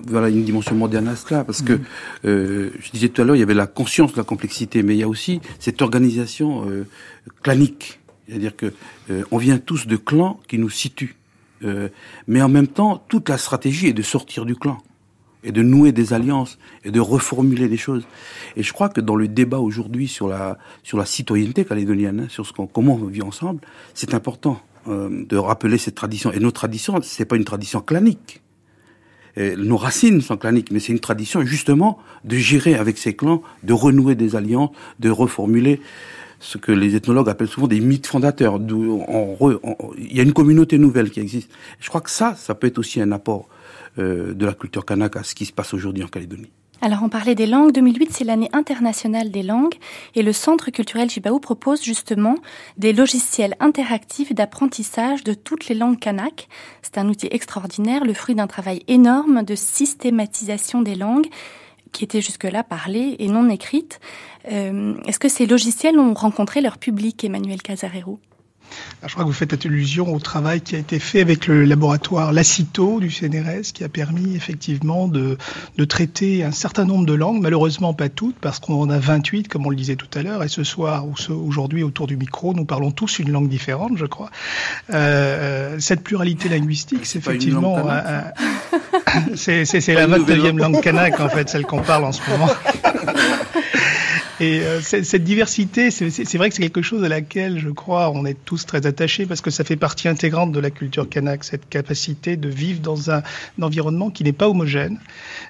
voilà, 0.09 0.31
une 0.31 0.43
dimension 0.43 0.75
moderne 0.75 1.07
à 1.07 1.15
cela, 1.15 1.45
parce 1.45 1.63
que 1.63 1.79
je 2.25 2.91
disais 2.93 3.09
tout 3.09 3.23
à 3.23 3.25
l'heure, 3.25 3.37
il 3.37 3.39
y 3.39 3.45
avait 3.45 3.55
la 3.55 3.69
conscience 3.69 4.13
de 4.13 4.17
la 4.17 4.25
complexité, 4.25 4.83
mais 4.83 4.97
il 4.97 4.99
y 4.99 5.05
a 5.05 5.09
aussi 5.09 5.41
cette 5.61 5.81
organisation 5.81 6.67
clanique 7.45 8.01
c'est-à-dire 8.33 8.57
que 8.57 8.73
euh, 9.11 9.25
on 9.31 9.39
vient 9.39 9.59
tous 9.59 9.87
de 9.87 9.97
clans 9.97 10.41
qui 10.49 10.59
nous 10.59 10.71
situent. 10.71 11.17
Euh, 11.65 11.89
mais 12.27 12.43
en 12.43 12.49
même 12.49 12.67
temps, 12.67 13.03
toute 13.09 13.29
la 13.29 13.39
stratégie 13.39 13.89
est 13.89 13.93
de 13.93 14.03
sortir 14.03 14.45
du 14.45 14.57
clan 14.57 14.79
et 15.45 15.53
de 15.53 15.63
nouer 15.63 15.93
des 15.93 16.13
alliances 16.13 16.59
et 16.85 16.91
de 16.91 17.01
reformuler 17.01 17.69
des 17.69 17.77
choses. 17.77 18.07
Et 18.57 18.63
je 18.63 18.73
crois 18.73 18.89
que 18.89 19.01
dans 19.01 19.17
le 19.17 19.29
débat 19.29 19.59
aujourd'hui 19.59 20.09
sur 20.09 20.29
la 20.29 20.57
sur 20.83 20.99
la 20.99 21.05
citoyenneté 21.05 21.65
calédonienne, 21.65 22.21
hein, 22.21 22.27
sur 22.29 22.47
ce 22.47 22.53
qu'on, 22.53 22.67
comment 22.67 22.95
on 22.95 23.07
vit 23.07 23.23
ensemble, 23.23 23.61
c'est 23.93 24.15
important 24.15 24.61
euh, 24.89 25.25
de 25.27 25.37
rappeler 25.37 25.79
cette 25.79 25.95
tradition. 25.95 26.33
Et 26.33 26.41
nos 26.41 26.51
traditions, 26.51 27.01
c'est 27.03 27.25
pas 27.25 27.37
une 27.37 27.45
tradition 27.45 27.81
clanique. 27.81 28.41
Nos 29.35 29.79
racines 29.79 30.21
sont 30.21 30.37
claniques, 30.37 30.71
mais 30.71 30.79
c'est 30.79 30.93
une 30.93 31.01
tradition 31.01 31.41
justement 31.41 31.99
de 32.23 32.37
gérer 32.37 32.75
avec 32.75 32.99
ces 32.99 33.17
clans, 33.17 33.43
de 33.63 33.73
renouer 33.73 34.15
des 34.15 34.37
alliances, 34.37 34.73
de 35.01 35.09
reformuler 35.09 35.81
ce 36.43 36.59
que 36.59 36.73
les 36.73 36.97
ethnologues 36.97 37.31
appellent 37.31 37.49
souvent 37.49 37.69
des 37.69 37.81
mythes 37.81 38.09
fondateurs. 38.09 38.61
il 38.61 40.17
y 40.17 40.21
a 40.21 40.23
une 40.23 40.33
communauté 40.33 40.77
nouvelle 40.77 41.11
qui 41.11 41.21
existe. 41.21 41.51
Je 41.81 41.89
crois 41.89 42.01
que 42.01 42.11
ça, 42.11 42.35
ça 42.37 42.55
peut 42.55 42.67
être 42.67 42.79
aussi 42.79 43.01
un 43.01 43.13
apport 43.13 43.49
euh, 43.99 44.35
de 44.35 44.45
la 44.45 44.53
culture 44.53 44.85
kanak 44.85 45.17
à 45.17 45.23
ce 45.23 45.35
qui 45.35 45.47
se 45.47 45.53
passe 45.53 45.73
aujourd'hui 45.73 46.03
en 46.03 46.09
Calédonie. 46.09 46.51
Alors 46.85 47.05
on 47.05 47.09
parlait 47.09 47.37
des 47.37 47.47
langues. 47.47 47.71
2008, 47.71 48.11
c'est 48.13 48.25
l'année 48.25 48.49
internationale 48.53 49.31
des 49.31 49.45
langues 49.45 49.77
et 50.17 50.23
le 50.23 50.33
Centre 50.33 50.69
culturel 50.73 51.09
Jibaou 51.09 51.39
propose 51.39 51.81
justement 51.81 52.35
des 52.77 52.93
logiciels 52.93 53.55
interactifs 53.61 54.35
d'apprentissage 54.35 55.23
de 55.23 55.33
toutes 55.33 55.69
les 55.69 55.77
langues 55.77 56.01
kanak. 56.01 56.49
C'est 56.83 56.99
un 56.99 57.09
outil 57.09 57.29
extraordinaire, 57.31 58.05
le 58.05 58.15
fruit 58.15 58.35
d'un 58.35 58.49
travail 58.49 58.83
énorme 58.89 59.45
de 59.45 59.55
systématisation 59.55 60.83
des 60.83 60.97
langues 60.97 61.29
qui 61.93 62.03
étaient 62.03 62.21
jusque-là 62.21 62.65
parlées 62.65 63.15
et 63.21 63.29
non 63.29 63.49
écrites. 63.49 64.01
Euh, 64.51 64.97
est-ce 65.07 65.21
que 65.21 65.29
ces 65.29 65.47
logiciels 65.47 66.01
ont 66.01 66.15
rencontré 66.15 66.61
leur 66.61 66.79
public, 66.79 67.23
Emmanuel 67.23 67.63
Casarero? 67.63 68.19
Je 69.05 69.13
crois 69.13 69.25
que 69.25 69.29
vous 69.29 69.35
faites 69.35 69.67
allusion 69.67 70.15
au 70.15 70.21
travail 70.21 70.61
qui 70.61 70.77
a 70.77 70.79
été 70.79 70.99
fait 70.99 71.21
avec 71.21 71.47
le 71.47 71.65
laboratoire 71.65 72.33
Lacito 72.33 73.01
du 73.01 73.11
CNRS, 73.11 73.73
qui 73.75 73.85
a 73.85 73.89
permis 73.89 74.37
effectivement 74.37 75.09
de, 75.09 75.39
de, 75.77 75.85
traiter 75.85 76.45
un 76.45 76.53
certain 76.53 76.85
nombre 76.85 77.07
de 77.07 77.13
langues, 77.13 77.41
malheureusement 77.43 77.95
pas 77.95 78.09
toutes, 78.09 78.37
parce 78.37 78.61
qu'on 78.61 78.81
en 78.81 78.91
a 78.91 78.99
28, 78.99 79.49
comme 79.49 79.67
on 79.67 79.71
le 79.71 79.77
disait 79.77 79.97
tout 79.97 80.07
à 80.15 80.23
l'heure, 80.23 80.43
et 80.43 80.49
ce 80.49 80.63
soir 80.63 81.07
ou 81.07 81.15
aujourd'hui 81.33 81.83
autour 81.83 82.07
du 82.07 82.17
micro, 82.17 82.55
nous 82.55 82.65
parlons 82.65 82.91
tous 82.91 83.19
une 83.19 83.31
langue 83.31 83.49
différente, 83.49 83.93
je 83.97 84.07
crois. 84.07 84.31
Euh, 84.91 85.77
cette 85.81 86.03
pluralité 86.03 86.49
linguistique, 86.49 87.05
c'est 87.07 87.19
effectivement... 87.19 87.77
c'est 89.35 89.65
la 89.89 90.07
29e 90.07 90.59
langue 90.59 90.81
kanak, 90.81 91.21
en 91.21 91.29
fait, 91.29 91.49
celle 91.49 91.67
qu'on 91.67 91.83
parle 91.83 92.05
en 92.05 92.13
ce 92.13 92.21
moment. 92.31 92.49
Et 94.43 94.61
euh, 94.61 94.81
cette 94.81 95.23
diversité, 95.23 95.93
c'est 95.93 96.37
vrai 96.37 96.49
que 96.49 96.57
c'est 96.57 96.63
quelque 96.63 96.83
chose 96.83 97.05
à 97.05 97.09
laquelle 97.09 97.61
je 97.61 97.69
crois 97.69 98.11
on 98.11 98.27
est 98.27 98.37
tous 98.45 98.67
très 98.67 98.89
attachés 98.89 99.25
parce 99.25 99.41
que 99.41 99.53
ça 99.53 99.63
fait 99.63 99.77
partie 99.77 100.09
intégrante 100.09 100.51
de 100.51 100.59
la 100.59 100.71
culture 100.71 101.09
kanak, 101.09 101.45
cette 101.45 101.69
capacité 101.69 102.37
de 102.37 102.49
vivre 102.49 102.81
dans 102.81 103.13
un, 103.13 103.23
environnement 103.61 104.11
qui 104.11 104.25
n'est 104.25 104.33
pas 104.33 104.49
homogène, 104.49 104.99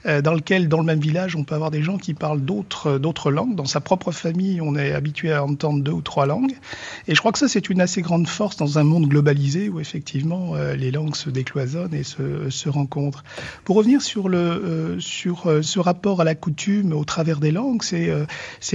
euh, 0.04 0.20
dans 0.20 0.34
lequel, 0.34 0.68
dans 0.68 0.76
le 0.76 0.84
même 0.84 1.00
village, 1.00 1.36
on 1.36 1.44
peut 1.44 1.54
avoir 1.54 1.70
des 1.70 1.82
gens 1.82 1.96
qui 1.96 2.12
parlent 2.12 2.42
d'autres 2.42 2.98
d'autres 2.98 3.30
langues. 3.30 3.54
Dans 3.54 3.64
sa 3.64 3.80
propre 3.80 4.12
famille, 4.12 4.60
on 4.60 4.76
est 4.76 4.92
habitué 4.92 5.32
à 5.32 5.42
entendre 5.42 5.82
deux 5.82 5.92
ou 5.92 6.02
trois 6.02 6.26
langues. 6.26 6.52
Et 7.08 7.14
je 7.14 7.20
crois 7.20 7.32
que 7.32 7.38
ça, 7.38 7.48
c'est 7.48 7.70
une 7.70 7.80
assez 7.80 8.02
grande 8.02 8.28
force 8.28 8.58
dans 8.58 8.78
un 8.78 8.84
monde 8.84 9.08
globalisé 9.08 9.70
où 9.70 9.80
effectivement 9.80 10.54
euh, 10.54 10.74
les 10.74 10.90
langues 10.90 11.16
se 11.16 11.30
décloisonnent 11.30 11.94
et 11.94 12.02
se, 12.02 12.50
se 12.50 12.68
rencontrent. 12.68 13.24
Pour 13.64 13.76
revenir 13.76 14.02
sur 14.02 14.28
le 14.28 14.98
sur 15.00 15.50
ce 15.62 15.80
rapport 15.80 16.20
à 16.20 16.24
la 16.24 16.34
coutume 16.34 16.92
au 16.92 17.06
travers 17.06 17.40
des 17.40 17.52
langues, 17.52 17.82
c'est 17.82 18.10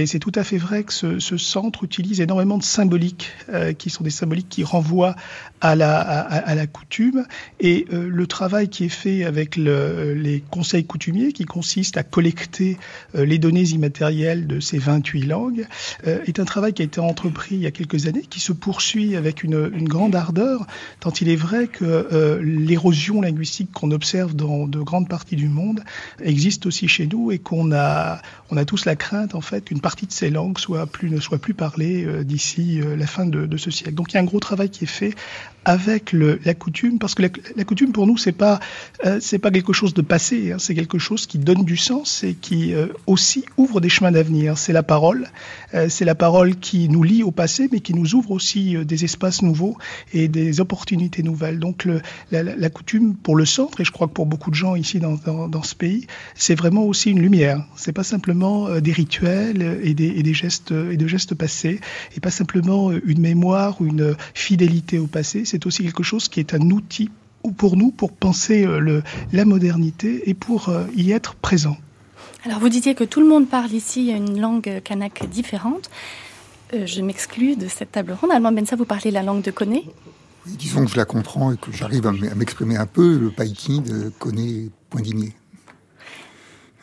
c'est 0.08 0.18
tout 0.18 0.32
à 0.34 0.42
fait 0.42 0.58
vrai 0.58 0.82
que 0.82 0.92
ce, 0.92 1.20
ce, 1.20 1.36
centre 1.36 1.84
utilise 1.84 2.20
énormément 2.20 2.58
de 2.58 2.64
symboliques, 2.64 3.30
euh, 3.50 3.72
qui 3.72 3.90
sont 3.90 4.02
des 4.02 4.10
symboliques 4.10 4.48
qui 4.48 4.64
renvoient 4.64 5.14
à 5.60 5.76
la, 5.76 6.66
coutume. 6.66 7.26
Et 7.60 7.86
euh, 7.92 8.08
le 8.08 8.26
travail 8.26 8.68
qui 8.68 8.84
est 8.84 8.88
fait 8.88 9.24
avec 9.24 9.56
le, 9.56 10.14
les 10.14 10.40
conseils 10.40 10.84
coutumiers, 10.84 11.32
qui 11.32 11.44
consiste 11.44 11.96
à 11.96 12.02
collecter 12.02 12.78
euh, 13.14 13.24
les 13.24 13.38
données 13.38 13.62
immatérielles 13.62 14.46
de 14.46 14.60
ces 14.60 14.78
28 14.78 15.22
langues, 15.22 15.66
euh, 16.06 16.18
est 16.26 16.40
un 16.40 16.44
travail 16.44 16.72
qui 16.72 16.82
a 16.82 16.84
été 16.84 17.00
entrepris 17.00 17.56
il 17.56 17.60
y 17.60 17.66
a 17.66 17.70
quelques 17.70 18.06
années, 18.06 18.22
qui 18.28 18.40
se 18.40 18.52
poursuit 18.52 19.16
avec 19.16 19.42
une, 19.42 19.70
une 19.74 19.88
grande 19.88 20.14
ardeur, 20.14 20.66
tant 21.00 21.12
il 21.20 21.28
est 21.28 21.36
vrai 21.36 21.66
que 21.66 21.84
euh, 21.84 22.40
l'érosion 22.42 23.20
linguistique 23.20 23.70
qu'on 23.72 23.90
observe 23.90 24.34
dans 24.34 24.66
de 24.66 24.80
grandes 24.80 25.08
parties 25.08 25.36
du 25.36 25.48
monde 25.48 25.80
existe 26.22 26.66
aussi 26.66 26.88
chez 26.88 27.06
nous 27.06 27.32
et 27.32 27.38
qu'on 27.38 27.72
a, 27.72 28.20
on 28.50 28.56
a 28.56 28.64
tous 28.64 28.84
la 28.84 28.96
crainte 28.96 29.34
en 29.34 29.40
fait 29.40 29.64
qu'une 29.66 29.80
partie 29.80 29.97
de 30.06 30.12
ces 30.12 30.30
langues 30.30 30.58
ne 31.02 31.20
soit 31.20 31.38
plus 31.38 31.54
parlée 31.54 32.04
euh, 32.04 32.24
d'ici 32.24 32.80
euh, 32.80 32.96
la 32.96 33.06
fin 33.06 33.26
de, 33.26 33.56
ce 33.56 33.70
siècle. 33.70 33.94
Donc 33.94 34.12
il 34.12 34.14
y 34.14 34.18
a 34.18 34.20
un 34.20 34.24
gros 34.24 34.40
travail 34.40 34.70
qui 34.70 34.84
est 34.84 34.88
fait 34.88 35.14
avec 35.64 36.12
la 36.12 36.54
coutume, 36.54 36.98
parce 36.98 37.14
que 37.14 37.22
la, 37.22 37.64
coutume 37.64 37.92
pour 37.92 38.06
nous 38.06 38.16
c'est 38.16 38.32
pas 38.32 38.58
euh, 39.04 39.20
pas 39.42 39.50
quelque 39.50 39.72
chose 39.72 39.94
de 39.94 40.02
passé, 40.02 40.52
hein, 40.52 40.56
c'est 40.58 40.74
quelque 40.74 40.98
chose 40.98 41.26
qui 41.26 41.38
donne 41.38 41.64
du 41.64 41.76
sens 41.76 42.24
et 42.24 42.34
qui 42.34 42.74
euh, 42.74 42.86
aussi 43.06 43.44
ouvre 43.56 43.80
des 43.80 43.88
chemins 43.88 44.10
d'avenir. 44.10 44.56
C'est 44.58 44.72
la 44.72 44.82
parole, 44.82 45.28
euh, 45.74 45.88
c'est 45.88 46.04
la 46.04 46.14
parole 46.14 46.56
qui 46.56 46.88
nous 46.88 47.02
lie 47.02 47.22
au 47.22 47.30
passé, 47.30 47.68
mais 47.70 47.80
qui 47.80 47.94
nous 47.94 48.14
ouvre 48.14 48.30
aussi 48.30 48.76
des 48.84 49.04
espaces 49.04 49.42
nouveaux 49.42 49.76
et 50.12 50.28
des 50.28 50.60
opportunités 50.60 51.22
nouvelles. 51.22 51.58
Donc 51.58 51.86
la, 52.30 52.70
coutume 52.70 53.14
pour 53.14 53.36
le 53.36 53.44
centre 53.44 53.80
et 53.80 53.84
je 53.84 53.92
crois 53.92 54.08
que 54.08 54.12
pour 54.12 54.26
beaucoup 54.26 54.50
de 54.50 54.54
gens 54.54 54.74
ici 54.74 55.00
dans, 55.00 55.16
dans, 55.48 55.62
ce 55.62 55.74
pays, 55.74 56.06
c'est 56.34 56.54
vraiment 56.54 56.84
aussi 56.84 57.10
une 57.10 57.20
lumière. 57.20 57.64
C'est 57.76 57.92
pas 57.92 58.04
simplement 58.04 58.80
des 58.80 58.92
rituels 58.92 59.80
et 59.82 59.94
des, 59.94 60.34
gestes 60.34 60.72
et 60.72 60.96
de 60.96 61.06
gestes 61.06 61.34
passés, 61.34 61.80
et 62.16 62.20
pas 62.20 62.30
simplement 62.30 62.90
une 62.92 63.20
mémoire 63.20 63.76
une 63.80 64.16
fidélité 64.34 64.98
au 64.98 65.06
passé. 65.06 65.44
C'est 65.48 65.64
aussi 65.64 65.82
quelque 65.82 66.02
chose 66.02 66.28
qui 66.28 66.40
est 66.40 66.52
un 66.52 66.70
outil 66.70 67.08
pour 67.56 67.78
nous 67.78 67.90
pour 67.90 68.12
penser 68.12 68.66
euh, 68.66 68.80
le, 68.80 69.02
la 69.32 69.46
modernité 69.46 70.28
et 70.28 70.34
pour 70.34 70.68
euh, 70.68 70.84
y 70.94 71.12
être 71.12 71.36
présent. 71.36 71.78
Alors 72.44 72.58
vous 72.58 72.68
disiez 72.68 72.94
que 72.94 73.04
tout 73.04 73.20
le 73.20 73.26
monde 73.26 73.48
parle 73.48 73.72
ici 73.72 74.10
une 74.10 74.38
langue 74.38 74.82
kanak 74.84 75.26
différente. 75.30 75.88
Euh, 76.74 76.84
je 76.84 77.00
m'exclus 77.00 77.56
de 77.56 77.66
cette 77.66 77.92
table 77.92 78.12
ronde. 78.12 78.30
Allemand 78.30 78.52
Bensa, 78.52 78.76
vous 78.76 78.84
parlez 78.84 79.10
la 79.10 79.22
langue 79.22 79.40
de 79.40 79.50
Koné 79.50 79.84
oui, 80.46 80.52
Disons 80.58 80.84
que 80.84 80.90
je 80.90 80.96
la 80.96 81.06
comprends 81.06 81.50
et 81.50 81.56
que 81.56 81.72
j'arrive 81.72 82.06
à 82.06 82.12
m'exprimer 82.12 82.76
un 82.76 82.86
peu. 82.86 83.16
Le 83.16 83.30
païki 83.30 83.80
de 83.80 84.12
Koné 84.18 84.68
Poindimier. 84.90 85.32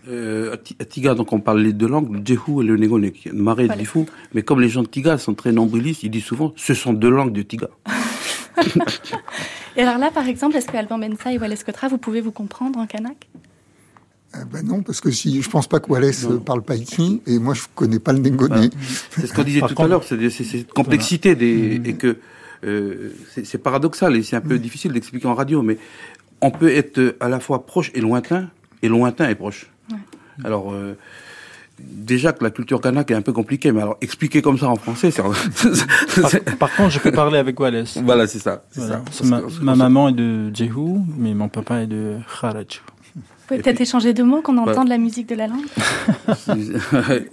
Euh, 0.07 0.55
à 0.79 0.85
Tiga, 0.85 1.13
donc 1.13 1.33
on 1.33 1.39
parle 1.39 1.61
les 1.61 1.73
deux 1.73 1.87
langues, 1.87 2.11
le 2.13 2.21
Djehu 2.23 2.61
et 2.61 2.63
le 2.63 2.77
Négonek, 2.77 3.29
Maré 3.33 3.65
voilà. 3.65 3.79
Difou. 3.79 4.05
Mais 4.33 4.43
comme 4.43 4.61
les 4.61 4.69
gens 4.69 4.83
de 4.83 4.87
Tiga 4.87 5.17
sont 5.17 5.33
très 5.33 5.51
nombrilistes, 5.51 6.03
ils 6.03 6.11
disent 6.11 6.25
souvent 6.25 6.53
ce 6.55 6.73
sont 6.73 6.93
deux 6.93 7.09
langues 7.09 7.33
de 7.33 7.41
Tiga. 7.41 7.69
et 9.75 9.81
alors 9.81 9.97
là, 9.97 10.11
par 10.11 10.27
exemple, 10.27 10.55
est-ce 10.55 10.67
que 10.67 10.77
Alban 10.77 10.97
Bensa 10.97 11.33
et 11.33 11.37
Wallace 11.37 11.63
Cotra, 11.63 11.87
vous 11.87 11.97
pouvez 11.97 12.21
vous 12.21 12.31
comprendre 12.31 12.79
en 12.79 12.87
kanak? 12.87 13.27
Euh, 14.35 14.43
ben 14.51 14.65
non, 14.65 14.81
parce 14.81 15.01
que 15.01 15.11
si 15.11 15.41
je 15.41 15.49
pense 15.49 15.67
pas 15.67 15.79
que 15.79 15.89
Wallace 15.89 16.23
non. 16.23 16.39
parle 16.39 16.61
pas 16.61 16.75
ici, 16.75 17.21
et 17.25 17.39
moi 17.39 17.53
je 17.53 17.63
connais 17.73 17.99
pas 17.99 18.13
le 18.13 18.19
Négoné. 18.19 18.69
C'est 19.11 19.27
ce 19.27 19.33
qu'on 19.33 19.43
disait 19.43 19.61
tout 19.61 19.67
contre... 19.67 19.81
à 19.81 19.87
l'heure, 19.87 20.03
c'est 20.03 20.29
cette 20.29 20.71
complexité 20.73 21.33
voilà. 21.33 21.45
des, 21.45 21.79
mmh. 21.79 21.85
et 21.85 21.93
que 21.95 22.17
euh, 22.65 23.13
c'est 23.43 23.57
paradoxal 23.57 24.15
et 24.15 24.23
c'est 24.23 24.35
un 24.35 24.41
peu 24.41 24.55
mmh. 24.55 24.59
difficile 24.59 24.91
d'expliquer 24.93 25.27
en 25.27 25.35
radio, 25.35 25.61
mais 25.61 25.77
on 26.41 26.51
peut 26.51 26.71
être 26.71 27.15
à 27.19 27.29
la 27.29 27.39
fois 27.39 27.65
proche 27.65 27.91
et 27.93 28.01
lointain, 28.01 28.49
et 28.81 28.89
lointain 28.89 29.29
et 29.29 29.35
proche. 29.35 29.69
Ouais. 29.91 29.97
Alors, 30.43 30.73
euh, 30.73 30.97
déjà 31.79 32.33
que 32.33 32.43
la 32.43 32.51
culture 32.51 32.81
kanak 32.81 33.11
est 33.11 33.15
un 33.15 33.21
peu 33.21 33.33
compliquée, 33.33 33.71
mais 33.71 33.81
alors 33.81 33.97
expliquer 34.01 34.41
comme 34.41 34.57
ça 34.57 34.67
en 34.69 34.75
français, 34.75 35.11
c'est. 35.11 35.21
par, 35.21 36.57
par, 36.57 36.75
contre, 36.75 36.91
je 36.91 36.99
peux 36.99 37.11
parler 37.11 37.37
avec 37.37 37.59
Wallace. 37.59 37.97
Voilà, 38.03 38.27
c'est 38.27 38.39
ça. 38.39 38.63
Voilà. 38.75 39.01
ça. 39.11 39.41
Ma, 39.61 39.75
maman 39.75 40.09
est 40.09 40.13
de 40.13 40.53
Jehu, 40.55 40.99
mais 41.17 41.33
mon 41.33 41.49
papa 41.49 41.81
est 41.81 41.87
de 41.87 42.17
Kharaj. 42.39 42.81
Vous 43.15 43.21
pouvez 43.47 43.61
peut-être 43.61 43.81
échanger 43.81 44.13
deux 44.13 44.23
mots 44.23 44.41
qu'on 44.41 44.57
entende 44.57 44.87
la 44.87 44.97
musique 44.97 45.29
de 45.29 45.35
la 45.35 45.47
langue 45.47 45.65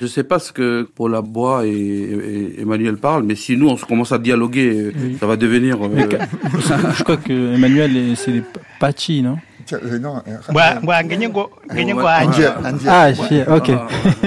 Je 0.00 0.06
ne 0.06 0.08
sais 0.08 0.24
pas 0.24 0.38
ce 0.38 0.50
que 0.50 0.88
Paul 0.94 1.14
Abois 1.14 1.66
et, 1.66 1.70
et, 1.70 2.60
Emmanuel 2.62 2.96
parlent, 2.96 3.22
mais 3.22 3.34
si 3.34 3.58
nous 3.58 3.68
on 3.68 3.76
commence 3.76 4.12
à 4.12 4.18
dialoguer, 4.18 4.92
oui. 4.96 5.18
ça 5.20 5.26
va 5.26 5.36
devenir. 5.36 5.76
Euh... 5.82 5.88
je 6.96 7.02
crois 7.02 7.18
que 7.18 7.54
Emmanuel, 7.54 8.16
c'est 8.16 8.30
les 8.30 8.42
Pachi, 8.78 9.20
non? 9.20 9.36
Euh, 9.76 9.98
non. 9.98 10.22
Gua 10.50 10.74
gua 10.82 11.02
ganyan 11.02 11.30
go 11.30 11.50
ganyan 11.68 11.96
go 11.96 12.06
anja. 12.06 12.56
Ah, 12.88 13.12
si, 13.14 13.42
ok. 13.46 13.68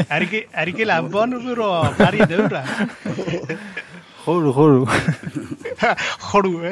Arike 0.10 0.48
arike 0.60 0.84
la 0.86 1.02
bonne 1.02 1.40
bro, 1.40 1.84
pari. 1.98 2.20
Rolo 4.26 4.52
rolo. 4.52 4.88
Rolo. 6.32 6.72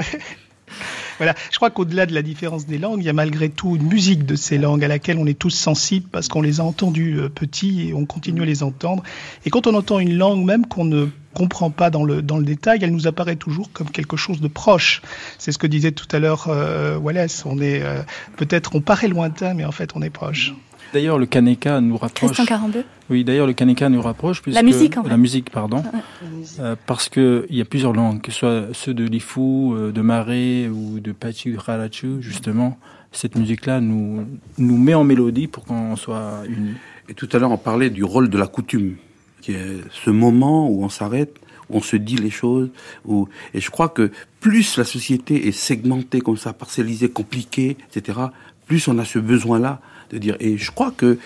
Voilà, 1.22 1.36
je 1.52 1.58
crois 1.58 1.70
qu'au-delà 1.70 2.08
de 2.08 2.16
la 2.16 2.24
différence 2.24 2.66
des 2.66 2.80
langues, 2.80 3.02
il 3.02 3.06
y 3.06 3.10
a 3.10 3.14
malgré 3.14 3.50
tout 3.50 3.76
une 3.76 3.84
musique 3.84 4.26
de 4.26 4.36
ces 4.36 4.58
langues 4.58 4.84
à 4.84 4.88
laquelle 4.88 5.20
on 5.20 5.28
est 5.28 5.38
tous 5.38 5.52
sensibles 5.52 6.08
parce 6.12 6.28
qu'on 6.28 6.42
les 6.42 6.60
a 6.60 6.64
entendues 6.64 7.20
euh, 7.20 7.30
petits 7.30 7.90
et 7.90 7.94
on 7.94 8.08
continue 8.08 8.42
à 8.42 8.46
les 8.46 8.64
entendre. 8.64 9.04
Et 9.46 9.52
quand 9.52 9.68
on 9.68 9.76
entend 9.76 10.00
une 10.00 10.18
langue 10.18 10.44
même 10.44 10.66
qu'on 10.66 10.84
ne 10.84 11.10
comprend 11.36 11.70
pas 11.70 11.92
dans 11.92 12.04
le, 12.04 12.24
dans 12.24 12.40
le 12.40 12.44
détail, 12.44 12.80
elle 12.82 12.92
nous 12.92 13.06
apparaît 13.06 13.36
toujours 13.36 13.72
comme 13.72 13.92
quelque 13.92 14.18
chose 14.18 14.42
de 14.42 14.48
proche. 14.48 15.04
C'est 15.38 15.52
ce 15.52 15.60
que 15.60 15.68
disait 15.68 15.92
tout 15.92 16.08
à 16.12 16.18
l'heure 16.18 16.48
euh, 16.48 16.98
Wallace. 16.98 17.44
On 17.46 17.62
est 17.62 17.84
euh, 17.84 18.02
peut-être, 18.38 18.74
on 18.74 18.82
paraît 18.82 19.08
lointain, 19.08 19.54
mais 19.54 19.64
en 19.64 19.72
fait, 19.72 19.92
on 19.94 20.02
est 20.02 20.10
proche. 20.10 20.56
D'ailleurs, 20.94 21.18
le 21.18 21.26
Kaneka 21.26 21.82
nous 21.82 21.98
rapproche. 21.98 22.32
Christian 22.32 22.46
42. 22.46 22.84
Oui, 23.10 23.24
d'ailleurs, 23.24 23.48
le 23.48 23.54
Kaneka 23.54 23.90
nous 23.90 24.02
rapproche. 24.02 24.42
Puisque, 24.42 24.56
la 24.56 24.64
musique, 24.64 24.98
en 24.98 25.04
fait. 25.04 25.10
La 25.10 25.18
musique, 25.18 25.50
pardon. 25.50 25.78
Ouais. 25.78 26.44
Euh, 26.60 26.76
parce 26.86 27.10
qu'il 27.10 27.46
y 27.50 27.62
a 27.62 27.66
plusieurs 27.66 27.94
langues, 27.94 28.22
que 28.22 28.32
ce 28.32 28.40
soit 28.40 28.64
ceux 28.74 28.94
de 28.94 29.06
Lifu, 29.06 29.40
euh, 29.40 29.92
de 29.92 30.02
Maré 30.02 30.70
ou 30.70 31.00
de 31.00 31.12
Pachi 31.12 31.56
Harachu, 31.56 32.22
justement. 32.22 32.78
Cette 33.12 33.36
musique-là 33.36 33.82
nous, 33.82 34.26
nous 34.58 34.78
met 34.78 34.94
en 34.94 35.04
mélodie 35.04 35.48
pour 35.48 35.66
qu'on 35.66 35.96
soit 35.96 36.44
unis. 36.48 36.76
Et 37.10 37.14
tout 37.14 37.28
à 37.34 37.40
l'heure, 37.40 37.52
on 37.52 37.58
parlait 37.58 37.90
du 37.90 38.04
rôle 38.04 38.30
de 38.30 38.38
la 38.38 38.48
coutume, 38.48 38.96
qui 39.42 39.52
est 39.52 39.82
ce 39.92 40.10
moment 40.10 40.70
où 40.70 40.84
on 40.84 40.90
s'arrête, 40.90 41.36
où 41.70 41.78
on 41.78 41.82
se 41.82 41.98
dit 41.98 42.16
les 42.16 42.30
choses. 42.30 42.70
Où... 43.06 43.28
Et 43.54 43.60
je 43.60 43.70
crois 43.70 43.90
que 43.90 44.12
plus 44.40 44.78
la 44.78 44.86
société 44.86 45.48
est 45.48 45.52
segmentée 45.52 46.22
comme 46.22 46.38
ça, 46.38 46.54
parcellisée, 46.54 47.10
compliquée, 47.10 47.76
etc., 47.94 48.20
plus 48.66 48.88
on 48.88 48.98
a 49.00 49.04
ce 49.04 49.20
besoin-là 49.20 49.82
Et 50.14 50.58
je 50.58 50.72
crois 50.72 50.92
que, 50.92 51.18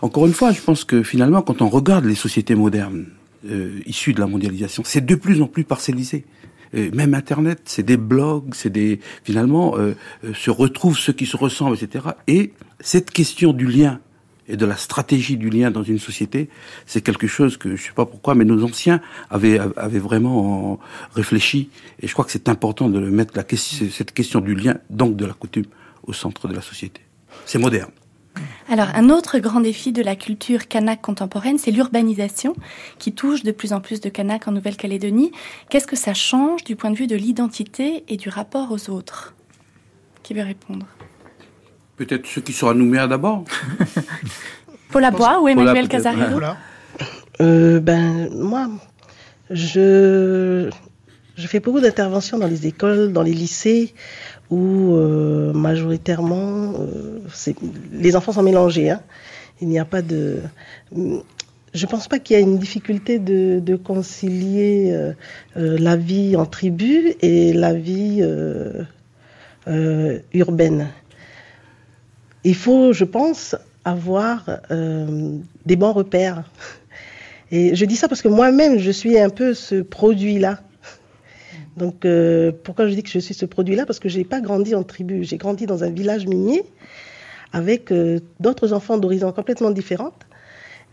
encore 0.00 0.26
une 0.26 0.32
fois, 0.32 0.52
je 0.52 0.60
pense 0.60 0.84
que 0.84 1.02
finalement, 1.02 1.42
quand 1.42 1.62
on 1.62 1.68
regarde 1.68 2.04
les 2.04 2.14
sociétés 2.14 2.54
modernes 2.54 3.06
euh, 3.48 3.80
issues 3.86 4.14
de 4.14 4.20
la 4.20 4.26
mondialisation, 4.26 4.82
c'est 4.84 5.04
de 5.04 5.14
plus 5.14 5.42
en 5.42 5.46
plus 5.46 5.64
parcellisé. 5.64 6.24
Et 6.74 6.90
même 6.90 7.12
Internet, 7.12 7.62
c'est 7.66 7.82
des 7.82 7.96
blogs, 7.96 8.54
c'est 8.54 8.70
des 8.70 9.00
finalement 9.24 9.76
euh, 9.76 9.94
euh, 10.24 10.32
se 10.32 10.50
retrouvent 10.50 10.98
ceux 10.98 11.12
qui 11.12 11.26
se 11.26 11.36
ressemblent, 11.36 11.76
etc. 11.76 12.06
Et 12.28 12.52
cette 12.80 13.10
question 13.10 13.52
du 13.52 13.66
lien 13.66 14.00
et 14.48 14.56
de 14.56 14.64
la 14.64 14.76
stratégie 14.76 15.36
du 15.36 15.50
lien 15.50 15.70
dans 15.70 15.82
une 15.82 15.98
société, 15.98 16.48
c'est 16.86 17.02
quelque 17.02 17.26
chose 17.26 17.56
que 17.56 17.76
je 17.76 17.82
sais 17.82 17.92
pas 17.92 18.06
pourquoi, 18.06 18.34
mais 18.34 18.44
nos 18.44 18.64
anciens 18.64 19.00
avaient, 19.30 19.58
avaient 19.76 19.98
vraiment 19.98 20.80
réfléchi. 21.14 21.68
Et 22.00 22.08
je 22.08 22.12
crois 22.12 22.24
que 22.24 22.32
c'est 22.32 22.48
important 22.48 22.88
de 22.88 22.98
mettre 23.00 23.36
la 23.36 23.44
question, 23.44 23.86
cette 23.90 24.12
question 24.12 24.40
du 24.40 24.54
lien, 24.54 24.78
donc 24.88 25.16
de 25.16 25.26
la 25.26 25.34
coutume, 25.34 25.66
au 26.04 26.12
centre 26.12 26.48
de 26.48 26.54
la 26.54 26.62
société. 26.62 27.02
C'est 27.44 27.58
moderne. 27.58 27.90
Alors, 28.68 28.88
un 28.94 29.10
autre 29.10 29.38
grand 29.38 29.60
défi 29.60 29.92
de 29.92 30.02
la 30.02 30.16
culture 30.16 30.66
kanak 30.68 31.02
contemporaine, 31.02 31.58
c'est 31.58 31.70
l'urbanisation 31.70 32.54
qui 32.98 33.12
touche 33.12 33.42
de 33.42 33.52
plus 33.52 33.72
en 33.72 33.80
plus 33.80 34.00
de 34.00 34.08
kanak 34.08 34.48
en 34.48 34.52
Nouvelle-Calédonie. 34.52 35.32
Qu'est-ce 35.68 35.86
que 35.86 35.96
ça 35.96 36.14
change 36.14 36.64
du 36.64 36.76
point 36.76 36.90
de 36.90 36.96
vue 36.96 37.06
de 37.06 37.16
l'identité 37.16 38.04
et 38.08 38.16
du 38.16 38.28
rapport 38.28 38.72
aux 38.72 38.90
autres? 38.90 39.34
Qui 40.22 40.34
veut 40.34 40.42
répondre? 40.42 40.86
Peut-être 41.96 42.26
ceux 42.26 42.40
qui 42.40 42.52
sont 42.52 42.68
à 42.68 42.74
Nouméa 42.74 43.06
d'abord. 43.06 43.44
Paul 44.90 45.04
Abois 45.04 45.40
ou 45.40 45.48
Emmanuel 45.48 45.88
Casarero 45.88 46.40
euh, 47.40 47.80
Ben, 47.80 48.30
moi, 48.34 48.68
je, 49.50 50.70
je 51.36 51.46
fais 51.46 51.60
beaucoup 51.60 51.80
d'interventions 51.80 52.38
dans 52.38 52.46
les 52.46 52.66
écoles, 52.66 53.12
dans 53.12 53.22
les 53.22 53.32
lycées, 53.32 53.94
où 54.52 54.96
euh, 54.96 55.54
majoritairement 55.54 56.74
euh, 56.78 57.20
les 57.90 58.14
enfants 58.16 58.32
sont 58.32 58.42
mélangés. 58.42 58.90
Hein. 58.90 59.00
Il 59.62 59.68
n'y 59.68 59.78
a 59.78 59.86
pas 59.86 60.02
de. 60.02 60.40
Je 61.72 61.86
pense 61.86 62.06
pas 62.06 62.18
qu'il 62.18 62.36
y 62.36 62.38
a 62.38 62.42
une 62.42 62.58
difficulté 62.58 63.18
de, 63.18 63.76
concilier 63.76 64.92
euh, 64.92 65.14
la 65.54 65.96
vie 65.96 66.36
en 66.36 66.44
tribu 66.44 67.14
et 67.22 67.54
la 67.54 67.72
vie 67.72 68.22
urbaine. 70.34 70.88
Il 72.44 72.54
faut, 72.54 72.92
je 72.92 73.04
pense, 73.04 73.56
avoir 73.86 74.44
des 75.64 75.76
bons 75.76 75.92
repères. 75.92 76.44
Et 77.50 77.74
je 77.74 77.84
dis 77.86 77.96
ça 77.96 78.08
parce 78.08 78.20
que 78.20 78.28
moi-même, 78.28 78.78
je 78.78 78.90
suis 78.90 79.18
un 79.18 79.30
peu 79.30 79.54
ce 79.54 79.80
produit-là. 79.80 80.60
Donc, 81.76 82.04
euh, 82.04 82.52
pourquoi 82.64 82.86
je 82.86 82.94
dis 82.94 83.02
que 83.02 83.08
je 83.08 83.18
suis 83.18 83.34
ce 83.34 83.46
produit-là? 83.46 83.86
Parce 83.86 83.98
que 83.98 84.08
je 84.08 84.18
n'ai 84.18 84.24
pas 84.24 84.40
grandi 84.40 84.74
en 84.74 84.82
tribu. 84.82 85.24
J'ai 85.24 85.38
grandi 85.38 85.66
dans 85.66 85.84
un 85.84 85.90
village 85.90 86.26
minier 86.26 86.64
avec 87.52 87.92
euh, 87.92 88.20
d'autres 88.40 88.72
enfants 88.72 88.98
d'horizons 88.98 89.32
complètement 89.32 89.70
différentes. 89.70 90.26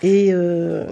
Et 0.01 0.29
euh, 0.31 0.85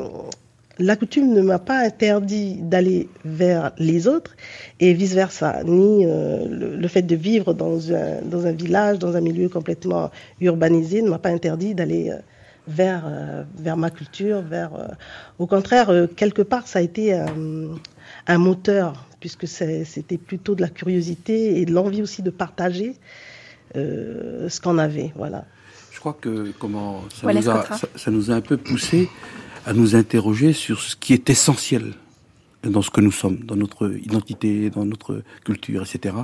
la 0.80 0.96
coutume 0.96 1.34
ne 1.34 1.42
m'a 1.42 1.60
pas 1.60 1.80
interdit 1.80 2.56
d'aller 2.62 3.10
vers 3.24 3.72
les 3.78 4.08
autres 4.08 4.36
et 4.80 4.94
vice-versa, 4.94 5.64
ni 5.64 6.06
euh, 6.06 6.46
le, 6.78 6.88
fait 6.88 7.02
de 7.02 7.16
vivre 7.16 7.54
dans 7.54 7.94
un, 7.94 8.52
village, 8.52 9.00
dans 9.00 9.16
un 9.16 9.22
milieu 9.22 9.50
complètement 9.50 10.12
urbanisé 10.42 11.02
ne 11.02 11.10
m'a 11.10 11.20
pas 11.20 11.30
interdit 11.30 11.74
d'aller 11.74 12.10
euh, 12.12 12.20
vers, 12.68 13.10
vers 13.58 13.78
ma 13.78 13.90
culture, 13.90 14.42
vers... 14.42 14.72
au 15.40 15.48
contraire, 15.48 15.90
quelque 16.18 16.42
part, 16.42 16.68
ça 16.68 16.80
a 16.80 16.82
été 16.82 17.14
un 17.14 18.38
moteur, 18.38 19.07
puisque 19.20 19.48
c'était 19.48 20.18
plutôt 20.18 20.56
de 20.56 20.62
la 20.62 20.70
curiosité 20.70 21.60
et 21.60 21.66
de 21.66 21.74
l'envie 21.74 22.02
aussi 22.02 22.22
de 22.22 22.30
partager 22.30 22.96
ce 23.76 24.62
qu'on 24.62 24.78
avait, 24.78 25.12
voilà. 25.16 25.46
Je 25.92 26.00
crois 26.00 26.18
que 26.20 26.52
comment 26.60 27.04
ça, 27.10 27.34
nous 27.34 27.50
a, 27.50 27.66
ça 27.96 28.12
nous 28.12 28.32
a 28.32 28.36
un 28.36 28.42
peu 28.42 28.58
poussé 28.58 29.10
à 29.66 29.74
nous 29.74 29.96
interroger 29.96 30.54
sur 30.54 30.80
ce 30.82 30.96
qui 30.96 31.14
est 31.14 31.30
essentiel 31.30 31.94
dans 32.64 32.82
ce 32.82 32.90
que 32.90 33.02
nous 33.02 33.12
sommes, 33.12 33.38
dans 33.40 33.56
notre 33.56 33.92
identité, 33.96 34.70
dans 34.70 34.86
notre 34.86 35.24
culture, 35.44 35.84
etc. 35.84 36.16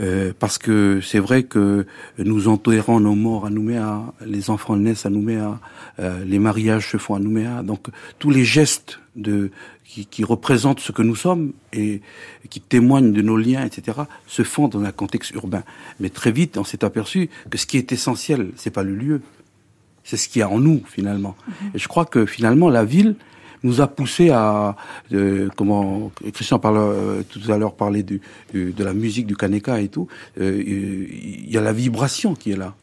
Euh, 0.00 0.32
parce 0.38 0.58
que 0.58 1.00
c'est 1.02 1.18
vrai 1.18 1.44
que 1.44 1.86
nous 2.18 2.48
enterrons 2.48 3.00
nos 3.00 3.14
morts 3.14 3.46
à 3.46 3.50
Nouméa, 3.50 4.12
les 4.24 4.50
enfants 4.50 4.76
naissent 4.76 5.06
à 5.06 5.10
Nouméa, 5.10 5.58
euh, 6.00 6.22
les 6.24 6.38
mariages 6.38 6.90
se 6.90 6.98
font 6.98 7.14
à 7.14 7.18
Nouméa, 7.18 7.62
donc 7.62 7.86
tous 8.18 8.30
les 8.30 8.44
gestes 8.44 9.00
de 9.14 9.50
qui, 9.84 10.04
qui, 10.04 10.24
représentent 10.24 10.80
ce 10.80 10.92
que 10.92 11.00
nous 11.00 11.16
sommes 11.16 11.52
et 11.72 12.02
qui 12.50 12.60
témoignent 12.60 13.12
de 13.12 13.22
nos 13.22 13.36
liens, 13.36 13.64
etc., 13.64 13.98
se 14.26 14.42
font 14.42 14.68
dans 14.68 14.82
un 14.82 14.92
contexte 14.92 15.30
urbain. 15.30 15.62
Mais 16.00 16.10
très 16.10 16.32
vite, 16.32 16.58
on 16.58 16.64
s'est 16.64 16.84
aperçu 16.84 17.30
que 17.48 17.56
ce 17.56 17.66
qui 17.66 17.78
est 17.78 17.92
essentiel, 17.92 18.50
c'est 18.56 18.72
pas 18.72 18.82
le 18.82 18.94
lieu, 18.94 19.22
c'est 20.04 20.16
ce 20.16 20.28
qu'il 20.28 20.40
y 20.40 20.42
a 20.42 20.48
en 20.48 20.60
nous 20.60 20.82
finalement. 20.86 21.36
Mhm. 21.46 21.70
Et 21.74 21.78
je 21.78 21.88
crois 21.88 22.04
que 22.04 22.26
finalement 22.26 22.68
la 22.68 22.84
ville 22.84 23.16
nous 23.66 23.80
a 23.80 23.88
poussé 23.88 24.30
à 24.30 24.76
euh, 25.12 25.48
comment 25.56 26.10
Christian 26.32 26.58
parle 26.58 26.78
euh, 26.78 27.22
tout 27.28 27.40
à 27.52 27.58
l'heure 27.58 27.74
parlait 27.74 28.02
du, 28.02 28.20
de 28.54 28.84
la 28.84 28.94
musique 28.94 29.26
du 29.26 29.36
Kaneka 29.36 29.80
et 29.80 29.88
tout. 29.88 30.08
Euh, 30.40 30.62
il 30.66 31.50
y 31.50 31.58
a 31.58 31.60
la 31.60 31.72
vibration 31.72 32.34
qui 32.34 32.52
est 32.52 32.56
là. 32.56 32.74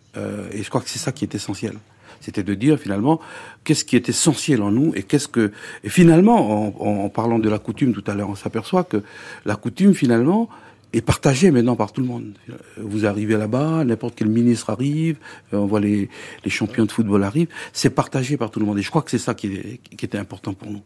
et 0.53 0.61
je 0.61 0.69
crois 0.69 0.81
que 0.81 0.89
c'est 0.89 0.99
ça 0.99 1.11
qui 1.11 1.23
est 1.25 1.33
essentiel. 1.33 1.75
C'était 2.19 2.43
de 2.43 2.53
dire 2.53 2.77
finalement 2.77 3.19
qu'est-ce 3.63 3.83
qui 3.83 3.95
est 3.95 4.07
essentiel 4.07 4.61
en 4.61 4.71
nous 4.71 4.93
et 4.95 5.03
qu'est-ce 5.03 5.27
que 5.27 5.51
et 5.83 5.89
finalement 5.89 6.39
en, 6.67 7.05
en, 7.05 7.09
parlant 7.09 7.39
de 7.39 7.49
la 7.49 7.59
coutume 7.59 7.93
tout 7.93 8.03
à 8.07 8.13
l'heure 8.13 8.29
on 8.29 8.35
s'aperçoit 8.35 8.85
que 8.85 9.03
la 9.43 9.55
coutume 9.57 9.93
finalement 9.93 10.47
est 10.93 11.01
partagé 11.01 11.51
maintenant 11.51 11.75
par 11.75 11.91
tout 11.91 12.01
le 12.01 12.07
monde. 12.07 12.33
Vous 12.77 13.05
arrivez 13.05 13.35
là-bas, 13.35 13.83
n'importe 13.83 14.15
quel 14.15 14.29
ministre 14.29 14.69
arrive, 14.69 15.17
euh, 15.53 15.57
on 15.57 15.65
voit 15.65 15.79
les, 15.79 16.09
champions 16.47 16.85
de 16.85 16.91
football 16.91 17.23
arrivent, 17.23 17.49
c'est 17.73 17.89
partagé 17.89 18.37
par 18.37 18.51
tout 18.51 18.59
le 18.59 18.65
monde. 18.65 18.77
Et 18.79 18.83
je 18.83 18.89
crois 18.89 19.01
que 19.01 19.11
c'est 19.11 19.17
ça 19.17 19.33
qui 19.33 19.79
était 19.91 20.17
important 20.17 20.53
pour 20.53 20.69
nous. 20.69 20.81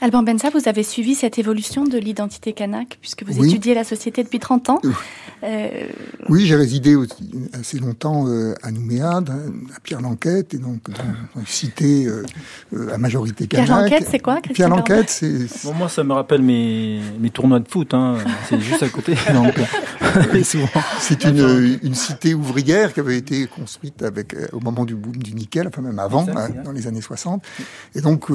Alban 0.00 0.24
Bensa, 0.24 0.50
vous 0.50 0.68
avez 0.68 0.82
suivi 0.82 1.14
cette 1.14 1.38
évolution 1.38 1.84
de 1.84 1.96
l'identité 1.96 2.52
kanak, 2.52 2.98
puisque 3.00 3.22
vous 3.22 3.44
étudiez 3.44 3.74
la 3.74 3.84
société 3.84 4.24
depuis 4.24 4.40
30 4.40 4.70
ans. 4.70 4.80
Euh... 5.44 5.68
Oui, 6.28 6.46
j'ai 6.46 6.56
résidé 6.56 6.96
assez 7.52 7.78
longtemps 7.78 8.26
euh, 8.26 8.54
à 8.62 8.72
Nouméa, 8.72 9.18
à 9.18 9.80
Pierre 9.82 10.00
Lanquette, 10.00 10.54
et 10.54 10.58
donc 10.58 10.90
dans 10.90 11.40
une 11.40 11.46
cité 11.46 12.06
euh, 12.06 12.24
à 12.92 12.98
majorité 12.98 13.46
kanak. 13.46 13.66
Pierre 13.66 13.80
Lanquette, 13.80 14.08
c'est 14.10 14.18
quoi 14.18 14.40
Pierre 14.40 14.68
Lanquette, 14.68 15.10
c'est... 15.10 15.46
Bon, 15.64 15.74
moi, 15.74 15.88
ça 15.88 16.02
me 16.02 16.12
rappelle 16.12 16.42
mes, 16.42 17.00
mes 17.20 17.30
tournois 17.30 17.60
de 17.60 17.68
foot, 17.68 17.94
hein. 17.94 18.16
c'est 18.48 18.60
juste 18.60 18.82
à 18.82 18.88
côté. 18.88 19.14
donc, 19.32 19.54
c'est 20.98 21.24
une, 21.24 21.78
une, 21.82 21.94
cité 21.94 22.34
ouvrière 22.34 22.92
qui 22.92 23.00
avait 23.00 23.16
été 23.18 23.46
construite 23.46 24.02
avec, 24.02 24.34
euh, 24.34 24.48
au 24.52 24.60
moment 24.60 24.84
du 24.84 24.94
boom 24.96 25.16
du 25.16 25.34
nickel, 25.34 25.68
enfin 25.68 25.82
même 25.82 25.98
avant, 25.98 26.26
hein, 26.36 26.48
dans 26.64 26.72
les 26.72 26.88
années 26.88 27.00
60. 27.00 27.42
Et 27.94 28.00
donc, 28.00 28.30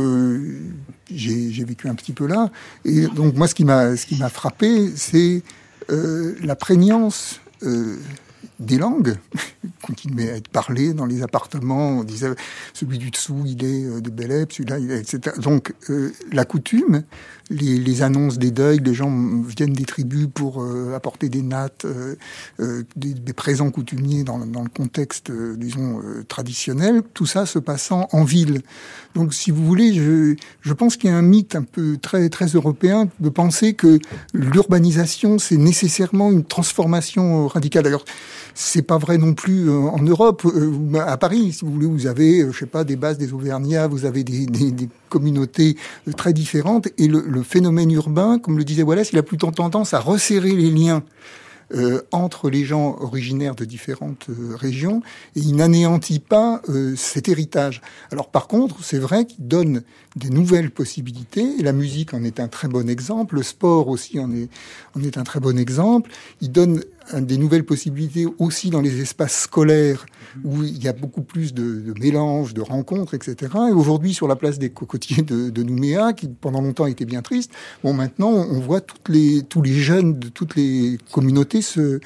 j'ai 1.10 1.57
j'ai 1.58 1.66
vécu 1.66 1.88
un 1.90 1.96
petit 1.96 2.14
peu 2.14 2.28
là. 2.28 2.50
Et 2.86 3.08
donc 3.08 3.36
moi, 3.36 3.48
ce 3.48 3.56
qui 3.56 3.66
m'a 3.66 3.96
ce 3.98 4.06
qui 4.06 4.18
m'a 4.18 4.30
frappé, 4.30 4.92
c'est 4.96 5.42
euh, 5.90 6.36
la 6.44 6.56
prégnance 6.56 7.42
euh, 7.64 7.98
des 8.60 8.78
langues 8.78 9.18
continuait 9.82 10.32
à 10.32 10.36
être 10.36 10.50
parlé 10.50 10.94
dans 10.94 11.06
les 11.06 11.24
appartements. 11.24 12.00
On 12.00 12.04
disait 12.04 12.30
celui 12.74 12.98
du 12.98 13.10
dessous, 13.10 13.44
il 13.46 13.64
est 13.64 13.86
euh, 13.86 14.02
de 14.02 14.10
Bélep, 14.10 14.52
celui-là, 14.52 14.78
etc. 14.80 15.36
Donc 15.40 15.74
la 16.32 16.46
coutume, 16.46 17.04
les, 17.50 17.78
les, 17.78 18.02
annonces 18.02 18.38
des 18.38 18.52
deuils, 18.52 18.80
les 18.84 18.94
gens 18.94 19.12
viennent 19.42 19.74
des 19.74 19.86
tribus 19.86 20.28
pour 20.34 20.62
euh, 20.62 20.96
apporter 20.96 21.30
des 21.30 21.42
nattes, 21.42 21.86
des, 22.96 23.14
des, 23.14 23.34
présents 23.34 23.72
coutumiers 23.72 24.24
dans, 24.24 24.40
dans 24.40 24.64
le 24.64 24.70
contexte, 24.70 25.32
disons, 25.32 26.02
traditionnel. 26.28 27.02
Tout 27.14 27.26
ça 27.26 27.46
se 27.46 27.60
passant 27.60 28.08
en 28.12 28.24
ville. 28.24 28.62
Donc, 29.16 29.34
si 29.34 29.52
vous 29.52 29.66
voulez, 29.66 29.94
je, 29.94 30.36
je 30.62 30.74
pense 30.74 30.98
qu'il 30.98 31.10
y 31.10 31.14
a 31.14 31.18
un 31.18 31.22
mythe 31.22 31.56
un 31.56 31.64
peu 31.64 31.98
très 31.98 32.30
très 32.30 32.48
européen 32.48 33.10
de 33.20 33.30
penser 33.30 33.74
que 33.74 34.00
l'urbanisation 34.34 35.40
c'est 35.40 35.58
nécessairement 35.58 36.32
une 36.32 36.44
transformation 36.44 37.48
radicale. 37.48 37.84
D'ailleurs, 37.84 38.06
c'est 38.54 38.82
pas 38.82 38.98
vrai 38.98 39.18
non 39.18 39.34
plus 39.34 39.70
euh, 39.70 39.74
en 39.74 40.02
Europe. 40.02 40.44
Euh, 40.46 41.00
à 41.00 41.18
Paris, 41.18 41.54
si 41.54 41.66
vous 41.66 41.72
voulez, 41.72 41.86
vous 41.86 42.08
avez, 42.08 42.42
euh, 42.42 42.52
je 42.52 42.60
sais 42.60 42.66
pas, 42.66 42.84
des 42.84 42.96
bases 42.96 43.18
des 43.18 43.34
Auvergnats, 43.34 43.88
vous 43.88 44.06
avez 44.06 44.24
des, 44.24 44.46
des, 44.46 44.72
des 44.72 44.90
communautés 45.08 45.76
très 46.16 46.34
différentes. 46.34 46.88
Et 46.98 47.08
le, 47.08 47.22
le, 47.22 47.44
phénomène 47.44 47.92
urbain, 47.92 48.40
comme 48.40 48.58
le 48.58 48.64
disait 48.64 48.84
Wallace, 48.84 49.12
il 49.14 49.20
a 49.20 49.24
plutôt 49.24 49.52
tendance 49.52 49.94
à 49.94 50.00
resserrer 50.00 50.54
les 50.54 50.72
liens. 50.72 51.04
Euh, 51.76 52.02
entre 52.14 52.50
les 52.50 52.64
gens 52.64 52.96
originaires 53.02 53.54
de 53.54 53.66
différentes 53.66 54.28
euh, 54.30 54.56
régions 54.56 55.02
et 55.36 55.42
il 55.42 55.58
n'anéantit 55.58 56.20
pas 56.20 56.62
euh, 56.70 56.96
cet 56.96 57.28
héritage. 57.28 57.82
Alors 58.10 58.30
par 58.30 58.48
contre, 58.48 58.82
c'est 58.86 59.00
vrai 59.00 59.26
qu'il 59.26 59.50
donne 59.50 59.84
des 60.16 60.30
nouvelles 60.30 60.72
possibilités 60.72 61.46
et 61.60 61.64
la 61.64 61.74
musique 61.74 62.14
en 62.14 62.24
est 62.24 62.40
un 62.40 62.48
très 62.48 62.70
bon 62.70 62.90
exemple, 62.90 63.36
le 63.36 63.44
sport 63.44 63.90
aussi 63.90 64.18
en 64.18 64.32
est, 64.32 64.48
en 64.96 65.04
est 65.04 65.18
un 65.18 65.26
très 65.26 65.42
bon 65.42 65.60
exemple. 65.60 66.10
Il 66.40 66.54
donne 66.54 66.86
des 67.14 67.38
nouvelles 67.38 67.64
possibilités 67.66 68.26
aussi 68.40 68.70
dans 68.70 68.82
les 68.82 69.02
espaces 69.02 69.42
scolaires 69.42 70.06
où 70.44 70.64
il 70.64 70.84
y 70.84 70.88
a 70.88 70.94
beaucoup 70.94 71.22
plus 71.22 71.54
de, 71.54 71.82
de 71.82 71.94
mélanges, 72.00 72.54
de 72.54 72.62
rencontres, 72.62 73.14
etc. 73.14 73.52
Et 73.70 73.74
aujourd'hui, 73.74 74.14
sur 74.14 74.28
la 74.28 74.36
place 74.36 74.60
des 74.60 74.70
cocotiers 74.70 75.24
de, 75.24 75.50
de, 75.50 75.64
Nouméa, 75.64 76.14
qui 76.14 76.28
pendant 76.28 76.62
longtemps 76.62 76.86
était 76.86 77.06
bien 77.06 77.22
triste, 77.22 77.52
bon, 77.84 77.94
maintenant, 77.94 78.30
on 78.30 78.60
voit 78.60 78.82
toutes 78.82 79.10
les, 79.10 79.44
tous 79.44 79.62
les 79.62 79.74
jeunes 79.74 80.20
de 80.20 80.28
toutes 80.28 80.56
les 80.56 80.98
communautés 81.12 81.62
se, 81.62 81.80
euh, 81.80 82.00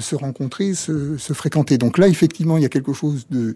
se 0.00 0.14
rencontrer, 0.14 0.74
se, 0.74 1.16
se 1.16 1.32
fréquenter. 1.32 1.78
Donc 1.78 1.98
là, 1.98 2.08
effectivement, 2.08 2.56
il 2.56 2.62
y 2.62 2.66
a 2.66 2.70
quelque 2.70 2.92
chose 2.92 3.26
de 3.30 3.54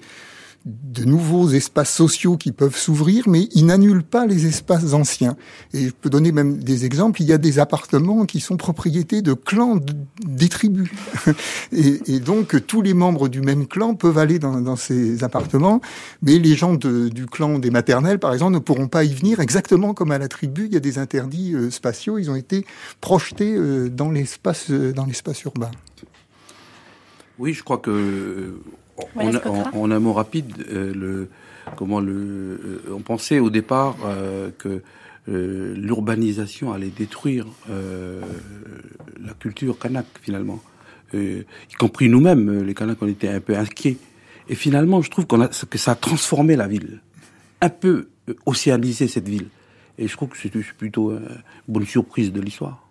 de 0.68 1.04
nouveaux 1.04 1.48
espaces 1.50 1.92
sociaux 1.92 2.36
qui 2.36 2.52
peuvent 2.52 2.76
s'ouvrir, 2.76 3.28
mais 3.28 3.48
ils 3.54 3.64
n'annulent 3.64 4.02
pas 4.02 4.26
les 4.26 4.46
espaces 4.46 4.92
anciens. 4.92 5.36
Et 5.72 5.86
je 5.86 5.92
peux 5.92 6.10
donner 6.10 6.30
même 6.30 6.58
des 6.58 6.84
exemples. 6.84 7.22
Il 7.22 7.28
y 7.28 7.32
a 7.32 7.38
des 7.38 7.58
appartements 7.58 8.26
qui 8.26 8.40
sont 8.40 8.56
propriétés 8.56 9.22
de 9.22 9.32
clans 9.32 9.78
des 10.26 10.48
tribus. 10.48 10.90
et, 11.72 12.20
donc, 12.20 12.66
tous 12.66 12.82
les 12.82 12.94
membres 12.94 13.28
du 13.28 13.40
même 13.40 13.66
clan 13.66 13.94
peuvent 13.94 14.18
aller 14.18 14.38
dans, 14.38 14.76
ces 14.76 15.24
appartements, 15.24 15.80
mais 16.22 16.38
les 16.38 16.54
gens 16.54 16.74
de, 16.74 17.08
du 17.08 17.26
clan 17.26 17.58
des 17.58 17.70
maternelles, 17.70 18.18
par 18.18 18.32
exemple, 18.32 18.52
ne 18.52 18.58
pourront 18.58 18.88
pas 18.88 19.04
y 19.04 19.14
venir 19.14 19.40
exactement 19.40 19.94
comme 19.94 20.10
à 20.10 20.18
la 20.18 20.28
tribu. 20.28 20.66
Il 20.66 20.74
y 20.74 20.76
a 20.76 20.80
des 20.80 20.98
interdits 20.98 21.54
euh, 21.54 21.70
spatiaux. 21.70 22.18
Ils 22.18 22.30
ont 22.30 22.36
été 22.36 22.66
projetés 23.00 23.54
euh, 23.54 23.88
dans 23.88 24.10
l'espace, 24.10 24.70
euh, 24.70 24.92
dans 24.92 25.06
l'espace 25.06 25.42
urbain. 25.44 25.70
Oui, 27.38 27.54
je 27.54 27.62
crois 27.62 27.78
que 27.78 28.58
en, 29.74 29.90
un 29.90 29.98
mot 29.98 30.12
rapide, 30.12 30.52
euh, 30.70 30.92
le, 30.94 31.28
comment 31.76 32.00
le, 32.00 32.12
euh, 32.12 32.94
on 32.94 33.00
pensait 33.00 33.38
au 33.38 33.50
départ 33.50 33.96
euh, 34.04 34.50
que 34.58 34.82
l'urbanisation 35.26 36.72
allait 36.72 36.88
détruire 36.88 37.44
la 37.68 39.34
culture 39.38 39.78
kanak 39.78 40.06
finalement, 40.22 40.58
y 41.12 41.44
compris 41.78 42.08
nous-mêmes, 42.08 42.62
les 42.62 42.72
Kanaks, 42.72 42.96
on 43.02 43.08
était 43.08 43.28
un 43.28 43.40
peu 43.40 43.54
inquiets. 43.54 43.98
Et 44.48 44.54
finalement, 44.54 45.02
je 45.02 45.10
trouve 45.10 45.26
qu'on 45.26 45.42
a, 45.42 45.48
que 45.48 45.76
ça 45.76 45.90
a 45.90 45.94
transformé 45.96 46.56
la 46.56 46.66
ville, 46.66 47.02
un 47.60 47.68
peu 47.68 48.08
océanisé 48.46 49.06
cette 49.06 49.28
ville. 49.28 49.48
Et 49.98 50.08
je 50.08 50.16
trouve 50.16 50.30
que 50.30 50.38
c'est 50.38 50.50
plutôt 50.78 51.10
une 51.10 51.20
bonne 51.68 51.84
surprise 51.84 52.32
de 52.32 52.40
l'histoire. 52.40 52.87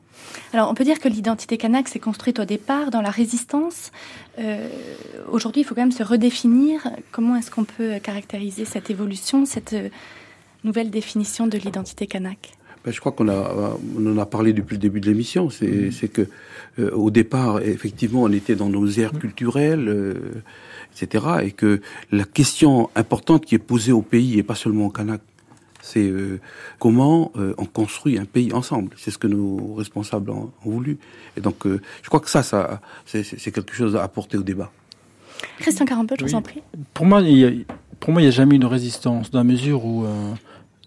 Alors, 0.53 0.70
on 0.70 0.74
peut 0.74 0.84
dire 0.84 0.99
que 0.99 1.07
l'identité 1.09 1.57
kanak 1.57 1.88
s'est 1.88 1.99
construite 1.99 2.39
au 2.39 2.45
départ 2.45 2.91
dans 2.91 3.01
la 3.01 3.09
résistance. 3.09 3.91
Euh, 4.39 4.68
Aujourd'hui, 5.30 5.61
il 5.61 5.63
faut 5.65 5.76
quand 5.76 5.82
même 5.82 5.91
se 5.91 6.03
redéfinir. 6.03 6.88
Comment 7.11 7.36
est-ce 7.36 7.51
qu'on 7.51 7.65
peut 7.65 7.99
caractériser 8.01 8.65
cette 8.65 8.89
évolution, 8.89 9.45
cette 9.45 9.74
euh, 9.74 9.89
nouvelle 10.63 10.89
définition 10.89 11.47
de 11.47 11.57
l'identité 11.57 12.07
kanak? 12.07 12.53
Ben, 12.88 12.93
je 12.93 13.01
crois 13.01 13.11
qu'on 13.11 13.28
a, 13.28 13.76
on 13.97 14.05
en 14.07 14.18
a 14.18 14.26
parlé 14.26 14.53
depuis 14.53 14.76
le 14.76 14.80
début 14.80 15.01
de 15.01 15.07
l'émission. 15.07 15.49
C'est, 15.49 15.68
mm. 15.68 16.07
que 16.07 16.28
euh, 16.80 16.91
au 16.91 17.11
départ, 17.11 17.59
effectivement, 17.61 18.24
on 18.24 18.32
était 18.32 18.55
dans 18.55 18.70
nos 18.70 18.88
aires 18.88 19.11
culturelles, 19.11 19.89
euh, 19.89 20.41
etc., 20.95 21.26
et 21.43 21.51
que 21.51 21.82
la 22.13 22.24
question 22.24 22.89
importante 22.95 23.45
qui 23.45 23.55
est 23.55 23.59
posée 23.59 23.91
au 23.91 24.01
pays 24.01 24.39
et 24.39 24.43
pas 24.43 24.55
seulement 24.55 24.86
au 24.86 24.89
Kanak, 24.89 25.20
c'est 25.88 26.08
euh, 26.08 26.40
comment 26.80 27.32
euh, 27.36 27.54
on 27.58 27.66
construit 27.66 28.18
un 28.18 28.26
pays 28.26 28.54
ensemble. 28.54 28.92
C'est 28.98 29.12
ce 29.12 29.18
que 29.18 29.28
nos 29.28 29.74
responsables 29.76 30.30
ont, 30.30 30.52
voulu. 30.64 30.98
Et 31.36 31.42
donc, 31.42 31.66
euh, 31.66 31.82
je 32.04 32.10
crois 32.10 32.20
que 32.20 32.30
ça, 32.30 32.44
ça 32.44 32.82
c'est 33.06 33.52
quelque 33.52 33.74
chose 33.74 33.96
à 33.96 34.04
apporter 34.04 34.38
au 34.38 34.44
débat. 34.44 34.72
Christian 35.60 35.86
Carambeau, 35.86 36.16
je 36.20 36.26
vous 36.26 36.36
en 36.36 36.42
prie. 36.42 36.62
Pour 36.94 37.06
moi, 37.06 37.22
il 37.22 37.38
y 37.38 37.46
a, 37.46 37.52
pour 38.00 38.12
moi, 38.12 38.22
il 38.22 38.26
n'y 38.26 38.30
a 38.30 38.32
jamais 38.32 38.56
eu 38.56 38.60
de 38.60 38.66
résistance, 38.66 39.32
dans 39.32 39.40
la 39.40 39.44
mesure 39.44 39.86
où 39.86 40.06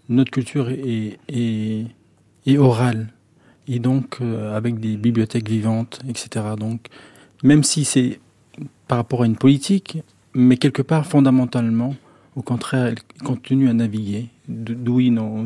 notre 0.09 0.31
culture 0.31 0.69
est, 0.69 1.17
est, 1.29 1.85
est 2.45 2.57
orale 2.57 3.07
et 3.71 3.79
donc 3.79 4.17
euh, 4.21 4.55
avec 4.55 4.79
des 4.79 4.97
bibliothèques 4.97 5.49
vivantes, 5.49 5.99
etc. 6.07 6.45
Donc, 6.59 6.87
même 7.43 7.63
si 7.63 7.85
c'est 7.85 8.19
par 8.87 8.97
rapport 8.97 9.23
à 9.23 9.25
une 9.25 9.37
politique, 9.37 9.99
mais 10.33 10.57
quelque 10.57 10.81
part 10.81 11.05
fondamentalement, 11.05 11.95
au 12.35 12.41
contraire, 12.41 12.87
elle 12.87 13.23
continue 13.23 13.69
à 13.69 13.73
naviguer. 13.73 14.27
D'ouïe 14.51 15.11
non 15.11 15.45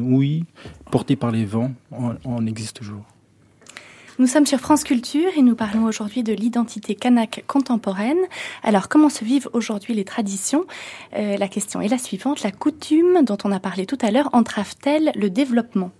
portée 0.92 1.16
par 1.16 1.32
les 1.32 1.46
vents, 1.46 1.72
on, 1.92 2.48
existe 2.48 2.78
toujours. 2.78 3.04
Nous 4.18 4.28
sommes 4.28 4.46
sur 4.46 4.60
France 4.60 4.84
Culture 4.84 5.30
et 5.38 5.42
nous 5.42 5.56
parlons 5.56 5.84
aujourd'hui 5.84 6.24
de 6.24 6.34
l'identité 6.34 6.96
kanak 6.96 7.44
contemporaine. 7.48 8.18
Alors, 8.64 8.88
comment 8.88 9.10
se 9.10 9.26
vivent 9.26 9.50
aujourd'hui 9.52 9.94
les 9.94 10.06
traditions? 10.06 10.66
Euh, 11.16 11.38
La 11.38 11.50
question 11.50 11.82
est 11.82 11.90
la 11.90 11.98
suivante. 11.98 12.42
La 12.44 12.52
coutume 12.52 13.24
dont 13.24 13.38
on 13.44 13.52
a 13.52 13.60
parlé 13.60 13.86
tout 13.86 13.98
à 14.02 14.12
l'heure 14.12 14.30
entrave-t-elle 14.32 15.12
le 15.16 15.30
développement? 15.30 15.92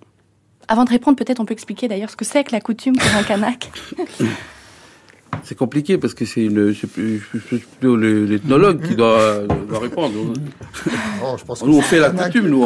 Avant 0.68 0.86
de 0.86 0.90
répondre, 0.90 1.18
peut-être 1.18 1.42
on 1.42 1.46
peut 1.46 1.54
expliquer 1.54 1.88
d'ailleurs 1.88 2.10
ce 2.10 2.16
que 2.16 2.26
c'est 2.26 2.44
que 2.46 2.54
la 2.54 2.62
coutume 2.62 2.96
pour 2.96 3.16
un 3.16 3.24
kanak? 3.24 3.70
C'est 5.44 5.56
compliqué 5.56 5.98
parce 5.98 6.14
que 6.14 6.26
c'est 6.26 6.50
plutôt 6.50 7.98
l'ethnologue 7.98 8.88
qui 8.88 8.96
doit, 8.96 9.42
répondre. 9.80 10.34
Je 11.38 11.44
pense 11.44 11.64
nous, 11.64 11.78
on 11.78 11.82
fait 11.82 12.00
la 12.00 12.12
coutume, 12.12 12.48
nous. 12.48 12.66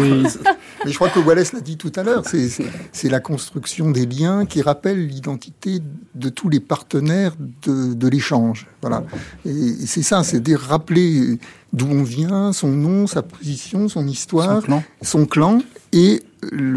Oui. 0.00 0.24
Mais 0.84 0.92
je 0.92 0.96
crois 0.96 1.10
que 1.10 1.18
Wallace 1.18 1.52
l'a 1.52 1.60
dit 1.60 1.76
tout 1.76 1.92
à 1.96 2.02
l'heure, 2.02 2.22
c'est 2.24 3.08
la 3.08 3.20
construction 3.20 3.90
des 3.90 4.06
liens 4.06 4.46
qui 4.46 4.62
rappellent 4.62 5.06
l'identité 5.06 5.80
de 6.14 6.28
tous 6.28 6.48
les 6.48 6.60
partenaires 6.60 7.32
de, 7.66 7.94
de 7.94 8.08
l'échange. 8.08 8.66
Voilà. 8.80 9.04
Et, 9.44 9.74
c'est 9.86 10.02
ça, 10.02 10.22
c'est 10.24 10.40
de 10.40 10.54
rappeler 10.54 11.38
d'où 11.72 11.86
on 11.86 12.02
vient, 12.02 12.52
son 12.52 12.68
nom, 12.68 13.06
sa 13.06 13.22
position, 13.22 13.88
son 13.88 14.06
histoire, 14.06 14.62
son 15.02 15.26
clan, 15.26 15.60
et 15.92 16.22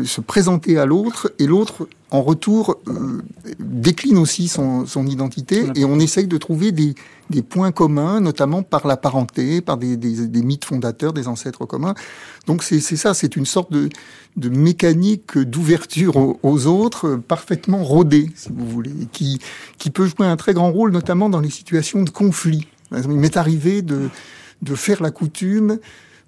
se 0.06 0.20
présenter 0.20 0.78
à 0.78 0.86
l'autre, 0.86 1.32
et 1.40 1.48
l'autre, 1.48 1.88
en 2.12 2.22
retour, 2.22 2.78
euh, 2.88 3.22
décline 3.60 4.18
aussi 4.18 4.48
son, 4.48 4.86
son 4.86 5.08
identité, 5.08 5.66
et 5.76 5.86
on 5.86 6.00
essaye 6.00 6.28
de 6.28 6.38
trouver 6.38 6.72
des, 6.72 6.96
des, 7.30 7.42
points 7.42 7.72
communs, 7.72 8.20
notamment 8.20 8.62
par 8.62 8.86
la 8.88 8.98
parenté, 8.98 9.62
par 9.62 9.78
des, 9.78 9.96
des, 9.96 10.28
des 10.28 10.42
mythes 10.42 10.66
fondateurs, 10.66 11.14
des 11.14 11.28
ancêtres 11.28 11.66
communs. 11.66 11.96
Donc 12.46 12.62
c'est 12.62 12.82
ça, 12.82 13.14
c'est 13.14 13.36
une 13.36 13.46
sorte 13.46 13.72
de, 13.72 13.90
de 14.36 14.50
mécanique 14.50 15.38
d'ouverture 15.38 16.36
aux, 16.44 16.68
autres, 16.68 17.16
parfaitement 17.16 17.84
rodée, 17.84 18.30
si 18.36 18.50
vous 18.54 18.68
voulez, 18.68 19.08
qui, 19.12 19.40
qui 19.78 19.90
peut 19.90 20.06
jouer 20.06 20.28
un 20.28 20.38
très 20.38 20.54
grand 20.54 20.72
rôle, 20.72 20.92
notamment 20.92 21.30
dans 21.30 21.40
les 21.40 21.50
situations 21.50 22.04
de 22.04 22.10
conflit. 22.10 22.68
Il 22.92 23.08
m'est 23.08 23.38
arrivé 23.38 23.82
de, 23.82 24.10
de 24.62 24.76
faire 24.76 25.02
la 25.02 25.10
coutume 25.10 25.80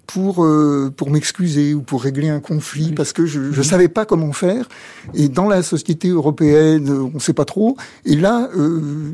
pour 0.06 0.44
euh, 0.44 0.92
pour 0.96 1.10
m'excuser 1.10 1.74
ou 1.74 1.82
pour 1.82 2.02
régler 2.02 2.28
un 2.28 2.40
conflit 2.40 2.92
parce 2.92 3.12
que 3.12 3.26
je 3.26 3.52
je 3.52 3.62
savais 3.62 3.88
pas 3.88 4.04
comment 4.06 4.32
faire. 4.32 4.68
Et 5.14 5.28
dans 5.28 5.48
la 5.48 5.62
société 5.62 6.08
européenne 6.08 6.90
on 7.14 7.18
sait 7.18 7.32
pas 7.32 7.44
trop. 7.44 7.76
Et 8.04 8.16
là 8.16 8.48
euh, 8.56 9.12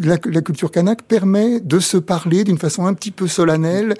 la, 0.00 0.18
la, 0.24 0.40
culture 0.42 0.70
kanak 0.70 1.02
permet 1.02 1.60
de 1.60 1.78
se 1.78 1.96
parler 1.96 2.44
d'une 2.44 2.58
façon 2.58 2.86
un 2.86 2.94
petit 2.94 3.10
peu 3.10 3.26
solennelle 3.26 3.94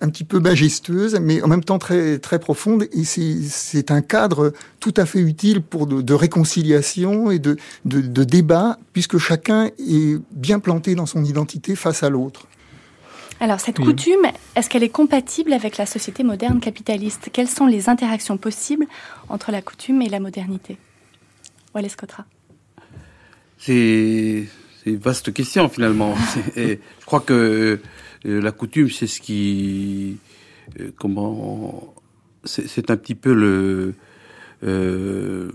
un 0.00 0.08
petit 0.08 0.24
peu 0.24 0.40
majestueuse 0.40 1.16
mais 1.22 1.40
en 1.42 1.46
même 1.46 1.62
temps 1.62 1.78
très 1.78 2.18
très 2.18 2.38
profonde. 2.38 2.88
Et 2.92 3.04
c'est 3.04 3.36
c'est 3.48 3.90
un 3.90 4.02
cadre 4.02 4.52
tout 4.80 4.94
à 4.96 5.06
fait 5.06 5.20
utile 5.20 5.62
pour 5.62 5.86
de, 5.86 6.02
de 6.02 6.14
réconciliation 6.14 7.30
et 7.30 7.38
de, 7.38 7.56
de 7.84 8.00
de 8.00 8.24
débat 8.24 8.78
puisque 8.92 9.18
chacun 9.18 9.66
est 9.78 10.18
bien 10.32 10.58
planté 10.58 10.94
dans 10.94 11.06
son 11.06 11.24
identité 11.24 11.76
face 11.76 12.02
à 12.02 12.10
l'autre 12.10 12.46
alors, 13.40 13.60
cette 13.60 13.78
coutume, 13.78 14.26
est-ce 14.54 14.70
qu'elle 14.70 14.82
est 14.82 14.88
compatible 14.88 15.52
avec 15.52 15.76
la 15.76 15.86
société 15.86 16.22
moderne 16.22 16.60
capitaliste? 16.60 17.30
Quelles 17.32 17.48
sont 17.48 17.66
les 17.66 17.88
interactions 17.88 18.36
possibles 18.36 18.86
entre 19.28 19.50
la 19.50 19.60
coutume 19.60 20.02
et 20.02 20.08
la 20.08 20.20
modernité? 20.20 20.78
Wallace 21.74 21.96
Cotra. 21.96 22.24
C'est 23.58 24.46
une 24.86 24.96
vaste 24.96 25.32
question, 25.32 25.68
finalement. 25.68 26.14
je 26.56 26.76
crois 27.04 27.20
que 27.20 27.80
euh, 28.26 28.40
la 28.40 28.52
coutume, 28.52 28.90
c'est 28.90 29.06
ce 29.06 29.20
qui. 29.20 30.18
Euh, 30.80 30.90
comment. 30.98 31.94
C'est 32.44 32.90
un 32.90 32.96
petit 32.96 33.14
peu 33.14 33.32
le. 33.32 33.94
Euh, 34.62 35.50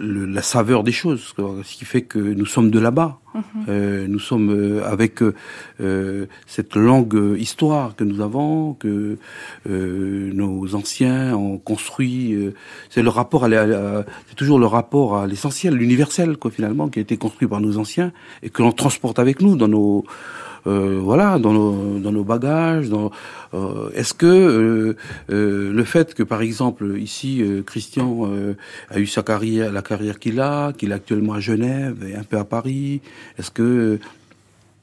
la 0.00 0.42
saveur 0.42 0.82
des 0.82 0.92
choses, 0.92 1.34
ce 1.36 1.74
qui 1.74 1.84
fait 1.84 2.02
que 2.02 2.18
nous 2.18 2.46
sommes 2.46 2.70
de 2.70 2.78
là-bas. 2.78 3.20
Mhm. 3.34 3.42
Euh, 3.68 4.06
nous 4.08 4.18
sommes 4.18 4.50
euh, 4.50 4.84
avec 4.84 5.22
euh, 5.22 6.26
cette 6.46 6.76
longue 6.76 7.36
histoire 7.36 7.96
que 7.96 8.04
nous 8.04 8.20
avons, 8.20 8.74
que 8.74 9.18
nos 9.66 10.74
anciens 10.74 11.34
ont 11.36 11.58
construit. 11.58 12.36
c'est 12.90 13.02
le 13.02 13.08
rapport, 13.08 13.44
à, 13.44 13.48
c'est 14.28 14.36
toujours 14.36 14.58
le 14.58 14.66
rapport 14.66 15.16
à 15.16 15.26
l'essentiel, 15.26 15.74
l'universel, 15.74 16.36
quoi, 16.36 16.50
finalement, 16.50 16.88
qui 16.88 16.98
a 16.98 17.02
été 17.02 17.16
construit 17.16 17.48
par 17.48 17.60
nos 17.60 17.78
anciens 17.78 18.12
et 18.42 18.50
que 18.50 18.62
l'on 18.62 18.72
transporte 18.72 19.18
avec 19.18 19.40
nous 19.40 19.56
dans 19.56 19.68
nos 19.68 20.04
euh, 20.66 20.98
voilà, 21.02 21.38
dans 21.38 21.52
nos, 21.52 21.98
dans 21.98 22.12
nos 22.12 22.24
bagages. 22.24 22.88
Euh, 23.52 23.90
Est-ce 23.94 24.14
que 24.14 24.26
euh, 24.26 25.72
le 25.72 25.84
fait 25.84 26.14
que, 26.14 26.22
par 26.22 26.42
exemple, 26.42 26.98
ici, 26.98 27.42
Christian 27.66 28.30
a 28.90 28.98
eu 28.98 29.06
sa 29.06 29.22
carrière, 29.22 29.72
la 29.72 29.82
carrière 29.82 30.18
qu'il 30.18 30.40
a, 30.40 30.72
qu'il 30.72 30.90
est 30.90 30.94
actuellement 30.94 31.34
à 31.34 31.40
Genève 31.40 32.04
et 32.08 32.14
un 32.16 32.24
peu 32.24 32.38
à 32.38 32.44
Paris, 32.44 33.00
est-ce 33.38 33.50
que 33.50 33.98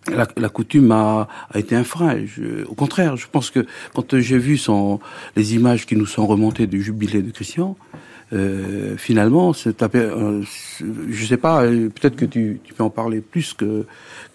la, 0.08 0.50
coutume 0.50 0.92
a, 0.92 1.28
a, 1.52 1.60
été 1.60 1.76
un 1.76 1.84
frein? 1.84 2.18
au 2.68 2.74
contraire, 2.74 3.18
je 3.18 3.28
pense 3.32 3.50
que 3.50 3.66
quand 3.94 4.20
j'ai 4.20 4.38
vu 4.38 4.60
les 5.36 5.56
images 5.56 5.86
qui 5.86 5.96
nous 5.96 6.06
sont 6.06 6.26
remontées 6.26 6.68
du 6.68 6.82
jubilé 6.82 7.22
de 7.22 7.32
Christian, 7.32 7.76
euh, 8.34 8.96
finalement, 8.98 9.54
c'est 9.54 9.82
euh, 9.96 10.42
je 11.10 11.26
sais 11.26 11.38
pas, 11.38 11.64
euh, 11.64 11.90
peut-être 11.90 12.16
que 12.16 12.26
tu, 12.26 12.62
tu, 12.64 12.74
peux 12.74 12.84
en 12.84 12.90
parler 12.90 13.22
plus 13.22 13.54
que, 13.54 13.86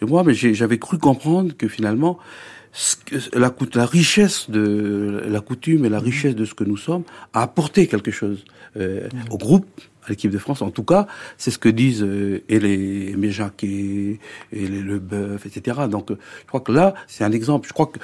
que 0.01 0.05
moi, 0.05 0.23
mais 0.25 0.35
j'avais 0.35 0.79
cru 0.79 0.99
comprendre 0.99 1.57
que 1.57 1.69
finalement, 1.69 2.19
ce 2.73 2.97
que, 2.97 3.17
la, 3.39 3.55
la 3.75 3.87
richesse 3.87 4.51
de 4.51 5.23
la 5.27 5.41
coutume 5.41 5.87
et 5.87 5.89
la 5.89 5.99
richesse 5.99 6.35
de 6.35 6.45
ce 6.45 6.53
que 6.53 6.65
nous 6.65 6.77
sommes 6.77 7.05
a 7.33 7.43
apporté 7.43 7.87
quelque 7.87 8.11
chose 8.11 8.45
euh, 8.77 9.09
mmh. 9.09 9.33
au 9.33 9.39
groupe, 9.39 9.81
à 10.05 10.11
l'équipe 10.11 10.31
de 10.31 10.39
France. 10.39 10.61
En 10.61 10.71
tout 10.71 10.85
cas, 10.85 11.07
c'est 11.39 11.51
ce 11.51 11.59
que 11.59 11.71
disent 11.71 12.03
euh, 12.03 12.45
et 12.51 12.61
les 12.61 13.13
Aimé 13.13 13.31
et, 13.63 14.21
et 14.53 14.69
les 14.69 14.83
Leboeuf, 14.83 15.47
etc. 15.47 15.81
Donc, 15.91 16.11
je 16.11 16.47
crois 16.47 16.61
que 16.61 16.73
là, 16.73 16.95
c'est 17.07 17.25
un 17.25 17.33
exemple. 17.33 17.67
Je 17.67 17.73
crois 17.73 17.87
que 17.87 17.99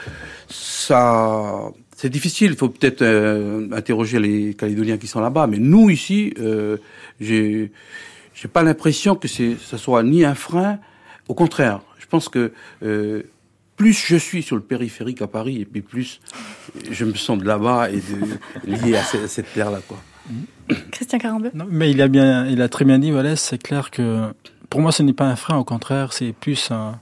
ça 0.49 1.71
c'est 2.03 2.11
difficile. 2.11 2.51
Il 2.51 2.57
faut 2.57 2.69
peut-être 2.69 3.03
euh, 3.03 3.69
interroger 3.71 4.19
les 4.19 4.55
Calédoniens 4.55 4.99
qui 4.99 5.07
sont 5.07 5.21
là-bas. 5.21 5.47
Mais 5.47 5.59
nous 5.59 5.89
ici, 5.89 6.35
euh, 6.41 6.77
j'ai 7.21 7.71
j'ai 8.35 8.49
pas 8.49 8.65
l'impression 8.65 9.15
que 9.15 9.29
c'est 9.29 9.57
ça 9.57 9.79
soit 9.79 10.03
ni 10.03 10.25
un 10.25 10.35
frein. 10.35 10.81
Au 11.29 11.35
contraire, 11.35 11.81
je 12.01 12.07
pense 12.07 12.29
que 12.29 12.51
euh, 12.83 13.23
plus 13.77 13.93
je 13.93 14.17
suis 14.17 14.43
sur 14.43 14.57
le 14.57 14.63
périphérique 14.63 15.23
à 15.23 15.29
Paris, 15.29 15.61
et 15.61 15.65
puis 15.65 15.81
plus 15.81 16.21
je 16.91 17.05
me 17.05 17.15
sens 17.15 17.39
de 17.39 17.45
là-bas 17.45 17.89
et 17.91 18.01
de, 18.01 18.85
lié 18.85 18.97
à 18.97 19.05
cette, 19.05 19.29
cette 19.29 19.53
terre-là, 19.53 19.79
quoi. 19.87 20.03
Christian 20.91 21.21
Carambeu. 21.21 21.53
mais 21.71 21.93
il 21.93 22.03
a 22.03 22.09
bien, 22.09 22.49
il 22.49 22.63
a 22.63 22.69
très 22.69 22.85
bien 22.85 22.99
dit, 22.99 23.13
Wallace. 23.13 23.43
C'est 23.43 23.63
clair 23.63 23.93
que 23.93 24.33
pour 24.71 24.81
moi, 24.81 24.91
ce 24.91 25.05
n'est 25.05 25.13
pas 25.13 25.27
un 25.27 25.37
frein. 25.37 25.57
Au 25.57 25.65
contraire, 25.65 26.13
c'est 26.13 26.33
plus 26.33 26.73
un, 26.73 26.99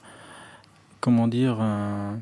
comment 1.00 1.26
dire, 1.26 1.58
un, 1.58 2.18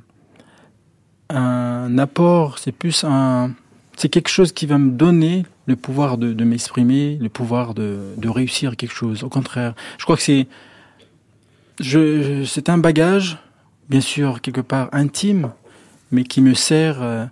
un 1.31 1.99
apport, 1.99 2.59
c'est 2.59 2.73
plus 2.73 3.05
un, 3.05 3.53
c'est 3.97 4.09
quelque 4.09 4.29
chose 4.29 4.53
qui 4.53 4.67
va 4.67 4.79
me 4.79 4.91
donner 4.91 5.45
le 5.67 5.77
pouvoir 5.77 6.19
de, 6.19 6.33
de 6.33 6.45
m'exprimer, 6.45 7.19
le 7.21 7.29
pouvoir 7.29 7.75
de, 7.75 8.15
de, 8.17 8.29
réussir 8.29 8.77
quelque 8.77 8.95
chose. 8.95 9.25
Au 9.25 9.29
contraire, 9.29 9.75
je 9.99 10.05
crois 10.05 10.17
que 10.17 10.23
c'est, 10.23 10.47
je, 11.81 12.45
c'est 12.45 12.71
un 12.71 12.79
bagage, 12.79 13.39
bien 13.89 14.01
sûr 14.01 14.41
quelque 14.41 14.61
part 14.61 14.89
intime, 14.93 15.51
mais 16.11 16.25
qui 16.25 16.41
me 16.41 16.55
sert 16.55 17.03
euh, 17.03 17.27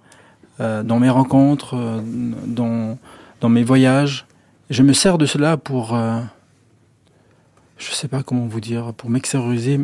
euh 0.60 0.82
dans 0.82 0.98
mes 0.98 1.08
rencontres, 1.08 1.74
euh, 1.76 2.00
dans, 2.46 2.98
dans 3.40 3.48
mes 3.48 3.62
voyages. 3.62 4.26
Je 4.68 4.82
me 4.82 4.92
sers 4.92 5.18
de 5.18 5.24
cela 5.26 5.56
pour, 5.56 5.94
euh, 5.94 6.20
je 7.78 7.90
sais 7.92 8.08
pas 8.08 8.22
comment 8.22 8.46
vous 8.46 8.60
dire, 8.60 8.92
pour 8.92 9.08
m'extérioriser, 9.08 9.80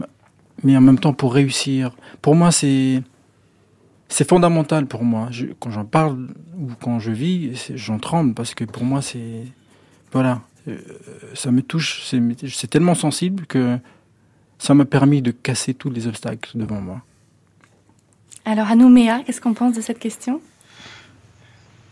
mais 0.64 0.76
en 0.76 0.80
même 0.80 0.98
temps 0.98 1.14
pour 1.14 1.32
réussir. 1.32 1.92
Pour 2.20 2.34
moi, 2.34 2.50
c'est 2.50 3.02
c'est 4.12 4.28
fondamental 4.28 4.86
pour 4.86 5.04
moi. 5.04 5.30
quand 5.58 5.70
j'en 5.70 5.86
parle 5.86 6.28
ou 6.58 6.68
quand 6.80 6.98
je 6.98 7.10
vis, 7.10 7.72
j'en 7.74 7.98
tremble 7.98 8.34
parce 8.34 8.54
que 8.54 8.64
pour 8.64 8.84
moi, 8.84 9.00
c'est. 9.00 9.44
Voilà. 10.12 10.42
Euh, 10.68 10.78
ça 11.34 11.50
me 11.50 11.62
touche. 11.62 12.02
C'est 12.04 12.68
tellement 12.68 12.94
sensible 12.94 13.46
que 13.46 13.78
ça 14.58 14.74
m'a 14.74 14.84
permis 14.84 15.22
de 15.22 15.30
casser 15.30 15.72
tous 15.72 15.90
les 15.90 16.06
obstacles 16.06 16.50
devant 16.54 16.80
moi. 16.80 17.00
Alors, 18.44 18.68
à 18.68 18.74
qu'est-ce 19.24 19.40
qu'on 19.40 19.54
pense 19.54 19.74
de 19.74 19.80
cette 19.80 19.98
question? 19.98 20.40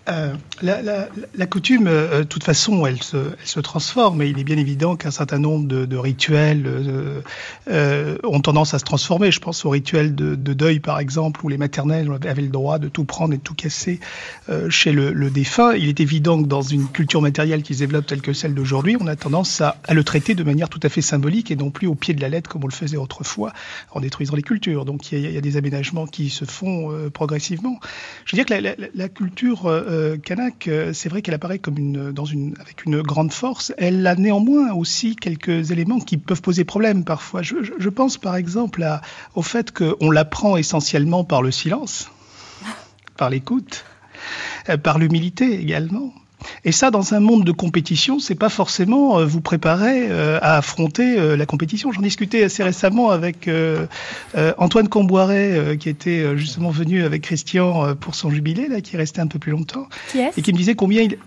Euh, 0.08 0.34
la, 0.62 0.82
la, 0.82 1.08
la, 1.34 1.46
coutume, 1.46 1.86
euh, 1.86 2.20
de 2.20 2.24
toute 2.24 2.44
façon, 2.44 2.86
elle 2.86 3.02
se, 3.02 3.16
elle 3.16 3.46
se 3.46 3.60
transforme 3.60 4.22
et 4.22 4.28
il 4.28 4.38
est 4.38 4.44
bien 4.44 4.56
évident 4.56 4.96
qu'un 4.96 5.10
certain 5.10 5.38
nombre 5.38 5.68
de, 5.68 5.84
de 5.84 5.96
rituels 5.96 6.64
euh, 6.66 7.20
euh, 7.68 8.16
ont 8.24 8.40
tendance 8.40 8.74
à 8.74 8.78
se 8.78 8.84
transformer. 8.84 9.30
Je 9.30 9.40
pense 9.40 9.64
au 9.64 9.70
rituel 9.70 10.14
de, 10.14 10.34
de, 10.34 10.52
deuil, 10.52 10.80
par 10.80 10.98
exemple, 11.00 11.44
où 11.44 11.48
les 11.48 11.58
maternelles 11.58 12.10
avaient 12.26 12.42
le 12.42 12.48
droit 12.48 12.78
de 12.78 12.88
tout 12.88 13.04
prendre 13.04 13.34
et 13.34 13.36
de 13.36 13.42
tout 13.42 13.54
casser 13.54 14.00
euh, 14.48 14.70
chez 14.70 14.92
le, 14.92 15.12
le, 15.12 15.30
défunt. 15.30 15.74
Il 15.74 15.88
est 15.88 16.00
évident 16.00 16.42
que 16.42 16.48
dans 16.48 16.62
une 16.62 16.88
culture 16.88 17.20
matérielle 17.20 17.62
qui 17.62 17.74
se 17.74 17.80
développe 17.80 18.06
telle 18.06 18.22
que 18.22 18.32
celle 18.32 18.54
d'aujourd'hui, 18.54 18.96
on 19.00 19.06
a 19.06 19.16
tendance 19.16 19.60
à, 19.60 19.76
à, 19.86 19.94
le 19.94 20.02
traiter 20.02 20.34
de 20.34 20.42
manière 20.42 20.68
tout 20.68 20.80
à 20.82 20.88
fait 20.88 21.02
symbolique 21.02 21.50
et 21.50 21.56
non 21.56 21.70
plus 21.70 21.86
au 21.86 21.94
pied 21.94 22.14
de 22.14 22.20
la 22.20 22.28
lettre 22.28 22.50
comme 22.50 22.64
on 22.64 22.68
le 22.68 22.72
faisait 22.72 22.96
autrefois 22.96 23.52
en 23.92 24.00
détruisant 24.00 24.34
les 24.34 24.42
cultures. 24.42 24.84
Donc 24.84 25.12
il 25.12 25.18
y 25.18 25.30
y 25.30 25.36
a 25.36 25.40
des 25.40 25.56
aménagements 25.56 26.06
qui 26.06 26.30
se 26.30 26.44
font 26.44 27.10
progressivement. 27.10 27.78
Je 28.24 28.34
veux 28.34 28.42
dire 28.42 28.46
que 28.46 28.62
la, 28.62 28.74
la 28.94 29.08
culture 29.08 29.66
euh, 30.68 30.92
c'est 30.92 31.08
vrai 31.08 31.22
qu'elle 31.22 31.34
apparaît 31.34 31.58
comme 31.58 31.78
une, 31.78 32.12
dans 32.12 32.24
une, 32.24 32.54
avec 32.60 32.84
une 32.84 33.02
grande 33.02 33.32
force. 33.32 33.72
Elle 33.78 34.06
a 34.06 34.14
néanmoins 34.14 34.72
aussi 34.72 35.16
quelques 35.16 35.70
éléments 35.70 36.00
qui 36.00 36.16
peuvent 36.16 36.42
poser 36.42 36.64
problème 36.64 37.04
parfois. 37.04 37.42
Je, 37.42 37.88
pense 37.88 38.18
par 38.18 38.36
exemple 38.36 38.86
au 39.34 39.42
fait 39.42 39.72
qu'on 39.72 40.10
l'apprend 40.10 40.56
essentiellement 40.56 41.24
par 41.24 41.42
le 41.42 41.50
silence, 41.50 42.10
par 43.16 43.30
l'écoute, 43.30 43.84
euh, 44.68 44.76
par 44.76 44.98
l'humilité 44.98 45.60
également. 45.60 46.12
Et 46.64 46.72
ça, 46.72 46.90
dans 46.90 47.14
un 47.14 47.20
monde 47.20 47.44
de 47.44 47.52
compétition, 47.52 48.18
c'est 48.18 48.34
pas 48.34 48.48
forcément 48.48 49.18
euh, 49.18 49.24
vous 49.24 49.40
préparer 49.40 50.06
euh, 50.10 50.38
à 50.42 50.56
affronter 50.56 51.18
euh, 51.18 51.36
la 51.36 51.46
compétition. 51.46 51.92
J'en 51.92 52.02
discutais 52.02 52.42
assez 52.44 52.62
récemment 52.62 53.10
avec 53.10 53.48
euh, 53.48 53.86
euh, 54.36 54.52
Antoine 54.58 54.88
Comboiret, 54.88 55.52
euh, 55.52 55.76
qui 55.76 55.88
était 55.88 56.36
justement 56.36 56.70
venu 56.70 57.04
avec 57.04 57.22
Christian 57.22 57.94
pour 57.96 58.14
son 58.14 58.30
jubilé, 58.30 58.68
là, 58.68 58.80
qui 58.80 58.96
est 58.96 58.98
resté 58.98 59.20
un 59.20 59.26
peu 59.26 59.38
plus 59.38 59.52
longtemps, 59.52 59.88
qui 60.10 60.18
et 60.20 60.42
qui 60.42 60.52
me 60.52 60.58
disait 60.58 60.74
combien 60.74 61.02
il... 61.02 61.18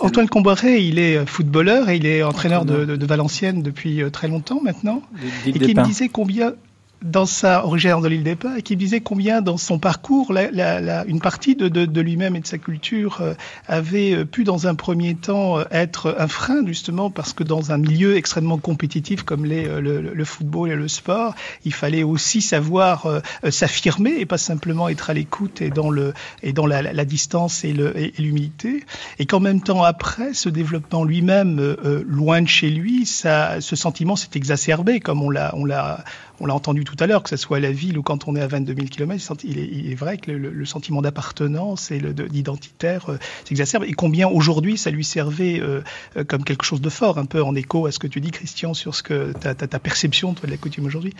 Antoine 0.00 0.28
Comboiret, 0.28 0.82
il 0.84 0.98
est 0.98 1.26
footballeur 1.26 1.88
et 1.88 1.96
il 1.96 2.06
est 2.06 2.22
entraîneur 2.22 2.64
de, 2.64 2.84
de, 2.84 2.96
de 2.96 3.06
Valenciennes 3.06 3.62
depuis 3.62 4.02
très 4.12 4.28
longtemps 4.28 4.60
maintenant, 4.62 5.02
et 5.46 5.52
qui 5.52 5.74
me 5.74 5.84
disait 5.84 6.08
combien 6.08 6.54
dans 7.02 7.26
sa 7.26 7.64
originaire 7.64 8.00
de 8.00 8.08
l'île 8.08 8.24
des 8.24 8.34
Pins 8.34 8.56
et 8.56 8.62
qui 8.62 8.76
disait 8.76 9.00
combien 9.00 9.40
dans 9.40 9.56
son 9.56 9.78
parcours 9.78 10.32
la, 10.32 10.50
la, 10.50 10.80
la, 10.80 11.04
une 11.04 11.20
partie 11.20 11.54
de, 11.54 11.68
de, 11.68 11.86
de 11.86 12.00
lui-même 12.00 12.34
et 12.34 12.40
de 12.40 12.46
sa 12.46 12.58
culture 12.58 13.18
euh, 13.20 13.34
avait 13.68 14.24
pu 14.24 14.42
dans 14.44 14.66
un 14.66 14.74
premier 14.74 15.14
temps 15.14 15.60
être 15.70 16.16
un 16.18 16.26
frein 16.26 16.66
justement 16.66 17.10
parce 17.10 17.32
que 17.32 17.44
dans 17.44 17.70
un 17.70 17.78
milieu 17.78 18.16
extrêmement 18.16 18.58
compétitif 18.58 19.22
comme 19.22 19.44
les, 19.44 19.64
le, 19.64 20.00
le, 20.00 20.24
football 20.24 20.70
et 20.70 20.74
le 20.74 20.88
sport 20.88 21.34
il 21.64 21.72
fallait 21.72 22.02
aussi 22.02 22.40
savoir 22.40 23.06
euh, 23.06 23.20
s'affirmer 23.50 24.14
et 24.18 24.26
pas 24.26 24.38
simplement 24.38 24.88
être 24.88 25.10
à 25.10 25.14
l'écoute 25.14 25.62
et 25.62 25.70
dans 25.70 25.90
le 25.90 26.14
et 26.42 26.52
dans 26.52 26.66
la, 26.66 26.82
la 26.82 27.04
distance 27.04 27.64
et 27.64 27.72
l'humilité 28.18 28.84
et, 29.18 29.22
et 29.22 29.26
qu'en 29.26 29.40
même 29.40 29.60
temps 29.60 29.84
après 29.84 30.34
ce 30.34 30.48
développement 30.48 31.04
lui-même 31.04 31.60
euh, 31.60 32.04
loin 32.08 32.42
de 32.42 32.48
chez 32.48 32.70
lui 32.70 33.06
ça 33.06 33.60
ce 33.60 33.76
sentiment 33.76 34.16
s'est 34.16 34.28
exacerbé 34.34 34.98
comme 34.98 35.22
on 35.22 35.30
l'a 35.30 35.54
on 35.54 35.64
l'a 35.64 36.04
on 36.40 36.46
l'a 36.46 36.54
entendu 36.54 36.84
tout 36.84 36.96
à 37.00 37.06
l'heure, 37.06 37.22
que 37.22 37.30
ce 37.30 37.36
soit 37.36 37.58
à 37.58 37.60
la 37.60 37.72
ville 37.72 37.98
ou 37.98 38.02
quand 38.02 38.28
on 38.28 38.36
est 38.36 38.40
à 38.40 38.46
22 38.46 38.74
000 38.74 38.86
km, 38.88 39.36
il 39.44 39.58
est, 39.58 39.68
il 39.70 39.90
est 39.90 39.94
vrai 39.94 40.18
que 40.18 40.30
le, 40.30 40.50
le 40.50 40.64
sentiment 40.64 41.02
d'appartenance 41.02 41.90
et 41.90 42.00
d'identitaire 42.00 43.10
euh, 43.10 43.18
s'exacerbe. 43.44 43.84
Et 43.84 43.92
combien 43.92 44.28
aujourd'hui 44.28 44.78
ça 44.78 44.90
lui 44.90 45.04
servait 45.04 45.60
euh, 45.60 45.82
comme 46.26 46.44
quelque 46.44 46.64
chose 46.64 46.80
de 46.80 46.90
fort, 46.90 47.18
un 47.18 47.24
peu 47.26 47.42
en 47.42 47.54
écho 47.54 47.86
à 47.86 47.92
ce 47.92 47.98
que 47.98 48.06
tu 48.06 48.20
dis, 48.20 48.30
Christian, 48.30 48.74
sur 48.74 48.94
ce 48.94 49.02
que 49.02 49.32
ta, 49.32 49.54
ta, 49.54 49.66
ta 49.66 49.78
perception 49.78 50.34
toi, 50.34 50.46
de 50.46 50.52
la 50.52 50.56
coutume 50.56 50.86
aujourd'hui. 50.86 51.14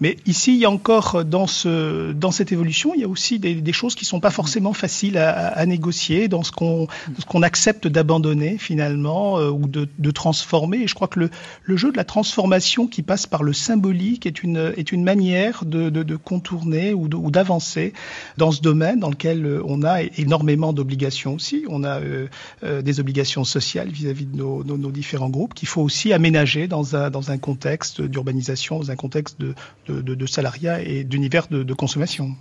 Mais 0.00 0.16
ici, 0.26 0.54
il 0.54 0.60
y 0.60 0.64
a 0.64 0.70
encore 0.70 1.24
dans, 1.24 1.46
ce, 1.46 2.12
dans 2.12 2.30
cette 2.30 2.52
évolution, 2.52 2.92
il 2.94 3.00
y 3.00 3.04
a 3.04 3.08
aussi 3.08 3.38
des, 3.38 3.54
des 3.54 3.72
choses 3.72 3.94
qui 3.94 4.04
sont 4.04 4.20
pas 4.20 4.30
forcément 4.30 4.72
faciles 4.72 5.18
à, 5.18 5.48
à 5.48 5.66
négocier, 5.66 6.28
dans 6.28 6.42
ce 6.42 6.52
qu'on 6.52 6.86
qu 6.86 7.44
accepte 7.44 7.86
d'abandonner 7.86 8.56
finalement 8.58 9.38
euh, 9.38 9.50
ou 9.50 9.66
de, 9.66 9.88
de 9.98 10.10
transformer. 10.10 10.78
Et 10.78 10.86
je 10.86 10.94
crois 10.94 11.08
que 11.08 11.20
le, 11.20 11.30
le 11.64 11.76
jeu 11.76 11.90
de 11.92 11.96
la 11.96 12.04
transformation 12.04 12.86
qui 12.86 13.02
passe 13.02 13.26
par 13.26 13.42
le 13.42 13.52
symbolique 13.52 14.26
est 14.26 14.42
une 14.42 14.61
est 14.76 14.92
une 14.92 15.04
manière 15.04 15.64
de, 15.64 16.16
contourner 16.16 16.94
ou 16.94 17.30
d'avancer 17.30 17.92
dans 18.36 18.50
ce 18.52 18.60
domaine 18.60 19.00
dans 19.00 19.10
lequel 19.10 19.44
euh, 19.44 19.62
on 19.64 19.82
a 19.82 20.02
énormément 20.02 20.72
d'obligations 20.72 21.34
aussi. 21.34 21.64
On 21.68 21.84
a 21.84 22.00
euh, 22.00 22.28
euh, 22.64 22.82
des 22.82 23.00
obligations 23.00 23.44
sociales 23.44 23.88
vis-à-vis 23.88 24.26
-vis 24.26 24.36
de 24.36 24.76
nos, 24.76 24.90
différents 24.90 25.30
groupes 25.30 25.54
qu'il 25.54 25.68
faut 25.68 25.82
aussi 25.82 26.12
aménager 26.12 26.68
dans 26.68 26.96
un, 26.96 27.10
dans 27.10 27.30
un 27.30 27.38
contexte 27.38 28.02
d'urbanisation, 28.02 28.78
dans 28.78 28.90
un 28.90 28.96
contexte 28.96 29.40
de, 29.40 29.54
de, 29.88 30.26
salariat 30.26 30.82
et 30.82 31.04
d'univers 31.04 31.46
de 31.48 31.74
consommation. 31.74 32.36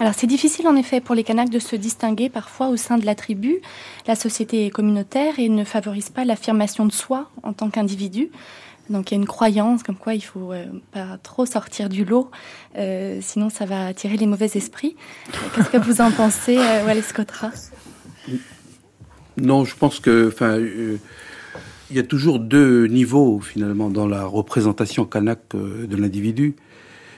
Alors 0.00 0.14
c'est 0.14 0.26
difficile 0.26 0.66
en 0.66 0.76
effet 0.76 1.02
pour 1.02 1.14
les 1.14 1.24
Kanaks 1.24 1.50
de 1.50 1.58
se 1.58 1.76
distinguer 1.76 2.30
parfois 2.30 2.68
au 2.68 2.76
sein 2.76 2.96
de 2.96 3.04
la 3.04 3.14
tribu. 3.14 3.60
La 4.06 4.14
société 4.14 4.64
est 4.64 4.70
communautaire 4.70 5.38
et 5.38 5.50
ne 5.50 5.62
favorise 5.62 6.08
pas 6.08 6.24
l'affirmation 6.24 6.86
de 6.86 6.92
soi 6.92 7.30
en 7.42 7.52
tant 7.52 7.68
qu'individu. 7.68 8.30
Donc 8.90 9.10
il 9.10 9.14
y 9.14 9.18
a 9.18 9.20
une 9.20 9.26
croyance 9.26 9.84
comme 9.84 9.96
quoi 9.96 10.14
il 10.14 10.20
faut 10.20 10.52
euh, 10.52 10.66
pas 10.90 11.16
trop 11.22 11.46
sortir 11.46 11.88
du 11.88 12.04
lot, 12.04 12.30
euh, 12.76 13.20
sinon 13.22 13.48
ça 13.48 13.64
va 13.64 13.86
attirer 13.86 14.16
les 14.16 14.26
mauvais 14.26 14.50
esprits. 14.54 14.96
Qu'est-ce 15.54 15.70
que 15.70 15.76
vous 15.76 16.00
en 16.00 16.10
pensez, 16.10 16.58
euh, 16.58 16.84
Wallace 16.84 17.14
Non, 19.36 19.64
je 19.64 19.76
pense 19.76 20.00
que, 20.00 20.28
enfin, 20.28 20.58
euh, 20.58 20.96
il 21.90 21.96
y 21.96 22.00
a 22.00 22.02
toujours 22.02 22.40
deux 22.40 22.86
niveaux 22.86 23.40
finalement 23.40 23.90
dans 23.90 24.08
la 24.08 24.24
représentation 24.24 25.04
kanak 25.04 25.40
de 25.54 25.96
l'individu. 25.96 26.56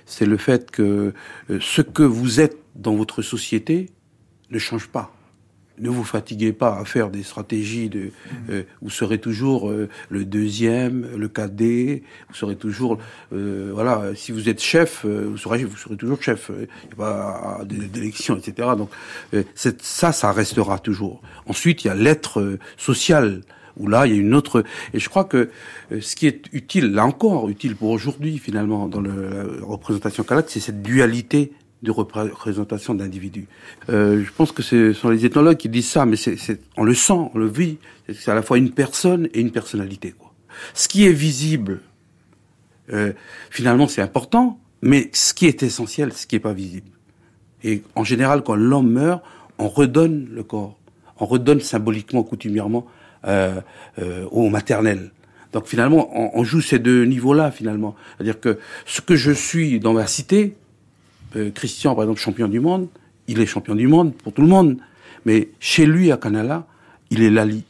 C'est 0.05 0.27
le 0.27 0.37
fait 0.37 0.71
que 0.71 1.15
ce 1.61 1.81
que 1.81 2.03
vous 2.03 2.41
êtes 2.41 2.59
dans 2.75 2.95
votre 2.95 3.23
société 3.23 3.91
ne 4.51 4.59
change 4.59 4.89
pas 4.89 5.13
ne 5.83 5.91
vous 5.91 6.05
fatiguez 6.05 6.53
pas 6.53 6.79
à 6.79 6.85
faire 6.85 7.11
des 7.11 7.23
stratégies 7.23 7.89
de 7.89 8.11
euh, 8.51 8.63
vous 8.81 8.91
serez 8.91 9.19
toujours 9.19 9.69
euh, 9.69 9.89
le 10.09 10.25
deuxième 10.25 11.07
le 11.17 11.29
cadet 11.29 12.03
vous 12.29 12.35
serez 12.35 12.57
toujours 12.57 12.99
euh, 13.33 13.71
voilà 13.75 14.15
si 14.15 14.33
vous 14.33 14.49
êtes 14.49 14.63
chef 14.63 15.05
euh, 15.05 15.27
vous 15.31 15.37
serez 15.37 15.65
vous 15.65 15.77
serez 15.77 15.97
toujours 15.97 16.23
chef 16.23 16.51
il 16.51 16.61
n'y 16.61 16.93
a 16.93 16.97
pas 16.97 17.61
d'élection 17.65 18.37
etc 18.37 18.69
donc 18.77 18.91
euh, 19.35 19.43
ça 19.83 20.13
ça 20.13 20.33
restera 20.33 20.79
toujours. 20.79 21.21
Ensuite 21.47 21.85
il 21.85 21.89
y 21.89 21.91
a 21.91 21.95
l'être 21.95 22.59
social 22.77 23.43
où 23.79 23.89
là 23.89 24.07
il 24.07 24.13
y 24.13 24.17
a 24.17 24.21
une 24.21 24.35
autre 24.35 24.65
et 24.93 24.99
je 24.99 25.09
crois 25.09 25.25
que 25.25 25.49
euh, 25.91 26.01
ce 26.01 26.15
qui 26.15 26.27
est 26.27 26.45
utile 26.53 26.93
là 26.93 27.07
encore 27.07 27.49
utile 27.49 27.75
pour 27.75 27.91
aujourd'hui 27.91 28.39
finalement 28.39 28.87
dans 28.87 29.01
le, 29.01 29.59
la 29.61 29.67
représentation 29.67 30.25
calac 30.25 30.47
c'est 30.49 30.61
cette 30.61 30.83
dualité 30.83 31.53
de 31.83 31.91
représentation 31.91 32.95
d'individus. 32.95 33.49
Euh, 33.91 34.23
je 34.25 34.33
pense 34.33 34.53
que 34.53 34.63
ce 34.63 34.93
sont 34.93 35.11
les 35.11 35.27
ethnologues 35.27 35.57
qui 35.57 35.69
disent 35.69 35.89
ça, 35.89 36.07
mais 36.07 36.17
c'est, 36.17 36.61
on 36.77 36.85
le 36.85 36.95
sent, 36.95 37.31
on 37.35 37.39
le 37.39 37.49
vit. 37.49 37.79
C'est 38.13 38.31
à 38.31 38.35
la 38.35 38.43
fois 38.43 38.59
une 38.59 38.71
personne 38.71 39.29
et 39.35 39.41
une 39.41 39.51
personnalité. 39.51 40.13
Quoi. 40.13 40.33
Ce 40.75 40.89
qui 40.89 41.07
est 41.07 41.13
visible, 41.13 41.81
euh, 42.93 43.13
finalement, 43.51 43.89
c'est 43.89 44.03
important, 44.03 44.61
mais 44.81 45.11
ce 45.13 45.35
qui 45.35 45.47
est 45.47 45.63
essentiel, 45.63 46.13
ce 46.13 46.27
qui 46.27 46.37
n'est 46.37 46.41
pas 46.41 46.53
visible. 46.53 46.91
Et 47.65 47.83
en 47.95 48.05
général, 48.05 48.43
quand 48.43 48.55
l'homme 48.55 48.91
meurt, 48.91 49.23
on 49.59 49.69
redonne 49.69 50.29
le 50.31 50.43
corps, 50.43 50.79
on 51.19 51.27
redonne 51.27 51.61
symboliquement, 51.61 52.23
coutumièrement, 52.23 52.87
euh, 53.27 53.61
euh, 54.01 54.27
au 54.31 54.49
maternel. 54.49 55.13
Donc 55.53 55.67
finalement, 55.67 56.11
on, 56.13 56.41
on 56.41 56.45
joue 56.45 56.61
ces 56.61 56.79
deux 56.79 57.05
niveaux-là, 57.05 57.51
finalement. 57.51 57.95
C'est-à-dire 58.17 58.41
que 58.41 58.59
ce 58.87 59.01
que 59.01 59.17
je 59.17 59.31
suis 59.31 59.79
dans 59.79 59.93
ma 59.93 60.07
cité, 60.07 60.57
euh, 61.37 61.51
Christian, 61.51 61.95
par 61.95 62.05
exemple, 62.05 62.21
champion 62.21 62.49
du 62.49 62.61
monde, 62.61 62.89
il 63.29 63.41
est 63.41 63.47
champion 63.47 63.75
du 63.75 63.89
monde 63.89 64.15
pour 64.15 64.33
tout 64.33 64.43
le 64.43 64.49
monde. 64.49 64.79
Mais 65.25 65.51
chez 65.61 65.87
lui, 65.87 66.11
à 66.13 66.17
Canala, 66.17 66.67
il 67.11 67.23
est 67.23 67.31
l'ali 67.31 67.65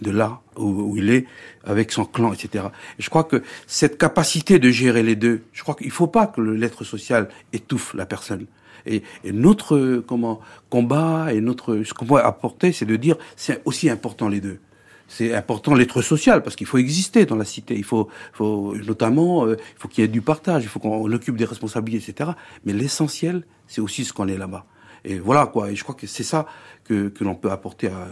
de 0.00 0.10
là 0.10 0.40
où, 0.56 0.96
il 0.96 1.10
est 1.10 1.26
avec 1.64 1.92
son 1.92 2.04
clan, 2.04 2.32
etc. 2.32 2.64
Et 2.98 3.02
je 3.02 3.08
crois 3.08 3.24
que 3.24 3.42
cette 3.66 3.98
capacité 3.98 4.58
de 4.58 4.68
gérer 4.70 5.02
les 5.02 5.16
deux, 5.16 5.42
je 5.52 5.62
crois 5.62 5.74
qu'il 5.74 5.86
ne 5.86 5.92
faut 5.92 6.08
pas 6.08 6.26
que 6.26 6.40
l'être 6.40 6.84
social 6.84 7.28
étouffe 7.52 7.94
la 7.94 8.04
personne. 8.04 8.46
Et, 8.84 9.02
notre 9.32 10.02
combat 10.68 11.32
et 11.32 11.40
notre 11.40 11.82
ce 11.84 11.94
qu'on 11.94 12.06
peut 12.06 12.18
apporter, 12.18 12.72
c'est 12.72 12.84
de 12.84 12.96
dire 12.96 13.16
c'est 13.36 13.62
aussi 13.64 13.88
important 13.88 14.28
les 14.28 14.40
deux 14.40 14.58
c'est 15.12 15.34
important 15.34 15.74
l'être 15.74 16.00
social 16.00 16.42
parce 16.42 16.56
qu'il 16.56 16.66
faut 16.66 16.78
exister 16.78 17.26
dans 17.26 17.36
la 17.36 17.44
cité. 17.44 17.76
Il 17.76 17.84
faut, 17.84 18.08
faut 18.32 18.74
notamment, 18.76 19.46
euh, 19.46 19.56
il 19.58 19.78
faut 19.78 19.88
qu'il 19.88 20.02
y 20.02 20.04
ait 20.04 20.08
du 20.08 20.22
partage, 20.22 20.62
il 20.62 20.68
faut 20.68 20.80
qu'on 20.80 21.12
occupe 21.12 21.36
des 21.36 21.44
responsabilités, 21.44 22.10
etc. 22.10 22.30
Mais 22.64 22.72
l'essentiel, 22.72 23.44
c'est 23.66 23.82
aussi 23.82 24.06
ce 24.06 24.14
qu'on 24.14 24.26
est 24.26 24.38
là-bas. 24.38 24.64
Et 25.04 25.18
voilà 25.18 25.46
quoi. 25.46 25.70
Et 25.70 25.76
je 25.76 25.82
crois 25.82 25.94
que 25.94 26.06
c'est 26.06 26.22
ça 26.22 26.46
que, 26.84 27.08
que 27.08 27.24
l'on 27.24 27.34
peut 27.34 27.50
apporter 27.50 27.88
à, 27.88 28.08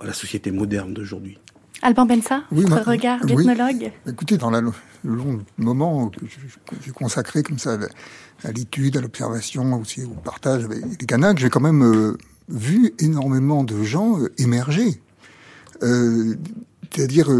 à 0.00 0.06
la 0.06 0.12
société 0.12 0.50
moderne 0.50 0.92
d'aujourd'hui. 0.92 1.38
Alban 1.80 2.04
Bensa, 2.04 2.42
oui, 2.52 2.62
votre 2.62 2.76
ma, 2.76 2.82
regard 2.82 3.24
d'ethnologue 3.24 3.90
oui. 4.06 4.12
Écoutez, 4.12 4.36
dans 4.36 4.50
la, 4.50 4.60
le 4.60 4.72
long 5.02 5.40
moment 5.56 6.10
que 6.10 6.26
j'ai 6.84 6.92
consacré 6.92 7.42
comme 7.42 7.58
ça 7.58 7.78
à 8.44 8.52
l'étude, 8.52 8.98
à 8.98 9.00
l'observation, 9.00 9.80
aussi 9.80 10.04
au 10.04 10.10
partage 10.10 10.64
avec 10.64 10.78
les 11.00 11.06
Kanaks, 11.06 11.38
j'ai 11.38 11.48
quand 11.48 11.60
même 11.60 11.82
euh, 11.82 12.18
vu 12.48 12.92
énormément 13.00 13.64
de 13.64 13.82
gens 13.82 14.20
euh, 14.20 14.32
émerger 14.38 15.00
euh, 15.82 16.34
c'est-à-dire 16.94 17.30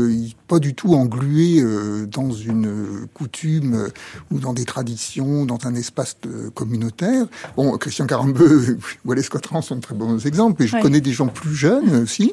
pas 0.48 0.58
du 0.58 0.72
tout 0.74 0.94
englué 0.94 1.62
dans 2.06 2.30
une 2.30 3.06
coutume 3.12 3.88
ou 4.30 4.38
dans 4.38 4.54
des 4.54 4.64
traditions, 4.64 5.44
dans 5.44 5.58
un 5.64 5.74
espace 5.74 6.16
communautaire. 6.54 7.26
Bon, 7.54 7.76
Christian 7.76 8.06
Carambeu, 8.06 8.78
Wallace 9.04 9.28
Cotran 9.28 9.60
sont 9.60 9.76
de 9.76 9.80
très 9.82 9.94
bons 9.94 10.24
exemples, 10.24 10.62
et 10.62 10.66
je 10.66 10.80
connais 10.80 11.02
des 11.02 11.12
gens 11.12 11.26
plus 11.26 11.54
jeunes 11.54 11.96
aussi, 11.96 12.32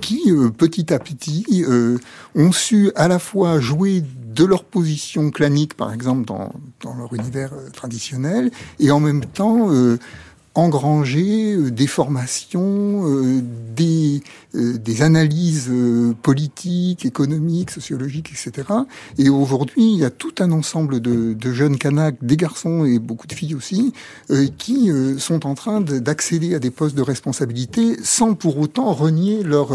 qui 0.00 0.32
petit 0.58 0.92
à 0.92 0.98
petit 0.98 1.64
ont 2.34 2.50
su 2.50 2.90
à 2.96 3.06
la 3.06 3.20
fois 3.20 3.60
jouer 3.60 4.02
de 4.34 4.44
leur 4.44 4.64
position 4.64 5.30
clanique, 5.30 5.74
par 5.74 5.92
exemple, 5.92 6.24
dans, 6.24 6.52
dans 6.82 6.96
leur 6.96 7.14
univers 7.14 7.52
traditionnel, 7.74 8.50
et 8.80 8.90
en 8.90 8.98
même 8.98 9.24
temps 9.24 9.68
engranger 10.54 11.54
euh, 11.54 11.70
des 11.70 11.86
formations, 11.86 13.08
euh, 13.08 13.40
des, 13.76 14.22
euh, 14.54 14.78
des 14.78 15.02
analyses 15.02 15.70
politiques, 16.22 17.06
économiques, 17.06 17.70
sociologiques, 17.70 18.30
etc. 18.32 18.68
Et 19.18 19.28
aujourd'hui, 19.28 19.92
il 19.92 19.98
y 19.98 20.04
a 20.04 20.10
tout 20.10 20.34
un 20.40 20.50
ensemble 20.50 21.00
de, 21.00 21.34
de, 21.34 21.52
jeunes 21.52 21.78
Kanaks, 21.78 22.16
des 22.22 22.36
garçons 22.36 22.84
et 22.84 22.98
beaucoup 22.98 23.26
de 23.26 23.32
filles 23.32 23.54
aussi, 23.54 23.92
qui 24.58 24.90
sont 25.18 25.46
en 25.46 25.54
train 25.54 25.80
d'accéder 25.80 26.54
à 26.54 26.58
des 26.58 26.70
postes 26.70 26.96
de 26.96 27.02
responsabilité 27.02 27.96
sans 28.02 28.34
pour 28.34 28.58
autant 28.58 28.92
renier 28.92 29.42
leur 29.42 29.72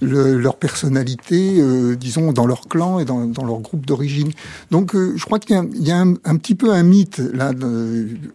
leur 0.00 0.56
personnalité, 0.56 1.62
disons, 1.96 2.32
dans 2.32 2.46
leur 2.46 2.68
clan 2.68 2.98
et 3.00 3.04
dans, 3.04 3.26
dans 3.26 3.44
leur 3.44 3.60
groupe 3.60 3.86
d'origine. 3.86 4.30
Donc, 4.70 4.94
je 4.94 5.24
crois 5.24 5.38
qu'il 5.38 5.56
y, 5.74 5.88
y 5.88 5.92
a, 5.92 5.98
un, 5.98 6.36
petit 6.36 6.54
peu 6.54 6.72
un 6.72 6.82
mythe 6.82 7.18
là 7.32 7.52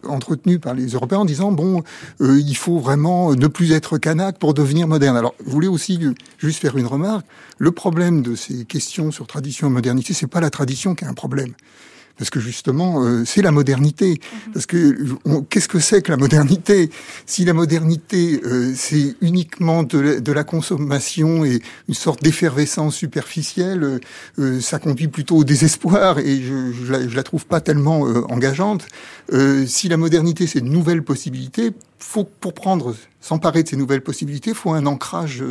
entretenu 0.08 0.58
par 0.58 0.74
les 0.74 0.88
Européens 0.88 1.20
en 1.20 1.24
disant 1.24 1.52
bon 1.52 1.82
euh, 2.20 2.40
il 2.40 2.56
faut 2.56 2.78
vraiment 2.78 3.34
ne 3.34 3.46
plus 3.46 3.72
être 3.72 3.98
kanak 3.98 4.38
pour 4.38 4.54
devenir 4.54 4.86
moderne. 4.86 5.16
Alors, 5.16 5.34
je 5.44 5.50
voulais 5.50 5.68
aussi 5.68 6.00
juste 6.38 6.60
faire 6.60 6.76
une 6.76 6.86
remarque. 6.86 7.26
Le 7.58 7.72
problème 7.72 8.22
de 8.22 8.34
ces 8.34 8.64
questions 8.64 9.10
sur 9.10 9.26
tradition 9.26 9.68
et 9.68 9.70
modernité, 9.70 10.12
c'est 10.14 10.26
pas 10.26 10.40
la 10.40 10.50
tradition 10.50 10.94
qui 10.94 11.04
a 11.04 11.08
un 11.08 11.14
problème 11.14 11.52
parce 12.18 12.30
que 12.30 12.40
justement, 12.40 13.04
euh, 13.04 13.24
c'est 13.24 13.42
la 13.42 13.52
modernité. 13.52 14.10
Mhm. 14.10 14.52
Parce 14.52 14.66
que 14.66 14.96
qu'est-ce 15.50 15.68
que 15.68 15.78
c'est 15.78 16.02
que 16.02 16.10
la 16.10 16.16
modernité? 16.16 16.90
Si 17.26 17.44
la 17.44 17.52
modernité, 17.52 18.40
euh, 18.44 18.72
c'est 18.74 19.16
uniquement 19.20 19.82
de 19.82 20.32
la, 20.32 20.44
consommation 20.44 21.44
et 21.44 21.60
une 21.88 21.94
sorte 21.94 22.22
d'effervescence 22.22 22.94
superficielle, 22.94 24.00
euh, 24.38 24.60
ça 24.60 24.78
conduit 24.78 25.08
plutôt 25.08 25.38
au 25.38 25.44
désespoir 25.44 26.18
et 26.18 26.40
je, 26.40 26.72
je, 26.72 26.92
la, 26.92 27.08
je 27.08 27.16
la 27.16 27.22
trouve 27.22 27.46
pas 27.46 27.60
tellement 27.60 28.02
engageante. 28.28 28.86
si 29.66 29.88
la 29.88 29.96
modernité, 29.96 30.46
c'est 30.46 30.60
de 30.60 30.68
nouvelles 30.68 31.02
possibilités, 31.02 31.72
faut 31.98 32.24
pour 32.24 32.54
prendre, 32.54 32.94
s'emparer 33.20 33.62
de 33.62 33.68
ces 33.68 33.76
nouvelles 33.76 34.02
possibilités, 34.02 34.54
faut 34.54 34.72
un 34.72 34.86
ancrage 34.86 35.42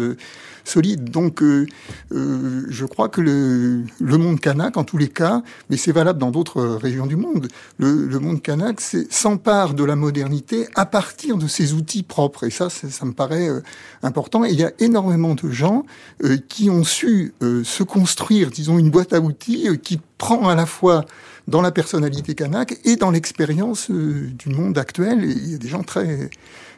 solide. 0.66 1.10
Donc, 1.10 1.42
euh, 1.42 1.66
euh, 2.12 2.66
je 2.70 2.86
crois 2.86 3.08
que 3.08 3.22
le, 3.22 3.84
le, 4.02 4.18
monde 4.18 4.40
kanak, 4.40 4.76
en 4.78 4.84
tous 4.84 4.98
les 4.98 5.08
cas, 5.08 5.42
mais 5.70 5.78
c'est 5.78 5.92
valable 5.92 6.20
dans 6.20 6.32
d'autres 6.32 6.62
régions 6.62 7.06
du 7.06 7.16
monde, 7.16 7.48
le, 7.78 8.08
le 8.08 8.20
monde 8.20 8.42
kanak 8.42 8.82
s'empare 9.10 9.74
de 9.74 9.84
la 9.84 9.96
modernité 9.96 10.68
à 10.76 10.86
partir 10.86 11.38
de 11.38 11.48
ses 11.48 11.74
outils 11.74 12.04
propres. 12.04 12.46
Et 12.46 12.50
ça, 12.50 12.70
ça 12.70 13.06
me 13.06 13.14
paraît 13.14 13.48
euh, 13.48 13.62
important. 14.04 14.44
Et 14.44 14.50
il 14.50 14.60
y 14.60 14.64
a 14.64 14.72
énormément 14.80 15.36
de 15.36 15.50
gens 15.50 15.86
euh, 16.24 16.38
qui 16.50 16.70
ont 16.70 16.84
su 16.84 17.34
euh, 17.42 17.64
se 17.64 17.84
construire, 17.84 18.50
disons, 18.50 18.78
une 18.78 18.90
boîte 18.90 19.14
à 19.14 19.20
outils 19.20 19.68
qui 19.82 20.00
prend 20.18 20.50
à 20.50 20.56
la 20.56 20.66
fois 20.66 21.06
dans 21.48 21.62
la 21.62 21.72
personnalité 21.72 22.36
kanak 22.36 22.78
et 22.86 22.96
dans 22.96 23.12
l'expérience 23.12 23.90
du 23.90 24.50
monde 24.50 24.78
actuel. 24.78 25.24
Et 25.24 25.32
il 25.32 25.52
y 25.52 25.56
a 25.56 25.58
des 25.58 25.68
gens 25.68 25.84
très 25.84 26.30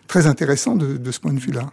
très 0.08 0.28
intéressants 0.28 0.76
de, 0.76 0.98
de 0.98 1.12
ce 1.12 1.20
point 1.20 1.34
de 1.34 1.40
vue-là. 1.40 1.70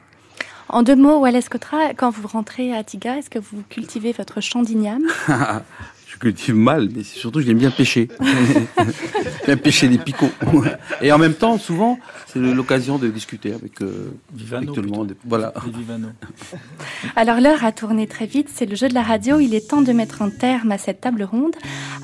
En 0.68 0.82
deux 0.82 0.96
mots, 0.96 1.18
Wallace 1.18 1.48
Cotra, 1.48 1.92
quand 1.94 2.10
vous 2.10 2.26
rentrez 2.26 2.74
à 2.74 2.82
Tiga, 2.82 3.18
est-ce 3.18 3.28
que 3.28 3.38
vous 3.38 3.62
cultivez 3.68 4.12
votre 4.12 4.40
champ 4.40 4.62
d'igname 4.62 5.04
Je 6.14 6.18
cultive 6.20 6.54
mal, 6.54 6.90
mais 6.94 7.02
surtout 7.02 7.40
j'aime 7.40 7.58
bien 7.58 7.72
pêcher. 7.72 8.08
bien 9.46 9.56
pêcher 9.56 9.88
des 9.88 9.98
picots. 9.98 10.30
Et 11.02 11.10
en 11.10 11.18
même 11.18 11.34
temps, 11.34 11.58
souvent, 11.58 11.98
c'est 12.28 12.38
l'occasion 12.38 12.98
de 12.98 13.08
discuter 13.08 13.52
avec, 13.52 13.82
euh, 13.82 14.12
avec 14.52 14.72
tout 14.72 14.80
le 14.80 14.88
monde. 14.88 15.16
Voilà. 15.26 15.52
Alors 17.16 17.40
l'heure 17.40 17.64
a 17.64 17.72
tourné 17.72 18.06
très 18.06 18.26
vite, 18.26 18.48
c'est 18.54 18.66
le 18.66 18.76
jeu 18.76 18.88
de 18.88 18.94
la 18.94 19.02
radio. 19.02 19.40
Il 19.40 19.54
est 19.54 19.68
temps 19.68 19.82
de 19.82 19.92
mettre 19.92 20.22
un 20.22 20.30
terme 20.30 20.70
à 20.70 20.78
cette 20.78 21.00
table 21.00 21.24
ronde. 21.24 21.56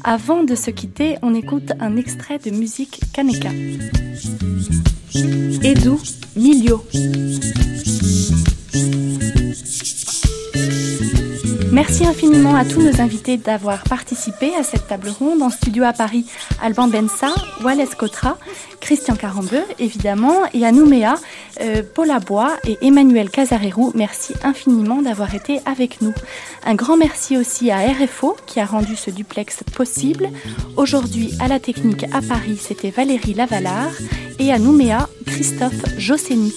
Avant 0.02 0.42
de 0.42 0.56
se 0.56 0.72
quitter, 0.72 1.16
on 1.22 1.32
écoute 1.32 1.70
un 1.78 1.96
extrait 1.96 2.38
de 2.38 2.50
musique 2.50 3.00
Kaneka. 3.12 3.50
Edu 5.62 5.98
Milio. 6.34 6.84
Merci 11.72 12.04
infiniment 12.04 12.56
à 12.56 12.64
tous 12.64 12.82
nos 12.82 13.00
invités 13.00 13.36
d'avoir 13.36 13.84
participé 13.84 14.54
à 14.56 14.64
cette 14.64 14.88
table 14.88 15.08
ronde 15.08 15.40
en 15.40 15.50
studio 15.50 15.84
à 15.84 15.92
Paris. 15.92 16.26
Alban 16.60 16.88
Bensa, 16.88 17.28
Wallace 17.62 17.94
Cotra, 17.94 18.38
Christian 18.80 19.14
Carambeu, 19.14 19.62
évidemment, 19.78 20.34
et 20.52 20.66
à 20.66 20.72
Nouméa, 20.72 21.14
euh, 21.60 21.82
Paul 21.94 22.10
Abois 22.10 22.56
et 22.66 22.76
Emmanuel 22.82 23.30
Casarerou. 23.30 23.92
Merci 23.94 24.34
infiniment 24.42 25.00
d'avoir 25.00 25.32
été 25.34 25.60
avec 25.64 26.00
nous. 26.00 26.14
Un 26.64 26.74
grand 26.74 26.96
merci 26.96 27.36
aussi 27.36 27.70
à 27.70 27.78
RFO 27.78 28.36
qui 28.46 28.58
a 28.58 28.64
rendu 28.64 28.96
ce 28.96 29.10
duplex 29.10 29.62
possible. 29.72 30.28
Aujourd'hui, 30.76 31.32
à 31.40 31.46
la 31.46 31.60
technique 31.60 32.04
à 32.12 32.20
Paris, 32.20 32.58
c'était 32.60 32.90
Valérie 32.90 33.34
Lavalard 33.34 33.92
et 34.40 34.52
à 34.52 34.58
Nouméa, 34.58 35.08
Christophe 35.24 35.98
Jossénit. 35.98 36.52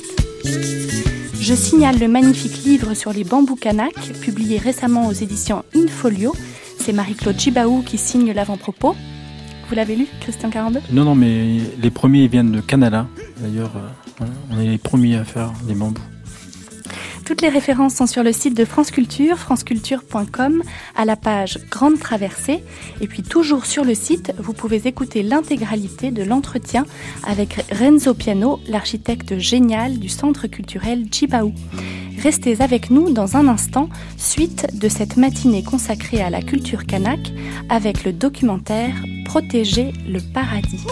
Je 1.46 1.56
signale 1.56 2.00
le 2.00 2.08
magnifique 2.08 2.64
livre 2.64 2.94
sur 2.94 3.12
les 3.12 3.26
bambous 3.26 3.58
kanak, 3.58 3.94
publié 4.22 4.58
récemment 4.58 5.08
aux 5.08 5.12
éditions 5.12 5.66
Infolio. 5.76 6.34
C'est 6.80 6.94
Marie-Claude 6.94 7.38
Chibaou 7.38 7.82
qui 7.82 7.98
signe 7.98 8.32
l'avant-propos. 8.32 8.96
Vous 9.68 9.76
l'avez 9.76 9.98
lu, 9.98 10.08
Christian 10.22 10.50
Carambeu? 10.50 10.80
Non, 10.94 11.04
non, 11.04 11.16
mais 11.16 11.58
les 11.82 11.92
premiers 11.92 12.30
viennent 12.30 12.54
de 12.54 12.62
Canada. 12.62 13.08
D'ailleurs, 13.42 13.74
euh, 13.76 14.26
on 14.52 14.62
est 14.62 14.68
les 14.68 14.78
premiers 14.78 15.18
à 15.18 15.26
faire 15.26 15.52
des 15.68 15.74
bambous. 15.74 16.02
Toutes 17.26 17.42
les 17.42 17.50
références 17.50 17.96
sont 17.96 18.08
sur 18.08 18.24
le 18.24 18.34
site 18.34 18.56
de 18.56 18.66
France 18.66 18.92
Culture, 18.92 19.38
franceculture.com, 19.38 20.62
à 20.96 21.06
la 21.06 21.16
page 21.16 21.60
Grande 21.70 21.98
Traversée. 21.98 22.64
Et 23.02 23.08
puis 23.08 23.24
toujours 23.24 23.66
sur 23.66 23.86
le 23.86 23.96
site, 23.96 24.34
vous 24.38 24.54
pouvez 24.54 24.88
écouter 24.88 25.24
l'intégralité 25.24 26.12
de 26.12 26.24
l'entretien 26.24 26.86
avec 27.26 27.66
Renzo 27.72 28.14
Piano, 28.14 28.60
l'architecte 28.68 29.38
génial 29.38 30.00
du 30.00 30.10
centre 30.10 30.48
culturel 30.48 31.06
Chibaou. 31.12 31.54
Restez 32.22 32.62
avec 32.62 32.90
nous 32.90 33.12
dans 33.12 33.38
un 33.38 33.48
instant, 33.48 33.90
suite 34.18 34.68
de 34.74 34.90
cette 34.90 35.18
matinée 35.18 35.64
consacrée 35.64 36.22
à 36.22 36.30
la 36.30 36.42
culture 36.42 36.86
kanak, 36.86 37.20
avec 37.70 38.04
le 38.04 38.14
documentaire 38.14 38.96
Protéger 39.26 39.94
le 40.08 40.20
paradis. 40.34 40.86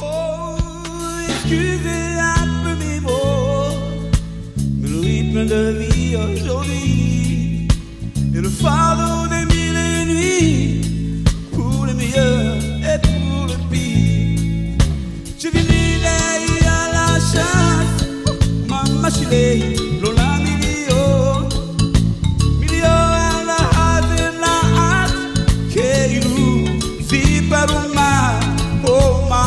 Rythme 5.00 5.46
de 5.46 5.62
vie 5.80 6.16
aujourd'hui 6.16 7.68
et 8.36 8.42
le 8.42 8.50
fardeau 8.50 9.28
des 9.28 9.46
mille 9.54 9.78
et 9.78 10.06
nuits 10.06 10.82
pour 11.52 11.86
le 11.86 11.94
meilleur 11.94 12.58
et 12.92 13.00
pour 13.00 13.48
le 13.48 13.56
pire. 13.70 14.78
Je 15.40 15.48
vis 15.48 15.66
l'idée 15.72 16.66
à 16.66 16.84
la 16.98 17.08
chasse, 17.20 18.06
ma 18.68 18.84
machine, 19.02 19.28
à 22.84 23.44
la 23.50 23.60
hâte 23.80 24.12
et 24.18 24.32
la 24.44 24.56
hâte, 24.82 25.14
mar, 27.94 28.40
oh 28.86 29.28
ma 29.30 29.44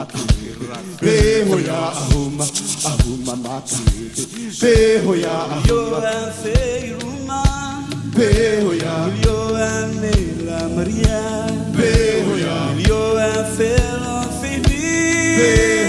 matete 0.00 0.34
Beho 1.02 1.60
ya 1.60 1.92
ahuma 1.92 2.44
ahuma 2.84 3.36
matete 3.36 4.26
Beho 4.60 5.16
ya 5.16 5.32
ahuma. 5.32 6.32
Feiruma. 6.42 7.42
Beho 8.16 8.74
ya. 8.74 9.08
Yo 9.24 9.56
anela 9.56 10.60
Maria. 10.76 11.46
Beho 11.76 12.34
ya. 12.44 12.56
Yo 12.88 13.00
afelo 13.18 14.16
fimi. 14.40 14.80
Beho 15.38 15.79